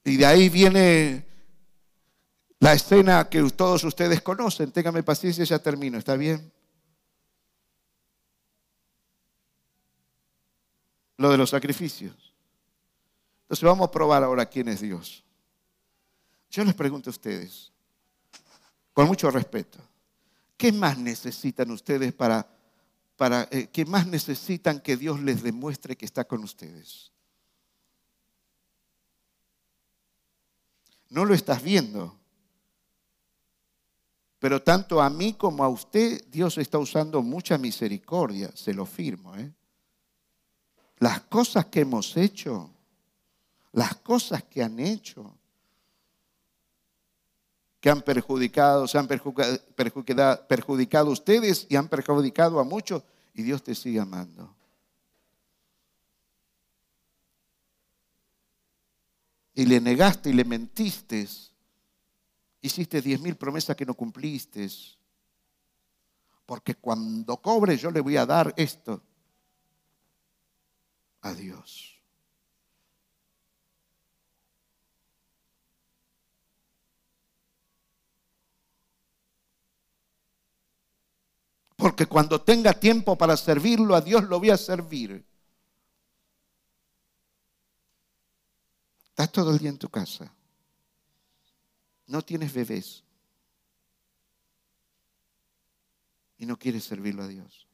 Y 0.06 0.18
de 0.18 0.26
ahí 0.26 0.50
viene 0.50 1.26
la 2.60 2.74
escena 2.74 3.30
que 3.30 3.42
todos 3.52 3.84
ustedes 3.84 4.22
conocen. 4.22 4.72
Téngame 4.72 5.04
paciencia, 5.04 5.44
ya 5.44 5.60
termino, 5.60 5.98
¿está 5.98 6.16
bien? 6.16 6.52
Lo 11.18 11.30
de 11.32 11.38
los 11.38 11.50
sacrificios. 11.50 12.29
Entonces 13.50 13.64
vamos 13.64 13.88
a 13.88 13.92
probar 13.92 14.24
ahora 14.24 14.46
quién 14.46 14.68
es 14.68 14.80
Dios. 14.80 15.24
Yo 16.52 16.64
les 16.64 16.76
pregunto 16.76 17.10
a 17.10 17.12
ustedes, 17.12 17.72
con 18.94 19.08
mucho 19.08 19.32
respeto, 19.32 19.80
¿qué 20.56 20.72
más 20.72 21.00
necesitan 21.00 21.72
ustedes 21.72 22.14
para, 22.14 22.48
para 23.18 23.48
eh, 23.50 23.68
qué 23.74 23.86
más 23.86 24.06
necesitan 24.06 24.80
que 24.80 24.96
Dios 24.96 25.20
les 25.22 25.42
demuestre 25.42 25.98
que 25.98 26.06
está 26.06 26.26
con 26.26 26.44
ustedes? 26.44 27.12
No 31.10 31.26
lo 31.26 31.34
estás 31.34 31.64
viendo. 31.64 32.16
Pero 34.38 34.62
tanto 34.62 35.02
a 35.02 35.10
mí 35.10 35.34
como 35.34 35.64
a 35.64 35.70
usted, 35.70 36.24
Dios 36.28 36.60
está 36.60 36.78
usando 36.78 37.24
mucha 37.24 37.58
misericordia, 37.58 38.52
se 38.56 38.76
lo 38.76 38.86
firmo. 38.86 39.36
¿eh? 39.36 39.52
Las 41.00 41.22
cosas 41.22 41.66
que 41.66 41.80
hemos 41.80 42.16
hecho, 42.16 42.76
las 43.72 43.96
cosas 43.98 44.44
que 44.44 44.64
han 44.64 44.80
hecho, 44.80 45.36
que 47.80 47.90
han 47.90 48.02
perjudicado, 48.02 48.88
se 48.88 48.98
han 48.98 49.08
perjudicado, 49.08 50.48
perjudicado, 50.48 51.12
ustedes 51.12 51.66
y 51.70 51.76
han 51.76 51.88
perjudicado 51.88 52.60
a 52.60 52.64
muchos, 52.64 53.04
y 53.34 53.44
Dios 53.44 53.64
te 53.64 53.76
sigue 53.76 54.00
amando. 54.00 54.54
Y 59.54 59.66
le 59.66 59.80
negaste 59.82 60.30
y 60.30 60.34
le 60.34 60.46
mentiste. 60.46 61.28
Hiciste 62.62 63.02
diez 63.02 63.20
mil 63.20 63.36
promesas 63.36 63.76
que 63.76 63.86
no 63.86 63.94
cumpliste. 63.94 64.70
Porque 66.46 66.76
cuando 66.76 67.38
cobre 67.38 67.78
yo 67.78 67.92
le 67.92 68.00
voy 68.00 68.18
a 68.18 68.26
dar 68.26 68.54
esto 68.58 69.02
a 71.22 71.34
Dios. 71.34 71.99
Porque 81.80 82.08
cuando 82.08 82.42
tenga 82.42 82.74
tiempo 82.74 83.18
para 83.18 83.38
servirlo 83.38 83.96
a 83.96 84.02
Dios, 84.02 84.26
lo 84.26 84.38
voy 84.38 84.50
a 84.50 84.58
servir. 84.58 85.24
Estás 89.08 89.32
todo 89.32 89.52
el 89.52 89.60
día 89.60 89.70
en 89.70 89.78
tu 89.78 89.88
casa. 89.88 90.30
No 92.08 92.22
tienes 92.22 92.54
bebés. 92.54 93.02
Y 96.38 96.46
no 96.46 96.60
quieres 96.60 96.84
servirlo 96.84 97.24
a 97.24 97.28
Dios. 97.30 97.66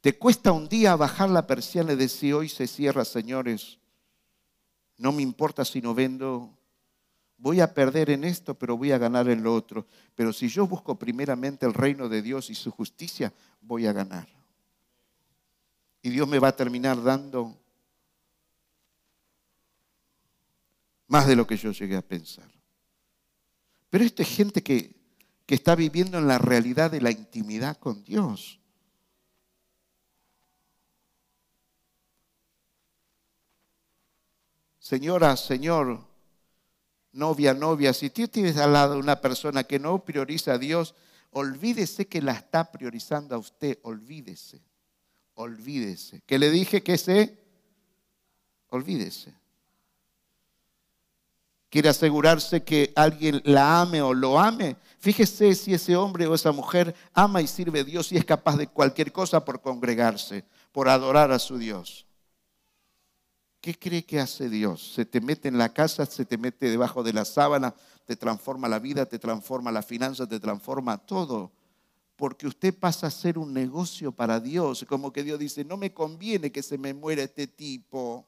Te 0.00 0.16
cuesta 0.16 0.52
un 0.52 0.68
día 0.68 0.94
bajar 0.94 1.30
la 1.30 1.48
persiana 1.48 1.94
y 1.94 1.96
decir, 1.96 2.34
hoy 2.34 2.48
se 2.48 2.68
cierra, 2.68 3.04
señores. 3.04 3.78
No 4.98 5.10
me 5.10 5.22
importa 5.22 5.64
si 5.64 5.82
no 5.82 5.94
vendo 5.94 6.56
voy 7.42 7.60
a 7.60 7.74
perder 7.74 8.10
en 8.10 8.22
esto, 8.22 8.54
pero 8.54 8.76
voy 8.76 8.92
a 8.92 8.98
ganar 8.98 9.28
en 9.28 9.42
lo 9.42 9.52
otro. 9.52 9.84
Pero 10.14 10.32
si 10.32 10.48
yo 10.48 10.64
busco 10.64 10.96
primeramente 10.96 11.66
el 11.66 11.74
reino 11.74 12.08
de 12.08 12.22
Dios 12.22 12.48
y 12.50 12.54
su 12.54 12.70
justicia, 12.70 13.32
voy 13.60 13.86
a 13.86 13.92
ganar. 13.92 14.28
Y 16.02 16.10
Dios 16.10 16.28
me 16.28 16.38
va 16.38 16.48
a 16.48 16.56
terminar 16.56 17.02
dando 17.02 17.58
más 21.08 21.26
de 21.26 21.34
lo 21.34 21.44
que 21.44 21.56
yo 21.56 21.72
llegué 21.72 21.96
a 21.96 22.02
pensar. 22.02 22.48
Pero 23.90 24.04
esta 24.04 24.22
es 24.22 24.28
gente 24.28 24.62
que, 24.62 24.94
que 25.44 25.56
está 25.56 25.74
viviendo 25.74 26.18
en 26.18 26.28
la 26.28 26.38
realidad 26.38 26.92
de 26.92 27.00
la 27.00 27.10
intimidad 27.10 27.76
con 27.76 28.04
Dios. 28.04 28.60
Señora, 34.78 35.36
Señor, 35.36 36.11
novia, 37.12 37.54
novia, 37.54 37.92
si 37.92 38.10
tú 38.10 38.26
tienes 38.28 38.56
al 38.56 38.72
lado 38.72 38.98
una 38.98 39.20
persona 39.20 39.64
que 39.64 39.78
no 39.78 40.04
prioriza 40.04 40.54
a 40.54 40.58
Dios, 40.58 40.94
olvídese 41.30 42.06
que 42.06 42.22
la 42.22 42.32
está 42.32 42.70
priorizando 42.70 43.34
a 43.34 43.38
usted, 43.38 43.78
olvídese, 43.82 44.62
olvídese. 45.34 46.22
Que 46.26 46.38
le 46.38 46.50
dije 46.50 46.82
que 46.82 46.98
se, 46.98 47.38
olvídese. 48.68 49.34
Quiere 51.68 51.88
asegurarse 51.88 52.62
que 52.62 52.92
alguien 52.94 53.40
la 53.44 53.80
ame 53.80 54.02
o 54.02 54.12
lo 54.12 54.38
ame. 54.38 54.76
Fíjese 54.98 55.54
si 55.54 55.72
ese 55.72 55.96
hombre 55.96 56.26
o 56.26 56.34
esa 56.34 56.52
mujer 56.52 56.94
ama 57.14 57.40
y 57.40 57.46
sirve 57.46 57.80
a 57.80 57.84
Dios 57.84 58.12
y 58.12 58.18
es 58.18 58.26
capaz 58.26 58.58
de 58.58 58.66
cualquier 58.66 59.10
cosa 59.10 59.42
por 59.42 59.62
congregarse, 59.62 60.44
por 60.70 60.90
adorar 60.90 61.32
a 61.32 61.38
su 61.38 61.56
Dios. 61.56 62.06
¿Qué 63.62 63.78
cree 63.78 64.04
que 64.04 64.18
hace 64.18 64.48
Dios? 64.48 64.92
Se 64.92 65.04
te 65.04 65.20
mete 65.20 65.46
en 65.46 65.56
la 65.56 65.72
casa, 65.72 66.04
se 66.04 66.24
te 66.24 66.36
mete 66.36 66.68
debajo 66.68 67.04
de 67.04 67.12
la 67.12 67.24
sábana, 67.24 67.72
te 68.04 68.16
transforma 68.16 68.68
la 68.68 68.80
vida, 68.80 69.06
te 69.06 69.20
transforma 69.20 69.70
la 69.70 69.82
finanza, 69.82 70.26
te 70.26 70.40
transforma 70.40 70.98
todo. 70.98 71.52
Porque 72.16 72.48
usted 72.48 72.76
pasa 72.76 73.06
a 73.06 73.10
ser 73.12 73.38
un 73.38 73.54
negocio 73.54 74.10
para 74.10 74.40
Dios. 74.40 74.84
Como 74.88 75.12
que 75.12 75.22
Dios 75.22 75.38
dice, 75.38 75.64
no 75.64 75.76
me 75.76 75.94
conviene 75.94 76.50
que 76.50 76.60
se 76.60 76.76
me 76.76 76.92
muera 76.92 77.22
este 77.22 77.46
tipo. 77.46 78.26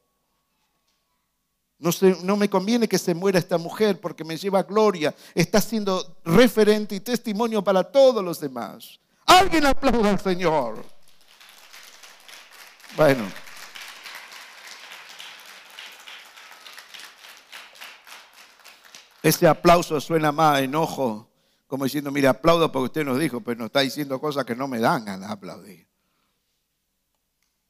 No, 1.78 2.36
me 2.36 2.48
conviene 2.48 2.86
que 2.86 2.96
se 2.96 3.12
muera 3.12 3.40
esta 3.40 3.58
mujer 3.58 4.00
porque 4.00 4.22
me 4.22 4.36
lleva 4.36 4.62
gloria. 4.62 5.12
Está 5.34 5.60
siendo 5.60 6.16
referente 6.24 6.94
y 6.94 7.00
testimonio 7.00 7.62
para 7.64 7.82
todos 7.82 8.22
los 8.22 8.38
demás. 8.38 9.00
Alguien 9.26 9.66
aplauda 9.66 10.10
al 10.10 10.20
Señor. 10.20 10.84
Bueno. 12.96 13.43
Ese 19.24 19.48
aplauso 19.48 19.98
suena 20.02 20.32
más 20.32 20.60
enojo, 20.60 21.30
como 21.66 21.84
diciendo, 21.84 22.10
mire, 22.10 22.28
aplaudo 22.28 22.70
porque 22.70 22.84
usted 22.84 23.04
nos 23.06 23.18
dijo, 23.18 23.40
pero 23.40 23.58
nos 23.58 23.66
está 23.68 23.80
diciendo 23.80 24.20
cosas 24.20 24.44
que 24.44 24.54
no 24.54 24.68
me 24.68 24.78
dan 24.78 25.06
ganas 25.06 25.28
de 25.28 25.32
aplaudir. 25.32 25.86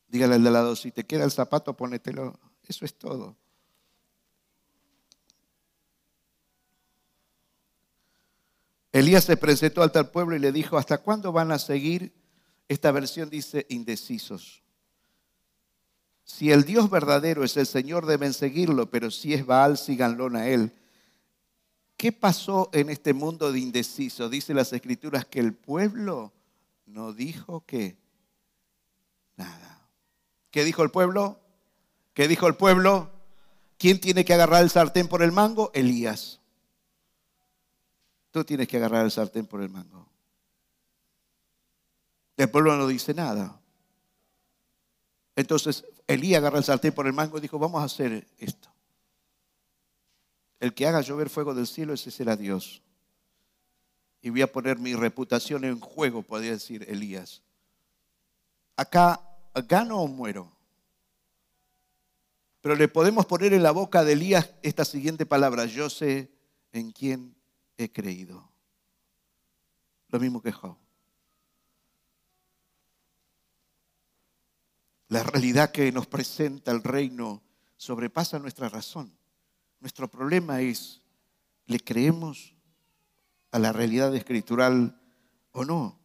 Dígale 0.08 0.34
al 0.34 0.42
de 0.42 0.50
lado, 0.50 0.74
si 0.74 0.90
te 0.90 1.04
queda 1.04 1.22
el 1.22 1.30
zapato, 1.30 1.76
ponételo. 1.76 2.36
Eso 2.66 2.84
es 2.84 2.98
todo. 2.98 3.36
Elías 8.90 9.22
se 9.22 9.36
presentó 9.36 9.84
al 9.84 9.92
tal 9.92 10.10
pueblo 10.10 10.34
y 10.34 10.40
le 10.40 10.50
dijo, 10.50 10.76
¿hasta 10.76 10.98
cuándo 10.98 11.30
van 11.30 11.52
a 11.52 11.60
seguir? 11.60 12.12
Esta 12.66 12.90
versión 12.90 13.30
dice 13.30 13.64
indecisos. 13.68 14.64
Si 16.24 16.50
el 16.50 16.64
Dios 16.64 16.90
verdadero 16.90 17.44
es 17.44 17.56
el 17.56 17.68
Señor, 17.68 18.06
deben 18.06 18.32
seguirlo, 18.32 18.90
pero 18.90 19.12
si 19.12 19.34
es 19.34 19.46
Baal, 19.46 19.78
síganlo 19.78 20.36
a 20.36 20.48
él. 20.48 20.72
¿Qué 21.96 22.12
pasó 22.12 22.70
en 22.72 22.90
este 22.90 23.14
mundo 23.14 23.52
de 23.52 23.60
indeciso? 23.60 24.28
Dice 24.28 24.52
las 24.54 24.72
escrituras 24.72 25.24
que 25.24 25.40
el 25.40 25.54
pueblo 25.54 26.32
no 26.86 27.12
dijo 27.12 27.64
que 27.66 27.96
nada. 29.36 29.88
¿Qué 30.50 30.64
dijo 30.64 30.82
el 30.82 30.90
pueblo? 30.90 31.40
¿Qué 32.12 32.28
dijo 32.28 32.46
el 32.46 32.56
pueblo? 32.56 33.10
¿Quién 33.78 34.00
tiene 34.00 34.24
que 34.24 34.34
agarrar 34.34 34.62
el 34.62 34.70
sartén 34.70 35.08
por 35.08 35.22
el 35.22 35.32
mango? 35.32 35.70
Elías. 35.74 36.40
Tú 38.30 38.44
tienes 38.44 38.66
que 38.66 38.76
agarrar 38.76 39.04
el 39.04 39.10
sartén 39.10 39.46
por 39.46 39.62
el 39.62 39.68
mango. 39.68 40.08
El 42.36 42.50
pueblo 42.50 42.76
no 42.76 42.86
dice 42.86 43.14
nada. 43.14 43.60
Entonces 45.36 45.84
Elías 46.06 46.38
agarra 46.38 46.58
el 46.58 46.64
sartén 46.64 46.92
por 46.92 47.06
el 47.06 47.12
mango 47.12 47.38
y 47.38 47.40
dijo, 47.40 47.58
vamos 47.58 47.80
a 47.80 47.84
hacer 47.84 48.26
esto. 48.38 48.73
El 50.64 50.72
que 50.72 50.86
haga 50.86 51.02
llover 51.02 51.28
fuego 51.28 51.52
del 51.52 51.66
cielo, 51.66 51.92
ese 51.92 52.10
será 52.10 52.36
Dios. 52.36 52.80
Y 54.22 54.30
voy 54.30 54.40
a 54.40 54.50
poner 54.50 54.78
mi 54.78 54.94
reputación 54.94 55.62
en 55.62 55.78
juego, 55.78 56.22
podría 56.22 56.52
decir 56.52 56.86
Elías. 56.88 57.42
Acá, 58.74 59.20
¿gano 59.68 60.00
o 60.00 60.08
muero? 60.08 60.50
Pero 62.62 62.76
le 62.76 62.88
podemos 62.88 63.26
poner 63.26 63.52
en 63.52 63.62
la 63.62 63.72
boca 63.72 64.04
de 64.04 64.14
Elías 64.14 64.54
esta 64.62 64.86
siguiente 64.86 65.26
palabra, 65.26 65.66
yo 65.66 65.90
sé 65.90 66.30
en 66.72 66.92
quién 66.92 67.36
he 67.76 67.92
creído. 67.92 68.50
Lo 70.08 70.18
mismo 70.18 70.40
que 70.40 70.50
Job. 70.50 70.78
La 75.08 75.24
realidad 75.24 75.72
que 75.72 75.92
nos 75.92 76.06
presenta 76.06 76.70
el 76.70 76.82
reino 76.82 77.42
sobrepasa 77.76 78.38
nuestra 78.38 78.70
razón. 78.70 79.14
Nuestro 79.84 80.08
problema 80.08 80.62
es, 80.62 81.02
¿le 81.66 81.78
creemos 81.78 82.54
a 83.50 83.58
la 83.58 83.70
realidad 83.70 84.14
escritural 84.14 84.98
o 85.52 85.62
no? 85.66 85.98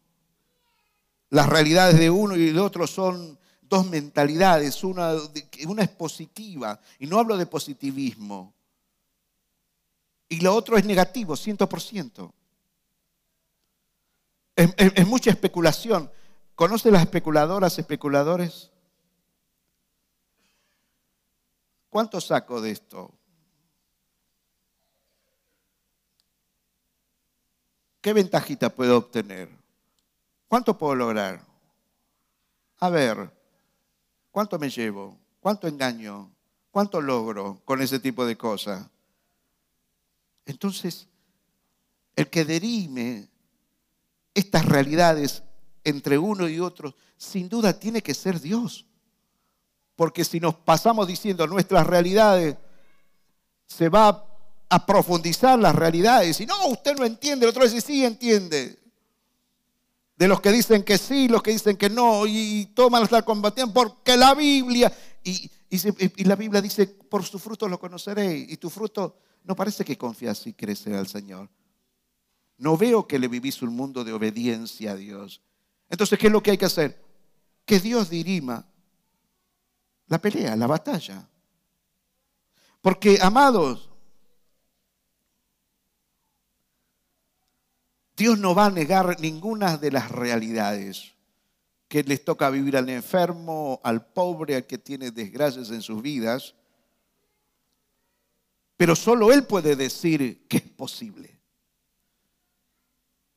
Las 1.30 1.48
realidades 1.48 1.98
de 1.98 2.10
uno 2.10 2.36
y 2.36 2.52
de 2.52 2.60
otro 2.60 2.86
son 2.88 3.40
dos 3.62 3.90
mentalidades. 3.90 4.84
Una, 4.84 5.14
es 5.14 5.90
positiva, 5.92 6.78
y 7.00 7.08
no 7.08 7.20
hablo 7.20 7.38
de 7.38 7.46
positivismo. 7.46 8.54
Y 10.28 10.42
lo 10.42 10.54
otro 10.54 10.78
es 10.78 10.84
negativo, 10.84 11.38
100%. 11.38 12.34
Es, 14.58 14.76
es 14.78 15.08
mucha 15.08 15.30
especulación. 15.30 16.12
¿Conoce 16.54 16.92
las 16.92 17.04
especuladoras, 17.04 17.80
especuladores? 17.80 18.72
¿Cuánto 21.90 22.20
saco 22.20 22.60
de 22.60 22.72
esto? 22.72 23.19
¿Qué 28.10 28.14
ventajita 28.14 28.74
puedo 28.74 28.98
obtener? 28.98 29.48
¿Cuánto 30.48 30.76
puedo 30.76 30.96
lograr? 30.96 31.46
A 32.80 32.90
ver, 32.90 33.32
¿cuánto 34.32 34.58
me 34.58 34.68
llevo? 34.72 35.16
¿Cuánto 35.40 35.68
engaño? 35.68 36.32
¿Cuánto 36.72 37.02
logro 37.02 37.62
con 37.66 37.84
ese 37.84 38.00
tipo 38.00 38.26
de 38.26 38.36
cosas? 38.36 38.84
Entonces, 40.48 41.08
el 42.16 42.28
que 42.32 42.46
derime 42.46 43.30
estas 44.34 44.66
realidades 44.66 45.44
entre 45.84 46.18
uno 46.18 46.50
y 46.50 46.60
otro, 46.60 46.96
sin 47.16 47.48
duda 47.48 47.80
tiene 47.80 48.02
que 48.02 48.16
ser 48.16 48.40
Dios. 48.40 48.88
Porque 49.96 50.26
si 50.26 50.40
nos 50.40 50.56
pasamos 50.56 51.06
diciendo 51.06 51.46
nuestras 51.46 51.86
realidades, 51.86 52.58
se 53.68 53.88
va 53.88 54.29
a 54.70 54.86
profundizar 54.86 55.58
las 55.58 55.76
realidades. 55.76 56.40
Y 56.40 56.46
no, 56.46 56.68
usted 56.68 56.96
no 56.96 57.06
entiende, 57.06 57.46
el 57.46 57.50
otro 57.50 57.64
dice, 57.64 57.82
sí 57.82 58.06
entiende. 58.06 58.80
De 60.16 60.28
los 60.28 60.42
que 60.42 60.52
dicen 60.52 60.84
que 60.84 60.98
sí, 60.98 61.28
los 61.28 61.42
que 61.42 61.52
dicen 61.52 61.78
que 61.78 61.90
no, 61.90 62.28
y 62.28 62.68
toman 62.76 63.08
la 63.10 63.22
combatiendo, 63.24 63.74
porque 63.74 64.16
la 64.16 64.36
Biblia, 64.36 64.92
y, 65.24 65.50
y, 65.70 66.24
la 66.26 66.36
Biblia 66.36 66.62
dice, 66.62 66.88
por 66.88 67.24
su 67.24 67.40
fruto 67.40 67.68
lo 67.68 67.80
conoceréis, 67.80 68.52
y 68.52 68.58
tu 68.58 68.70
fruto 68.70 69.18
no 69.46 69.56
parece 69.56 69.86
que 69.86 69.98
confías 69.98 70.46
y 70.46 70.54
crece 70.54 70.96
al 70.96 71.08
Señor. 71.08 71.50
No 72.58 72.78
veo 72.78 73.08
que 73.08 73.18
le 73.18 73.30
vivís 73.30 73.62
un 73.62 73.74
mundo 73.74 74.04
de 74.04 74.12
obediencia 74.12 74.92
a 74.92 74.96
Dios. 74.96 75.42
Entonces, 75.90 76.20
¿qué 76.20 76.28
es 76.28 76.34
lo 76.34 76.44
que 76.44 76.52
hay 76.52 76.58
que 76.58 76.66
hacer? 76.66 77.02
Que 77.66 77.80
Dios 77.80 78.10
dirima 78.10 78.68
la 80.08 80.20
pelea, 80.20 80.56
la 80.58 80.68
batalla. 80.68 81.28
Porque, 82.82 83.18
amados, 83.22 83.89
Dios 88.20 88.38
no 88.38 88.54
va 88.54 88.66
a 88.66 88.70
negar 88.70 89.18
ninguna 89.22 89.78
de 89.78 89.92
las 89.92 90.12
realidades 90.12 91.14
que 91.88 92.04
les 92.04 92.26
toca 92.26 92.50
vivir 92.50 92.76
al 92.76 92.90
enfermo, 92.90 93.80
al 93.82 94.06
pobre, 94.08 94.58
al 94.58 94.68
que 94.68 94.78
tiene 94.78 95.12
desgracias 95.12 95.72
en 95.72 95.82
sus 95.82 96.02
vidas. 96.02 96.54
Pero 98.76 98.94
solo 98.98 99.32
Él 99.32 99.46
puede 99.46 99.78
decir 99.78 100.46
que 100.50 100.58
es 100.58 100.64
posible. 100.64 101.40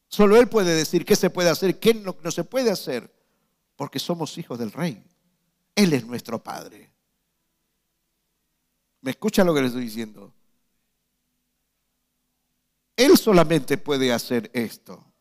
Solo 0.09 0.37
Él 0.37 0.49
puede 0.49 0.75
decir 0.75 1.05
qué 1.05 1.15
se 1.15 1.31
puede 1.31 1.49
hacer, 1.49 1.79
qué 1.79 1.95
no, 1.95 2.17
no 2.21 2.33
se 2.33 2.43
puede 2.43 2.73
hacer, 2.73 3.09
porque 3.77 4.01
somos 4.01 4.37
hijos 4.37 4.59
del 4.59 4.73
Rey. 4.73 5.01
Él 5.77 5.93
es 5.93 6.05
nuestro 6.05 6.43
Padre. 6.43 6.91
¿Me 9.01 9.13
escucha 9.13 9.45
lo 9.45 9.55
que 9.55 9.61
le 9.61 9.69
estoy 9.69 9.85
diciendo? 9.85 10.35
Él 12.97 13.17
solamente 13.17 13.79
puede 13.79 14.13
hacer 14.13 14.51
esto. 14.53 15.13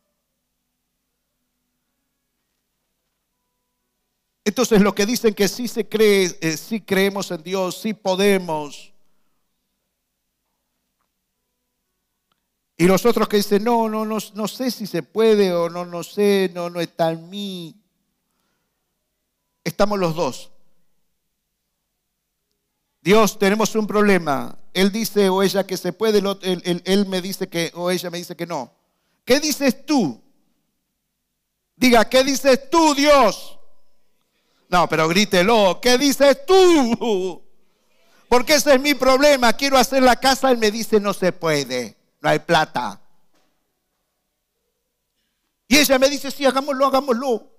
Entonces 4.44 4.80
los 4.80 4.94
que 4.94 5.06
dicen 5.06 5.34
que 5.34 5.48
sí 5.48 5.68
se 5.68 5.88
cree, 5.88 6.36
eh, 6.40 6.56
sí 6.56 6.80
creemos 6.80 7.30
en 7.30 7.42
Dios, 7.42 7.78
sí 7.80 7.94
podemos. 7.94 8.92
Y 12.76 12.86
los 12.86 13.06
otros 13.06 13.28
que 13.28 13.36
dicen, 13.36 13.62
no, 13.62 13.88
no, 13.88 14.04
no, 14.04 14.18
no 14.34 14.48
sé 14.48 14.70
si 14.72 14.86
se 14.86 15.04
puede 15.04 15.52
o 15.52 15.70
no, 15.70 15.84
no 15.84 16.02
sé, 16.02 16.50
no, 16.52 16.68
no 16.68 16.80
está 16.80 17.12
en 17.12 17.30
mí. 17.30 17.76
Estamos 19.62 19.98
los 20.00 20.16
dos. 20.16 20.50
Dios, 23.02 23.36
tenemos 23.36 23.74
un 23.74 23.86
problema. 23.86 24.56
Él 24.72 24.90
dice 24.92 25.28
o 25.28 25.42
ella 25.42 25.66
que 25.66 25.76
se 25.76 25.92
puede, 25.92 26.22
él, 26.42 27.06
me 27.08 27.20
dice 27.20 27.48
que 27.48 27.72
o 27.74 27.90
ella 27.90 28.08
me 28.10 28.18
dice 28.18 28.36
que 28.36 28.46
no. 28.46 28.72
¿Qué 29.24 29.40
dices 29.40 29.84
tú? 29.84 30.22
Diga, 31.76 32.08
¿qué 32.08 32.22
dices 32.22 32.70
tú, 32.70 32.94
Dios? 32.94 33.58
No, 34.68 34.88
pero 34.88 35.08
grítelo, 35.08 35.80
¿qué 35.82 35.98
dices 35.98 36.46
tú? 36.46 37.42
Porque 38.28 38.54
ese 38.54 38.74
es 38.74 38.80
mi 38.80 38.94
problema. 38.94 39.52
Quiero 39.52 39.76
hacer 39.76 40.02
la 40.02 40.16
casa, 40.16 40.50
él 40.50 40.58
me 40.58 40.70
dice 40.70 41.00
no 41.00 41.12
se 41.12 41.32
puede, 41.32 41.98
no 42.20 42.30
hay 42.30 42.38
plata. 42.38 43.00
Y 45.68 45.78
ella 45.78 45.98
me 45.98 46.08
dice, 46.08 46.30
sí, 46.30 46.46
hagámoslo, 46.46 46.86
hagámoslo. 46.86 47.51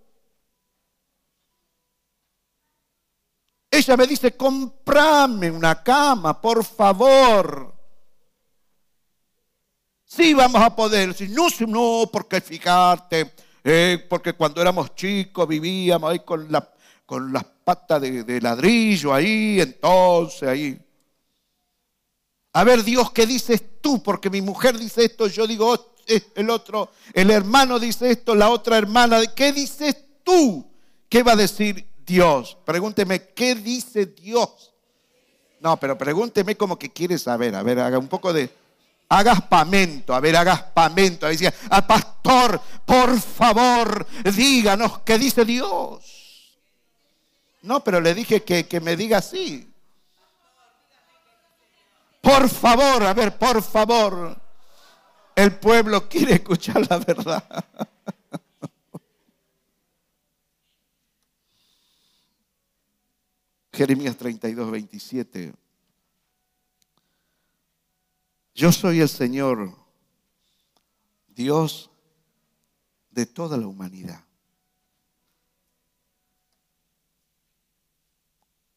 Ella 3.73 3.97
me 3.97 4.05
dice, 4.05 4.37
comprame 4.37 5.49
una 5.49 5.81
cama, 5.81 6.39
por 6.39 6.63
favor. 6.63 7.73
Sí, 10.05 10.35
vamos 10.35 10.61
a 10.61 10.75
poder. 10.75 11.15
Si 11.15 11.27
no, 11.27 11.47
no, 11.67 12.07
porque 12.11 12.39
fíjate, 12.39 13.33
eh, 13.63 14.05
porque 14.07 14.33
cuando 14.33 14.61
éramos 14.61 14.93
chicos 14.93 15.47
vivíamos 15.47 16.11
ahí 16.11 16.19
con, 16.19 16.51
la, 16.51 16.71
con 17.03 17.33
las 17.33 17.45
patas 17.45 17.99
de, 17.99 18.23
de 18.23 18.41
ladrillo 18.41 19.11
ahí, 19.11 19.59
entonces 19.59 20.47
ahí. 20.47 20.79
A 22.53 22.63
ver, 22.63 22.83
Dios, 22.83 23.09
¿qué 23.09 23.25
dices 23.25 23.81
tú? 23.81 24.03
Porque 24.03 24.29
mi 24.29 24.43
mujer 24.43 24.77
dice 24.77 25.05
esto, 25.05 25.25
yo 25.25 25.47
digo 25.47 25.73
oh, 25.73 25.95
el 26.35 26.49
otro, 26.51 26.91
el 27.11 27.31
hermano 27.31 27.79
dice 27.79 28.11
esto, 28.11 28.35
la 28.35 28.51
otra 28.51 28.77
hermana, 28.77 29.19
¿qué 29.35 29.51
dices 29.51 29.97
tú? 30.23 30.63
¿Qué 31.09 31.23
va 31.23 31.31
a 31.31 31.37
decir 31.37 31.87
Dios. 32.05 32.57
Pregúnteme, 32.65 33.29
¿qué 33.29 33.55
dice 33.55 34.05
Dios? 34.05 34.73
No, 35.59 35.77
pero 35.77 35.97
pregúnteme 35.97 36.57
como 36.57 36.77
que 36.77 36.91
quiere 36.91 37.17
saber. 37.17 37.55
A 37.55 37.63
ver, 37.63 37.79
haga 37.79 37.97
un 37.97 38.07
poco 38.07 38.33
de... 38.33 38.49
Haga 39.09 39.35
pamento, 39.35 40.13
a 40.13 40.19
ver, 40.19 40.35
haga 40.35 40.73
pamento. 40.73 41.27
Decía, 41.27 41.53
al 41.69 41.85
pastor, 41.85 42.59
por 42.85 43.19
favor, 43.19 44.07
díganos 44.35 44.99
qué 44.99 45.19
dice 45.19 45.45
Dios. 45.45 46.57
No, 47.61 47.83
pero 47.83 48.01
le 48.01 48.13
dije 48.13 48.43
que, 48.43 48.67
que 48.67 48.81
me 48.81 48.95
diga 48.95 49.19
así. 49.19 49.69
Por 52.21 52.49
favor, 52.49 53.03
a 53.03 53.13
ver, 53.13 53.37
por 53.37 53.61
favor. 53.61 54.35
El 55.35 55.55
pueblo 55.55 56.07
quiere 56.07 56.35
escuchar 56.35 56.85
la 56.89 56.97
verdad. 56.97 57.43
Jeremías 63.73 64.15
32, 64.15 64.71
27. 64.71 65.53
Yo 68.53 68.71
soy 68.71 68.99
el 68.99 69.09
Señor, 69.09 69.75
Dios 71.27 71.89
de 73.09 73.25
toda 73.25 73.57
la 73.57 73.65
humanidad. 73.65 74.23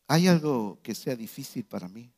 ¿Hay 0.08 0.28
algo 0.28 0.78
que 0.82 0.94
sea 0.94 1.14
difícil 1.14 1.64
para 1.64 1.88
mí? 1.88 2.10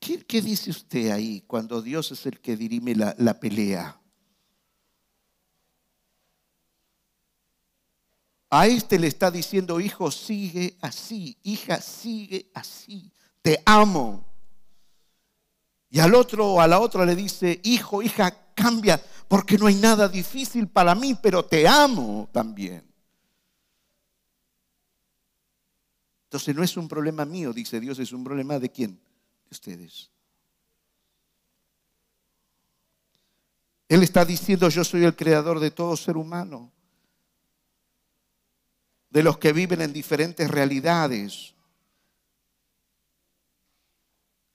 ¿Qué, 0.00 0.40
dice 0.40 0.70
usted 0.70 1.10
ahí 1.10 1.42
cuando 1.46 1.82
Dios 1.82 2.12
es 2.12 2.26
el 2.26 2.40
que 2.40 2.56
dirime 2.56 2.94
la, 2.94 3.14
la 3.18 3.38
pelea? 3.38 4.00
A 8.48 8.66
este 8.66 8.98
le 8.98 9.08
está 9.08 9.30
diciendo, 9.30 9.80
hijo, 9.80 10.10
sigue 10.10 10.76
así, 10.80 11.36
hija, 11.42 11.80
sigue 11.80 12.50
así, 12.54 13.10
te 13.42 13.60
amo. 13.66 14.24
Y 15.90 15.98
al 15.98 16.14
otro 16.14 16.46
o 16.54 16.60
a 16.60 16.68
la 16.68 16.78
otra 16.78 17.04
le 17.04 17.16
dice, 17.16 17.60
hijo, 17.64 18.02
hija, 18.02 18.52
cambia, 18.54 19.02
porque 19.28 19.58
no 19.58 19.66
hay 19.66 19.74
nada 19.74 20.08
difícil 20.08 20.68
para 20.68 20.94
mí, 20.94 21.16
pero 21.20 21.44
te 21.44 21.66
amo 21.66 22.28
también. 22.32 22.84
Entonces 26.24 26.54
no 26.54 26.62
es 26.62 26.76
un 26.76 26.86
problema 26.86 27.24
mío, 27.24 27.52
dice 27.52 27.80
Dios, 27.80 27.98
es 27.98 28.12
un 28.12 28.22
problema 28.22 28.58
de 28.58 28.70
quién? 28.70 28.94
De 28.94 29.50
ustedes. 29.50 30.10
Él 33.88 34.02
está 34.02 34.24
diciendo, 34.24 34.68
yo 34.68 34.84
soy 34.84 35.04
el 35.04 35.16
creador 35.16 35.60
de 35.60 35.70
todo 35.70 35.96
ser 35.96 36.16
humano 36.16 36.72
de 39.16 39.22
los 39.22 39.38
que 39.38 39.54
viven 39.54 39.80
en 39.80 39.94
diferentes 39.94 40.50
realidades, 40.50 41.54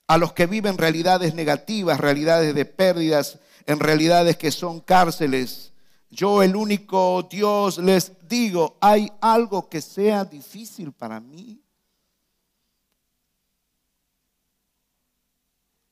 a 0.06 0.20
los 0.20 0.34
que 0.34 0.46
viven 0.46 0.78
realidades 0.78 1.34
negativas, 1.34 2.00
realidades 2.00 2.54
de 2.54 2.66
pérdidas, 2.66 3.40
en 3.66 3.80
realidades 3.80 4.38
que 4.38 4.52
son 4.52 4.80
cárceles. 4.80 5.74
Yo 6.12 6.44
el 6.44 6.56
único 6.56 7.24
Dios 7.24 7.80
les 7.80 8.12
digo, 8.30 8.78
¿hay 8.82 9.12
algo 9.20 9.68
que 9.68 9.82
sea 9.82 10.26
difícil 10.26 10.92
para 10.92 11.20
mí? 11.20 11.60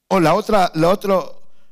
O 0.10 0.20
la 0.20 0.36
otra, 0.36 0.72
la 0.76 0.90
otra 0.90 1.24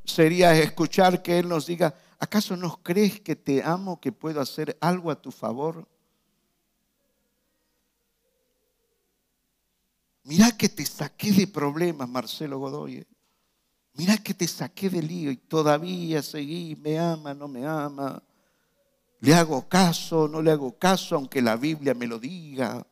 sería 0.03 0.57
escuchar 0.57 1.21
que 1.21 1.37
Él 1.37 1.47
nos 1.47 1.67
diga, 1.67 1.93
¿acaso 2.17 2.57
no 2.57 2.79
crees 2.81 3.21
que 3.21 3.35
te 3.35 3.61
amo, 3.61 4.01
que 4.01 4.11
puedo 4.11 4.41
hacer 4.41 4.75
algo 4.81 5.11
a 5.11 5.21
tu 5.21 5.31
favor? 5.31 5.87
Mira 10.27 10.51
que 10.51 10.67
te 10.67 10.85
saqué 10.85 11.31
de 11.31 11.47
problemas, 11.47 12.09
Marcelo 12.09 12.59
Godoy. 12.59 12.97
¿eh? 12.97 13.07
Mira 13.93 14.17
que 14.17 14.33
te 14.33 14.45
saqué 14.45 14.89
de 14.89 15.01
lío 15.01 15.31
y 15.31 15.37
todavía 15.37 16.21
seguí, 16.21 16.75
me 16.75 16.99
ama, 16.99 17.33
no 17.33 17.47
me 17.47 17.65
ama. 17.65 18.21
¿Le 19.21 19.33
hago 19.33 19.69
caso? 19.69 20.27
¿No 20.27 20.41
le 20.41 20.51
hago 20.51 20.77
caso 20.77 21.15
aunque 21.15 21.41
la 21.41 21.55
Biblia 21.55 21.93
me 21.93 22.07
lo 22.07 22.19
diga? 22.19 22.85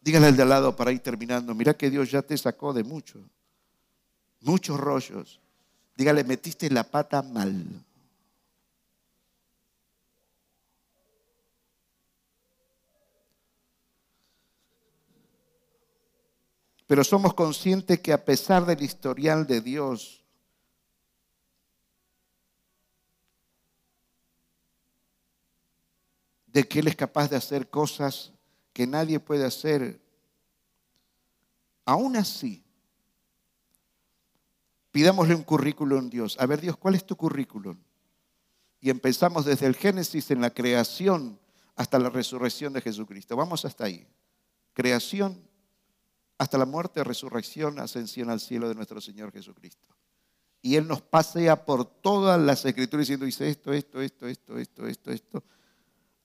Dígale 0.00 0.28
al 0.28 0.36
de 0.36 0.42
al 0.44 0.48
lado 0.48 0.74
para 0.74 0.92
ir 0.92 1.00
terminando, 1.00 1.54
mira 1.54 1.74
que 1.74 1.90
Dios 1.90 2.10
ya 2.10 2.22
te 2.22 2.38
sacó 2.38 2.72
de 2.72 2.82
mucho, 2.82 3.22
muchos 4.40 4.80
rollos. 4.80 5.42
Dígale, 5.94 6.24
metiste 6.24 6.70
la 6.70 6.84
pata 6.84 7.20
mal. 7.20 7.84
Pero 16.90 17.04
somos 17.04 17.34
conscientes 17.34 18.00
que 18.00 18.12
a 18.12 18.24
pesar 18.24 18.66
del 18.66 18.82
historial 18.82 19.46
de 19.46 19.60
Dios, 19.60 20.24
de 26.48 26.64
que 26.64 26.80
Él 26.80 26.88
es 26.88 26.96
capaz 26.96 27.30
de 27.30 27.36
hacer 27.36 27.70
cosas 27.70 28.32
que 28.72 28.88
nadie 28.88 29.20
puede 29.20 29.44
hacer, 29.44 30.00
aún 31.84 32.16
así, 32.16 32.64
pidámosle 34.90 35.36
un 35.36 35.44
currículum 35.44 36.06
a 36.08 36.10
Dios. 36.10 36.36
A 36.40 36.46
ver, 36.46 36.60
Dios, 36.60 36.76
¿cuál 36.76 36.96
es 36.96 37.06
tu 37.06 37.14
currículum? 37.14 37.78
Y 38.80 38.90
empezamos 38.90 39.44
desde 39.44 39.66
el 39.66 39.76
Génesis 39.76 40.32
en 40.32 40.40
la 40.40 40.50
creación 40.50 41.38
hasta 41.76 42.00
la 42.00 42.10
resurrección 42.10 42.72
de 42.72 42.80
Jesucristo. 42.80 43.36
Vamos 43.36 43.64
hasta 43.64 43.84
ahí. 43.84 44.08
Creación 44.74 45.49
hasta 46.40 46.56
la 46.56 46.64
muerte, 46.64 47.04
resurrección, 47.04 47.78
ascensión 47.80 48.30
al 48.30 48.40
cielo 48.40 48.66
de 48.66 48.74
nuestro 48.74 48.98
Señor 48.98 49.30
Jesucristo. 49.30 49.90
Y 50.62 50.76
Él 50.76 50.88
nos 50.88 51.02
pasea 51.02 51.66
por 51.66 51.84
todas 51.84 52.40
las 52.40 52.64
escrituras 52.64 53.02
diciendo, 53.06 53.26
dice 53.26 53.50
esto, 53.50 53.74
esto, 53.74 54.00
esto, 54.00 54.26
esto, 54.26 54.56
esto, 54.56 54.86
esto, 54.86 55.10
esto. 55.10 55.44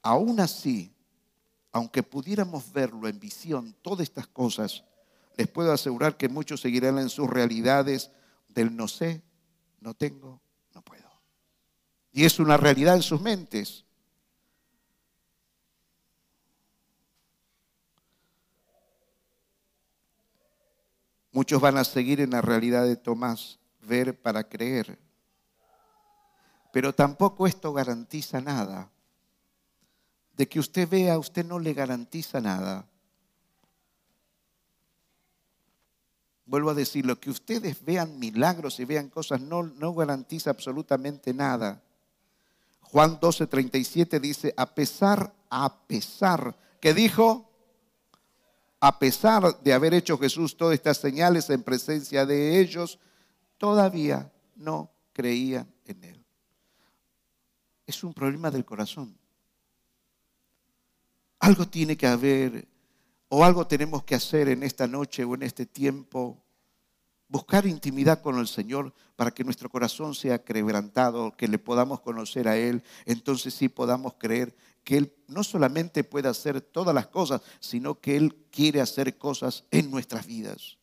Aún 0.02 0.40
así, 0.40 0.96
aunque 1.74 2.02
pudiéramos 2.02 2.72
verlo 2.72 3.10
en 3.10 3.20
visión, 3.20 3.76
todas 3.82 4.04
estas 4.04 4.26
cosas, 4.28 4.86
les 5.36 5.50
puedo 5.50 5.74
asegurar 5.74 6.16
que 6.16 6.30
muchos 6.30 6.62
seguirán 6.62 6.98
en 6.98 7.10
sus 7.10 7.30
realidades 7.30 8.10
del 8.48 8.74
no 8.74 8.88
sé, 8.88 9.22
no 9.82 9.96
tengo, 9.96 10.42
no 10.74 10.82
puedo. 10.82 11.12
Y 12.14 12.24
es 12.24 12.40
una 12.40 12.56
realidad 12.56 12.96
en 12.96 13.04
sus 13.04 13.20
mentes. 13.20 13.84
Muchos 21.36 21.60
van 21.60 21.78
a 21.78 21.84
seguir 21.84 22.22
en 22.22 22.30
la 22.30 22.42
realidad 22.42 22.86
de 22.86 22.96
Tomás, 22.96 23.60
ver 23.82 24.18
para 24.18 24.48
creer. 24.48 24.98
Pero 26.72 26.96
tampoco 26.96 27.46
esto 27.46 27.74
garantiza 27.74 28.40
nada 28.40 28.90
de 30.38 30.48
que 30.48 30.62
usted 30.62 30.88
vea, 30.88 31.20
usted 31.20 31.46
no 31.46 31.60
le 31.60 31.74
garantiza 31.74 32.40
nada. 32.40 32.88
Vuelvo 36.46 36.70
a 36.70 36.74
decirlo, 36.74 37.20
que 37.20 37.32
ustedes 37.32 37.84
vean 37.84 38.18
milagros 38.18 38.80
y 38.80 38.86
vean 38.86 39.10
cosas 39.10 39.42
no, 39.42 39.64
no 39.64 39.94
garantiza 39.94 40.52
absolutamente 40.52 41.34
nada. 41.34 41.84
Juan 42.80 43.20
12, 43.20 43.48
37 43.48 44.22
dice, 44.22 44.54
a 44.56 44.74
pesar, 44.74 45.34
a 45.50 45.82
pesar, 45.86 46.56
que 46.80 46.94
dijo, 46.94 47.52
a 48.88 49.00
pesar 49.00 49.60
de 49.62 49.74
haber 49.74 49.96
hecho 49.96 50.16
Jesús 50.16 50.56
todas 50.56 50.76
estas 50.76 50.98
señales 50.98 51.50
en 51.50 51.64
presencia 51.64 52.24
de 52.24 52.60
ellos, 52.60 53.00
todavía 53.58 54.32
no 54.56 54.92
creían 55.12 55.68
en 55.86 56.04
Él. 56.04 56.26
Es 57.88 58.04
un 58.04 58.14
problema 58.14 58.52
del 58.52 58.64
corazón. 58.64 59.18
Algo 61.40 61.68
tiene 61.68 61.98
que 61.98 62.06
haber 62.06 62.68
o 63.28 63.44
algo 63.44 63.66
tenemos 63.66 64.04
que 64.04 64.14
hacer 64.14 64.50
en 64.50 64.62
esta 64.62 64.86
noche 64.86 65.24
o 65.24 65.34
en 65.34 65.42
este 65.42 65.66
tiempo. 65.66 66.45
Buscar 67.28 67.66
intimidad 67.66 68.22
con 68.22 68.38
el 68.38 68.48
Señor 68.48 68.94
para 69.16 69.32
que 69.32 69.44
nuestro 69.44 69.70
corazón 69.70 70.14
sea 70.14 70.44
quebrantado, 70.44 71.36
que 71.36 71.48
le 71.48 71.58
podamos 71.58 72.02
conocer 72.02 72.48
a 72.48 72.58
Él. 72.58 72.84
Entonces 73.06 73.54
sí 73.54 73.68
podamos 73.68 74.14
creer 74.18 74.56
que 74.84 74.98
Él 74.98 75.14
no 75.28 75.44
solamente 75.44 76.04
puede 76.04 76.30
hacer 76.30 76.62
todas 76.62 76.94
las 76.94 77.08
cosas, 77.08 77.42
sino 77.60 78.00
que 78.00 78.16
Él 78.16 78.36
quiere 78.52 78.80
hacer 78.80 79.18
cosas 79.18 79.64
en 79.72 79.90
nuestras 79.90 80.28
vidas. 80.28 80.78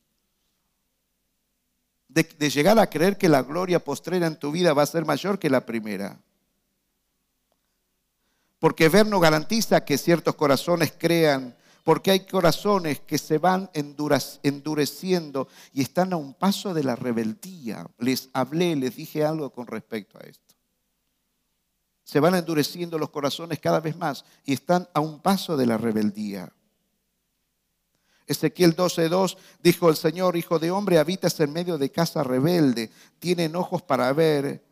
De, 2.08 2.24
de, 2.24 2.50
llegar 2.50 2.78
a 2.78 2.90
creer 2.90 3.16
que 3.16 3.28
la 3.28 3.42
gloria 3.42 3.82
postrera 3.82 4.26
en 4.26 4.36
tu 4.36 4.50
vida 4.50 4.74
va 4.74 4.82
a 4.82 4.86
ser 4.86 5.06
mayor 5.06 5.38
que 5.38 5.48
la 5.48 5.64
primera. 5.64 6.20
Porque 8.58 8.88
ver 8.88 9.06
no 9.06 9.18
garantiza 9.18 9.84
que 9.84 9.96
ciertos 9.96 10.34
corazones 10.34 10.92
crean, 10.98 11.56
porque 11.84 12.12
hay 12.12 12.20
corazones 12.20 13.00
que 13.00 13.18
se 13.18 13.38
van 13.38 13.70
endureciendo 13.72 15.48
y 15.72 15.82
están 15.82 16.12
a 16.12 16.16
un 16.16 16.34
paso 16.34 16.74
de 16.74 16.84
la 16.84 16.96
rebeldía. 16.96 17.86
Les 17.98 18.30
hablé, 18.32 18.76
les 18.76 18.96
dije 18.96 19.24
algo 19.24 19.50
con 19.50 19.66
respecto 19.66 20.18
a 20.18 20.22
esto. 20.22 20.54
Se 22.04 22.20
van 22.20 22.34
endureciendo 22.34 22.98
los 22.98 23.10
corazones 23.10 23.58
cada 23.58 23.80
vez 23.80 23.96
más 23.96 24.24
y 24.44 24.52
están 24.52 24.88
a 24.94 25.00
un 25.00 25.20
paso 25.20 25.56
de 25.56 25.66
la 25.66 25.78
rebeldía. 25.78 26.52
Ezequiel 28.26 28.76
12:2 28.76 29.36
dijo 29.62 29.88
el 29.88 29.96
Señor, 29.96 30.36
hijo 30.36 30.58
de 30.58 30.70
hombre, 30.70 30.98
habitas 30.98 31.38
en 31.40 31.52
medio 31.52 31.78
de 31.78 31.90
casa 31.90 32.22
rebelde, 32.22 32.90
tienen 33.18 33.56
ojos 33.56 33.82
para 33.82 34.12
ver 34.12 34.62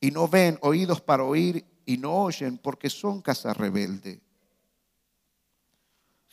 y 0.00 0.10
no 0.10 0.28
ven, 0.28 0.58
oídos 0.62 1.00
para 1.00 1.24
oír 1.24 1.64
y 1.84 1.98
no 1.98 2.14
oyen 2.14 2.58
porque 2.58 2.88
son 2.88 3.20
casa 3.20 3.52
rebelde. 3.52 4.20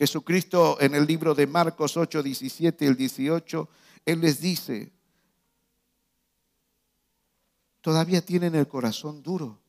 Jesucristo 0.01 0.81
en 0.81 0.95
el 0.95 1.05
libro 1.05 1.35
de 1.35 1.45
Marcos 1.45 1.95
8, 1.95 2.23
17 2.23 2.85
y 2.85 2.87
el 2.87 2.97
18, 2.97 3.69
Él 4.03 4.19
les 4.19 4.41
dice, 4.41 4.91
todavía 7.81 8.25
tienen 8.25 8.55
el 8.55 8.67
corazón 8.67 9.21
duro. 9.21 9.59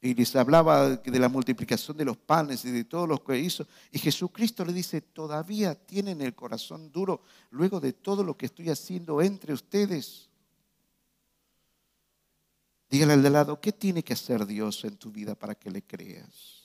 Y 0.00 0.14
les 0.14 0.34
hablaba 0.34 0.96
de 0.96 1.18
la 1.18 1.28
multiplicación 1.28 1.94
de 1.98 2.06
los 2.06 2.16
panes 2.16 2.64
y 2.64 2.70
de 2.70 2.84
todo 2.84 3.06
lo 3.06 3.22
que 3.22 3.38
hizo. 3.38 3.66
Y 3.92 3.98
Jesucristo 3.98 4.64
le 4.64 4.72
dice, 4.72 5.02
todavía 5.02 5.74
tienen 5.74 6.22
el 6.22 6.34
corazón 6.34 6.90
duro 6.90 7.20
luego 7.50 7.80
de 7.80 7.92
todo 7.92 8.24
lo 8.24 8.34
que 8.34 8.46
estoy 8.46 8.70
haciendo 8.70 9.20
entre 9.20 9.52
ustedes. 9.52 10.30
Dígale 12.88 13.12
al 13.12 13.22
de 13.22 13.28
lado, 13.28 13.60
¿qué 13.60 13.72
tiene 13.72 14.02
que 14.02 14.14
hacer 14.14 14.46
Dios 14.46 14.82
en 14.86 14.96
tu 14.96 15.12
vida 15.12 15.34
para 15.34 15.54
que 15.54 15.70
le 15.70 15.82
creas? 15.82 16.57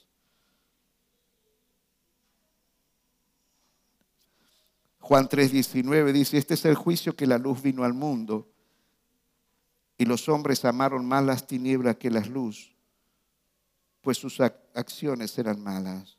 Juan 5.04 5.28
3:19 5.28 6.12
dice, 6.12 6.38
este 6.38 6.56
es 6.56 6.66
el 6.66 6.76
juicio 6.76 7.16
que 7.16 7.28
la 7.28 7.38
luz 7.38 7.62
vino 7.62 7.84
al 7.84 7.94
mundo 7.94 8.50
y 9.98 10.06
los 10.06 10.28
hombres 10.30 10.66
amaron 10.66 11.06
más 11.06 11.24
las 11.24 11.46
tinieblas 11.46 11.98
que 11.98 12.10
las 12.10 12.28
luz, 12.28 12.76
pues 14.02 14.18
sus 14.18 14.40
acciones 14.40 15.38
eran 15.38 15.62
malas. 15.62 16.18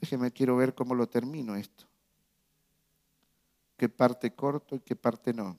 Déjeme, 0.00 0.30
quiero 0.30 0.56
ver 0.56 0.74
cómo 0.74 0.94
lo 0.94 1.08
termino 1.08 1.56
esto 1.56 1.86
qué 3.76 3.88
parte 3.88 4.34
corto 4.34 4.76
y 4.76 4.80
qué 4.80 4.96
parte 4.96 5.32
no. 5.32 5.58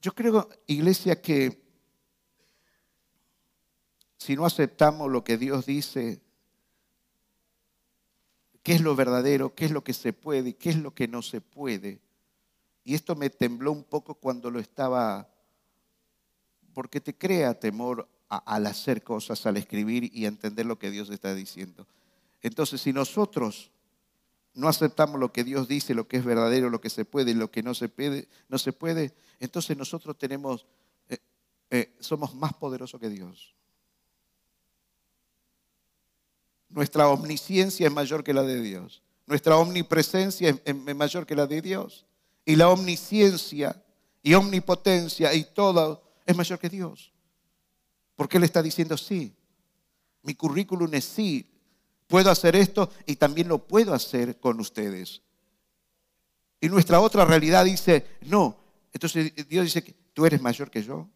Yo 0.00 0.12
creo, 0.12 0.48
iglesia, 0.66 1.20
que 1.20 1.62
si 4.16 4.34
no 4.34 4.46
aceptamos 4.46 5.10
lo 5.10 5.22
que 5.24 5.36
Dios 5.36 5.66
dice, 5.66 6.22
qué 8.62 8.74
es 8.74 8.80
lo 8.80 8.96
verdadero, 8.96 9.54
qué 9.54 9.66
es 9.66 9.70
lo 9.70 9.84
que 9.84 9.92
se 9.92 10.12
puede 10.12 10.50
y 10.50 10.54
qué 10.54 10.70
es 10.70 10.76
lo 10.76 10.94
que 10.94 11.08
no 11.08 11.22
se 11.22 11.40
puede, 11.40 12.00
y 12.84 12.94
esto 12.94 13.14
me 13.14 13.30
tembló 13.30 13.72
un 13.72 13.84
poco 13.84 14.14
cuando 14.14 14.50
lo 14.50 14.58
estaba 14.58 15.28
porque 16.72 17.00
te 17.00 17.16
crea 17.16 17.58
temor 17.58 18.08
al 18.28 18.66
hacer 18.66 19.02
cosas, 19.02 19.44
al 19.44 19.56
escribir 19.56 20.10
y 20.14 20.24
entender 20.24 20.64
lo 20.64 20.78
que 20.78 20.90
Dios 20.90 21.10
está 21.10 21.34
diciendo. 21.34 21.86
Entonces, 22.42 22.80
si 22.80 22.92
nosotros 22.92 23.70
no 24.54 24.68
aceptamos 24.68 25.20
lo 25.20 25.32
que 25.32 25.44
Dios 25.44 25.68
dice, 25.68 25.94
lo 25.94 26.08
que 26.08 26.16
es 26.16 26.24
verdadero, 26.24 26.70
lo 26.70 26.80
que 26.80 26.90
se 26.90 27.04
puede 27.04 27.30
y 27.30 27.34
lo 27.34 27.50
que 27.50 27.62
no 27.62 27.74
se 27.74 27.88
puede, 27.88 29.14
entonces 29.38 29.76
nosotros 29.76 30.18
tenemos, 30.18 30.66
eh, 31.08 31.18
eh, 31.70 31.96
somos 32.00 32.34
más 32.34 32.52
poderosos 32.54 33.00
que 33.00 33.08
Dios. 33.08 33.54
Nuestra 36.68 37.08
omnisciencia 37.08 37.86
es 37.88 37.92
mayor 37.92 38.22
que 38.22 38.32
la 38.32 38.42
de 38.42 38.60
Dios. 38.60 39.02
Nuestra 39.26 39.56
omnipresencia 39.56 40.56
es 40.64 40.74
mayor 40.94 41.26
que 41.26 41.34
la 41.34 41.46
de 41.46 41.60
Dios. 41.60 42.06
Y 42.44 42.56
la 42.56 42.68
omnisciencia 42.68 43.82
y 44.22 44.34
omnipotencia 44.34 45.34
y 45.34 45.44
todo 45.44 46.02
es 46.26 46.36
mayor 46.36 46.58
que 46.58 46.68
Dios. 46.68 47.12
Porque 48.14 48.36
Él 48.36 48.44
está 48.44 48.62
diciendo 48.62 48.96
sí. 48.96 49.34
Mi 50.22 50.34
currículum 50.34 50.92
es 50.94 51.04
sí. 51.04 51.49
Puedo 52.10 52.28
hacer 52.28 52.56
esto 52.56 52.90
y 53.06 53.14
también 53.14 53.46
lo 53.46 53.58
puedo 53.58 53.94
hacer 53.94 54.40
con 54.40 54.58
ustedes. 54.58 55.22
Y 56.60 56.68
nuestra 56.68 57.00
otra 57.00 57.24
realidad 57.24 57.64
dice, 57.64 58.18
no. 58.22 58.56
Entonces 58.92 59.32
Dios 59.48 59.64
dice, 59.64 59.94
¿tú 60.12 60.26
eres 60.26 60.42
mayor 60.42 60.72
que 60.72 60.82
yo? 60.82 61.08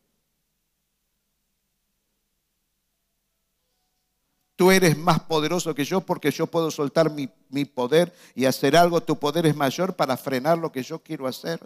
Tú 4.55 4.71
eres 4.71 4.97
más 4.97 5.19
poderoso 5.19 5.75
que 5.75 5.85
yo 5.85 6.01
porque 6.01 6.31
yo 6.31 6.47
puedo 6.47 6.71
soltar 6.71 7.11
mi, 7.11 7.29
mi, 7.49 7.65
poder 7.65 8.15
y 8.37 8.45
hacer 8.45 8.77
algo. 8.77 9.01
Tu 9.01 9.19
poder 9.19 9.47
es 9.47 9.57
mayor 9.57 9.97
para 9.97 10.17
frenar 10.17 10.59
lo 10.59 10.71
que 10.71 10.85
yo 10.85 11.01
quiero 11.01 11.27
hacer. 11.27 11.59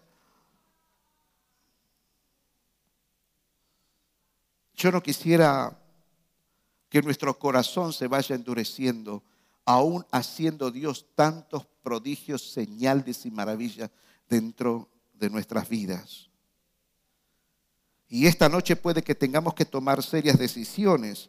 Yo 4.73 4.91
no 4.91 5.03
quisiera 5.03 5.79
que 6.89 7.03
nuestro 7.03 7.39
corazón 7.39 7.93
se 7.93 8.07
vaya 8.07 8.35
endureciendo, 8.35 9.23
aún 9.65 10.07
haciendo 10.11 10.71
Dios 10.71 11.07
tantos 11.15 11.67
prodigios, 11.83 12.51
señales 12.51 13.27
y 13.27 13.31
maravillas 13.31 13.91
dentro 14.29 14.89
de 15.15 15.31
nuestras 15.31 15.69
vidas. 15.69 16.29
Y 18.09 18.27
esta 18.27 18.49
noche 18.49 18.77
puede 18.77 19.03
que 19.03 19.15
tengamos 19.15 19.55
que 19.55 19.67
tomar 19.67 20.03
serias 20.03 20.39
decisiones 20.39 21.29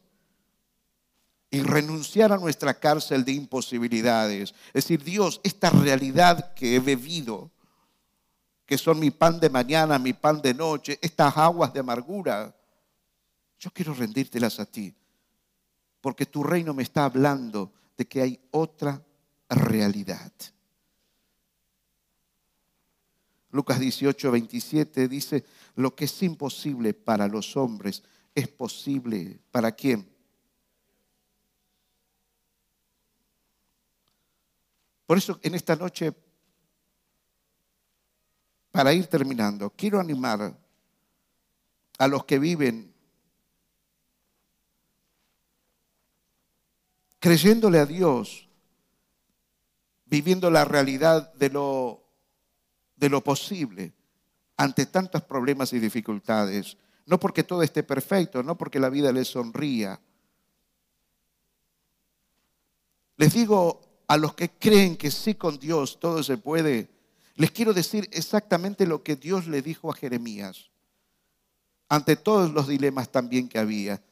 y 1.51 1.61
renunciar 1.61 2.31
a 2.31 2.37
nuestra 2.37 2.73
cárcel 2.73 3.25
de 3.25 3.33
imposibilidades. 3.33 4.53
Es 4.67 4.85
decir, 4.85 5.03
Dios, 5.03 5.41
esta 5.43 5.69
realidad 5.71 6.53
que 6.53 6.75
he 6.75 6.79
bebido, 6.79 7.51
que 8.65 8.77
son 8.77 8.99
mi 8.99 9.11
pan 9.11 9.39
de 9.39 9.49
mañana, 9.49 9.99
mi 9.99 10.13
pan 10.13 10.41
de 10.41 10.53
noche, 10.53 10.99
estas 11.01 11.35
aguas 11.35 11.73
de 11.73 11.79
amargura, 11.79 12.55
yo 13.59 13.71
quiero 13.71 13.93
rendírtelas 13.93 14.59
a 14.59 14.65
ti, 14.65 14.93
porque 16.01 16.25
tu 16.25 16.43
reino 16.43 16.73
me 16.73 16.83
está 16.83 17.05
hablando 17.05 17.73
de 17.97 18.07
que 18.07 18.21
hay 18.21 18.39
otra 18.51 19.03
realidad. 19.49 20.31
Lucas 23.51 23.79
18, 23.79 24.31
27 24.31 25.07
dice, 25.07 25.43
lo 25.75 25.95
que 25.95 26.05
es 26.05 26.23
imposible 26.23 26.93
para 26.93 27.27
los 27.27 27.57
hombres 27.57 28.03
es 28.35 28.47
posible 28.47 29.39
para 29.51 29.71
quién? 29.71 30.07
Por 35.05 35.17
eso 35.17 35.39
en 35.41 35.55
esta 35.55 35.75
noche, 35.75 36.13
para 38.71 38.93
ir 38.93 39.07
terminando, 39.07 39.71
quiero 39.71 39.99
animar 39.99 40.55
a 41.97 42.07
los 42.07 42.25
que 42.25 42.37
viven 42.37 42.93
creyéndole 47.19 47.79
a 47.79 47.85
Dios, 47.85 48.49
viviendo 50.05 50.49
la 50.49 50.65
realidad 50.65 51.33
de 51.33 51.49
lo, 51.49 52.03
de 52.95 53.09
lo 53.09 53.23
posible 53.23 53.93
ante 54.57 54.85
tantos 54.85 55.23
problemas 55.23 55.71
y 55.73 55.79
dificultades. 55.79 56.77
No 57.05 57.19
porque 57.19 57.43
todo 57.43 57.63
esté 57.63 57.83
perfecto, 57.83 58.43
no 58.43 58.57
porque 58.57 58.79
la 58.79 58.89
vida 58.89 59.11
les 59.11 59.27
sonría. 59.29 59.99
Les 63.17 63.33
digo 63.33 63.81
a 64.07 64.17
los 64.17 64.33
que 64.33 64.49
creen 64.49 64.97
que 64.97 65.11
sí 65.11 65.35
con 65.35 65.59
Dios 65.59 65.99
todo 65.99 66.23
se 66.23 66.37
puede, 66.37 66.89
les 67.35 67.51
quiero 67.51 67.73
decir 67.73 68.09
exactamente 68.11 68.85
lo 68.85 69.01
que 69.01 69.15
Dios 69.15 69.47
le 69.47 69.61
dijo 69.61 69.89
a 69.89 69.95
Jeremías, 69.95 70.69
ante 71.87 72.15
todos 72.15 72.51
los 72.51 72.67
dilemas 72.67 73.11
también 73.11 73.47
que 73.47 73.59
había. 73.59 74.03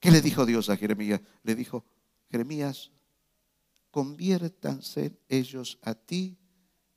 ¿Qué 0.00 0.10
le 0.10 0.22
dijo 0.22 0.46
Dios 0.46 0.70
a 0.70 0.76
Jeremías? 0.76 1.20
Le 1.42 1.54
dijo, 1.54 1.84
Jeremías, 2.30 2.90
conviértanse 3.90 5.18
ellos 5.28 5.78
a 5.82 5.94
ti 5.94 6.38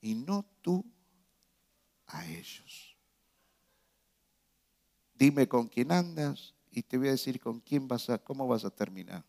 y 0.01 0.15
no 0.15 0.45
tú 0.61 0.85
a 2.07 2.25
ellos. 2.27 2.95
Dime 5.15 5.47
con 5.47 5.67
quién 5.67 5.91
andas 5.91 6.53
y 6.71 6.83
te 6.83 6.97
voy 6.97 7.07
a 7.07 7.11
decir 7.11 7.39
con 7.39 7.59
quién 7.59 7.87
vas 7.87 8.09
a, 8.09 8.17
cómo 8.17 8.47
vas 8.47 8.65
a 8.65 8.69
terminar. 8.69 9.23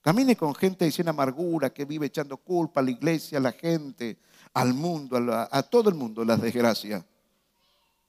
Camine 0.00 0.36
con 0.36 0.54
gente 0.54 0.90
sin 0.92 1.08
amargura 1.08 1.70
que 1.70 1.84
vive 1.84 2.06
echando 2.06 2.36
culpa 2.36 2.80
a 2.80 2.82
la 2.84 2.92
iglesia, 2.92 3.38
a 3.38 3.40
la 3.40 3.52
gente, 3.52 4.18
al 4.54 4.72
mundo, 4.72 5.16
a, 5.50 5.62
todo 5.64 5.90
el 5.90 5.96
mundo, 5.96 6.24
las 6.24 6.40
desgracias. 6.40 7.04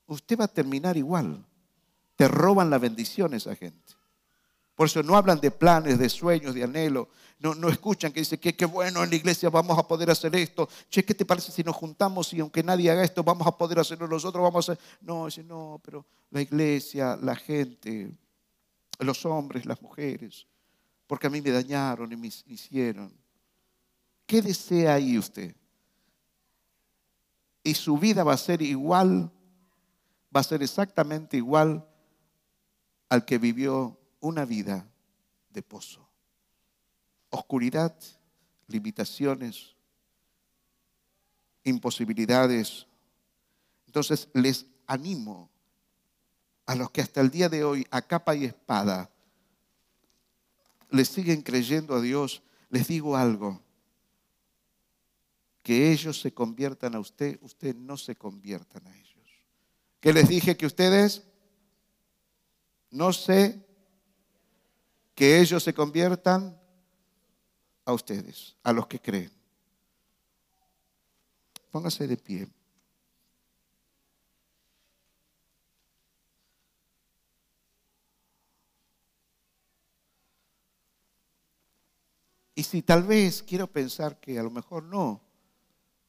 Usted 0.06 0.40
va 0.40 0.46
a 0.46 0.48
terminar 0.48 0.96
igual. 0.96 1.44
Te 2.16 2.28
roban 2.28 2.70
la 2.70 2.78
bendición 2.78 3.34
esa 3.34 3.56
gente. 3.56 3.97
Por 4.78 4.86
eso 4.86 5.02
no 5.02 5.18
hablan 5.18 5.40
de 5.40 5.50
planes, 5.50 5.98
de 5.98 6.08
sueños, 6.08 6.54
de 6.54 6.64
anhelo. 6.64 7.10
No, 7.40 7.56
no 7.56 7.68
escuchan 7.68 8.14
que 8.14 8.20
dice 8.20 8.40
que 8.40 8.56
qué 8.56 8.66
bueno 8.66 9.04
en 9.04 9.10
la 9.10 9.16
iglesia 9.16 9.50
vamos 9.50 9.76
a 9.76 9.88
poder 9.88 10.12
hacer 10.12 10.36
esto. 10.36 10.70
Che, 10.88 11.04
¿qué 11.04 11.16
te 11.16 11.26
parece 11.26 11.52
si 11.52 11.64
nos 11.64 11.76
juntamos 11.76 12.32
y 12.34 12.42
aunque 12.42 12.62
nadie 12.62 12.92
haga 12.92 13.04
esto 13.04 13.24
vamos 13.24 13.48
a 13.48 13.58
poder 13.58 13.80
hacerlo 13.80 14.08
nosotros? 14.08 14.44
Vamos 14.44 14.70
a 14.70 14.74
hacer... 14.74 14.84
No, 15.02 15.26
dice, 15.26 15.44
no, 15.44 15.82
pero 15.84 16.06
la 16.30 16.44
iglesia, 16.44 17.18
la 17.20 17.36
gente, 17.36 18.12
los 19.00 19.26
hombres, 19.26 19.66
las 19.66 19.82
mujeres, 19.82 20.46
porque 21.08 21.26
a 21.26 21.32
mí 21.32 21.42
me 21.42 21.50
dañaron 21.50 22.12
y 22.12 22.16
me 22.16 22.28
hicieron. 22.28 23.12
¿Qué 24.28 24.44
desea 24.44 24.94
ahí 24.94 25.18
usted? 25.18 25.56
Y 27.64 27.74
su 27.74 27.98
vida 27.98 28.24
va 28.24 28.34
a 28.34 28.38
ser 28.38 28.62
igual, 28.62 29.32
va 30.36 30.42
a 30.42 30.44
ser 30.44 30.62
exactamente 30.62 31.36
igual 31.36 31.84
al 33.10 33.26
que 33.26 33.40
vivió 33.40 33.98
una 34.20 34.46
vida 34.46 34.88
de 35.50 35.62
pozo. 35.62 36.08
Oscuridad, 37.30 37.96
limitaciones, 38.68 39.76
imposibilidades. 41.64 42.88
Entonces 43.86 44.30
les 44.34 44.66
animo 44.86 45.50
a 46.66 46.76
los 46.76 46.92
que 46.92 47.02
hasta 47.02 47.22
el 47.22 47.30
día 47.30 47.50
de 47.50 47.64
hoy, 47.64 47.86
a 47.92 48.02
capa 48.02 48.36
y 48.36 48.46
espada, 48.46 49.10
les 50.90 51.08
siguen 51.08 51.42
creyendo 51.42 51.96
a 51.96 52.02
Dios, 52.02 52.44
les 52.70 52.88
digo 52.88 53.16
algo, 53.16 53.62
que 55.64 55.92
ellos 55.92 56.20
se 56.22 56.34
conviertan 56.34 56.96
a 56.96 57.00
usted, 57.00 57.40
usted 57.42 57.76
no 57.76 57.98
se 57.98 58.16
conviertan 58.16 58.88
a 58.88 58.96
ellos. 58.96 59.44
Que 60.00 60.14
les 60.14 60.30
dije 60.30 60.56
que 60.56 60.66
ustedes 60.66 61.24
no 62.90 63.12
se 63.12 63.67
que 65.18 65.40
ellos 65.42 65.64
se 65.64 65.74
conviertan 65.74 66.56
a 67.84 67.92
ustedes, 67.92 68.56
a 68.62 68.72
los 68.72 68.86
que 68.86 69.00
creen. 69.00 69.32
Póngase 71.72 72.06
de 72.06 72.18
pie. 72.18 72.48
Y 82.54 82.62
si 82.62 82.84
tal 82.84 83.02
vez 83.02 83.42
quiero 83.42 83.66
pensar 83.66 84.20
que 84.20 84.38
a 84.38 84.44
lo 84.44 84.52
mejor 84.52 84.84
no, 84.84 85.20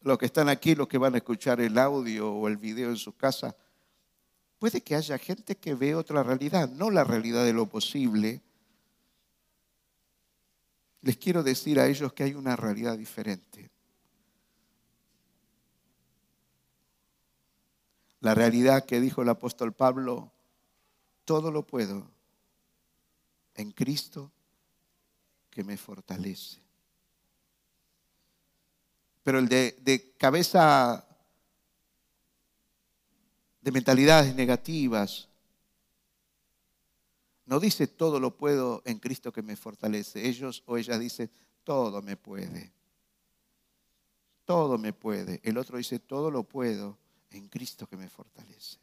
los 0.02 0.18
que 0.18 0.26
están 0.26 0.50
aquí, 0.50 0.74
los 0.74 0.86
que 0.86 0.98
van 0.98 1.14
a 1.14 1.18
escuchar 1.18 1.62
el 1.62 1.78
audio 1.78 2.30
o 2.30 2.46
el 2.46 2.58
video 2.58 2.90
en 2.90 2.98
su 2.98 3.16
casa, 3.16 3.56
puede 4.58 4.82
que 4.82 4.94
haya 4.94 5.16
gente 5.16 5.56
que 5.56 5.74
ve 5.74 5.94
otra 5.94 6.22
realidad, 6.22 6.68
no 6.68 6.90
la 6.90 7.04
realidad 7.04 7.46
de 7.46 7.54
lo 7.54 7.64
posible, 7.64 8.42
les 11.02 11.16
quiero 11.16 11.42
decir 11.42 11.78
a 11.78 11.86
ellos 11.86 12.12
que 12.12 12.24
hay 12.24 12.34
una 12.34 12.56
realidad 12.56 12.96
diferente. 12.98 13.70
La 18.20 18.34
realidad 18.34 18.84
que 18.84 19.00
dijo 19.00 19.22
el 19.22 19.28
apóstol 19.28 19.72
Pablo, 19.72 20.32
todo 21.24 21.52
lo 21.52 21.66
puedo 21.66 22.10
en 23.54 23.70
Cristo 23.72 24.32
que 25.50 25.62
me 25.62 25.76
fortalece. 25.76 26.60
Pero 29.22 29.38
el 29.38 29.48
de, 29.48 30.14
cabeza 30.16 31.06
de 33.60 33.72
mentalidades 33.72 34.34
negativas, 34.34 35.28
no 37.48 37.60
dice 37.60 37.86
todo 37.86 38.20
lo 38.20 38.36
puedo 38.36 38.82
en 38.84 38.98
Cristo 38.98 39.32
que 39.32 39.40
me 39.40 39.56
fortalece. 39.56 40.28
Ellos 40.28 40.62
o 40.66 40.76
ellas 40.76 41.00
dicen 41.00 41.30
todo 41.64 42.02
me 42.02 42.14
puede. 42.14 42.70
Todo 44.44 44.76
me 44.76 44.92
puede. 44.92 45.40
El 45.42 45.56
otro 45.56 45.78
dice 45.78 45.98
todo 45.98 46.30
lo 46.30 46.42
puedo 46.42 46.98
en 47.30 47.48
Cristo 47.48 47.86
que 47.86 47.96
me 47.96 48.10
fortalece. 48.10 48.76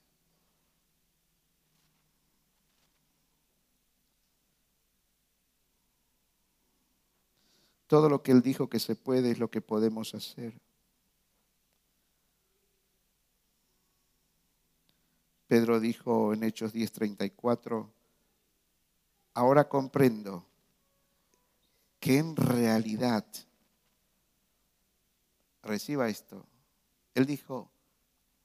Todo 7.86 8.10
lo 8.10 8.24
que 8.24 8.32
Él 8.32 8.42
dijo 8.42 8.68
que 8.68 8.80
se 8.80 8.96
puede 8.96 9.30
es 9.30 9.38
lo 9.38 9.52
que 9.52 9.62
podemos 9.62 10.16
hacer. 10.16 10.60
Pedro 15.46 15.80
dijo 15.80 16.34
en 16.34 16.44
Hechos 16.44 16.74
10:34, 16.74 17.95
ahora 19.36 19.68
comprendo 19.68 20.48
que 22.00 22.18
en 22.18 22.36
realidad, 22.36 23.26
reciba 25.62 26.08
esto, 26.08 26.46
él 27.14 27.26
dijo, 27.26 27.70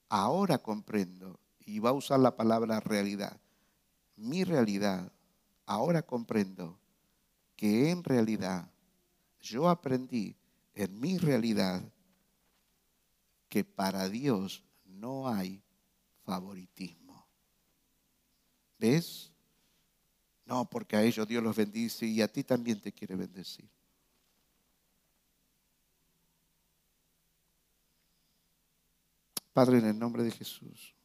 ahora 0.08 0.58
comprendo, 0.58 1.38
y 1.60 1.78
va 1.78 1.90
a 1.90 1.94
usar 1.94 2.18
la 2.18 2.36
palabra 2.36 2.80
realidad, 2.80 3.40
mi 4.16 4.42
realidad, 4.44 5.12
ahora 5.64 6.02
comprendo 6.02 6.78
que 7.56 7.90
en 7.90 8.02
realidad 8.02 8.68
yo 9.40 9.68
aprendí 9.68 10.36
en 10.74 10.98
mi 10.98 11.18
realidad 11.18 11.82
que 13.48 13.64
para 13.64 14.08
Dios 14.08 14.64
no 14.84 15.28
hay 15.28 15.62
favoritismo. 16.24 17.26
¿Ves? 18.78 19.29
No, 20.50 20.68
porque 20.68 20.96
a 20.96 21.02
ellos 21.04 21.28
Dios 21.28 21.44
los 21.44 21.54
bendice 21.54 22.06
y 22.06 22.20
a 22.22 22.26
ti 22.26 22.42
también 22.42 22.80
te 22.80 22.90
quiere 22.90 23.14
bendecir. 23.14 23.70
Padre, 29.52 29.78
en 29.78 29.86
el 29.86 29.96
nombre 29.96 30.24
de 30.24 30.32
Jesús, 30.32 30.96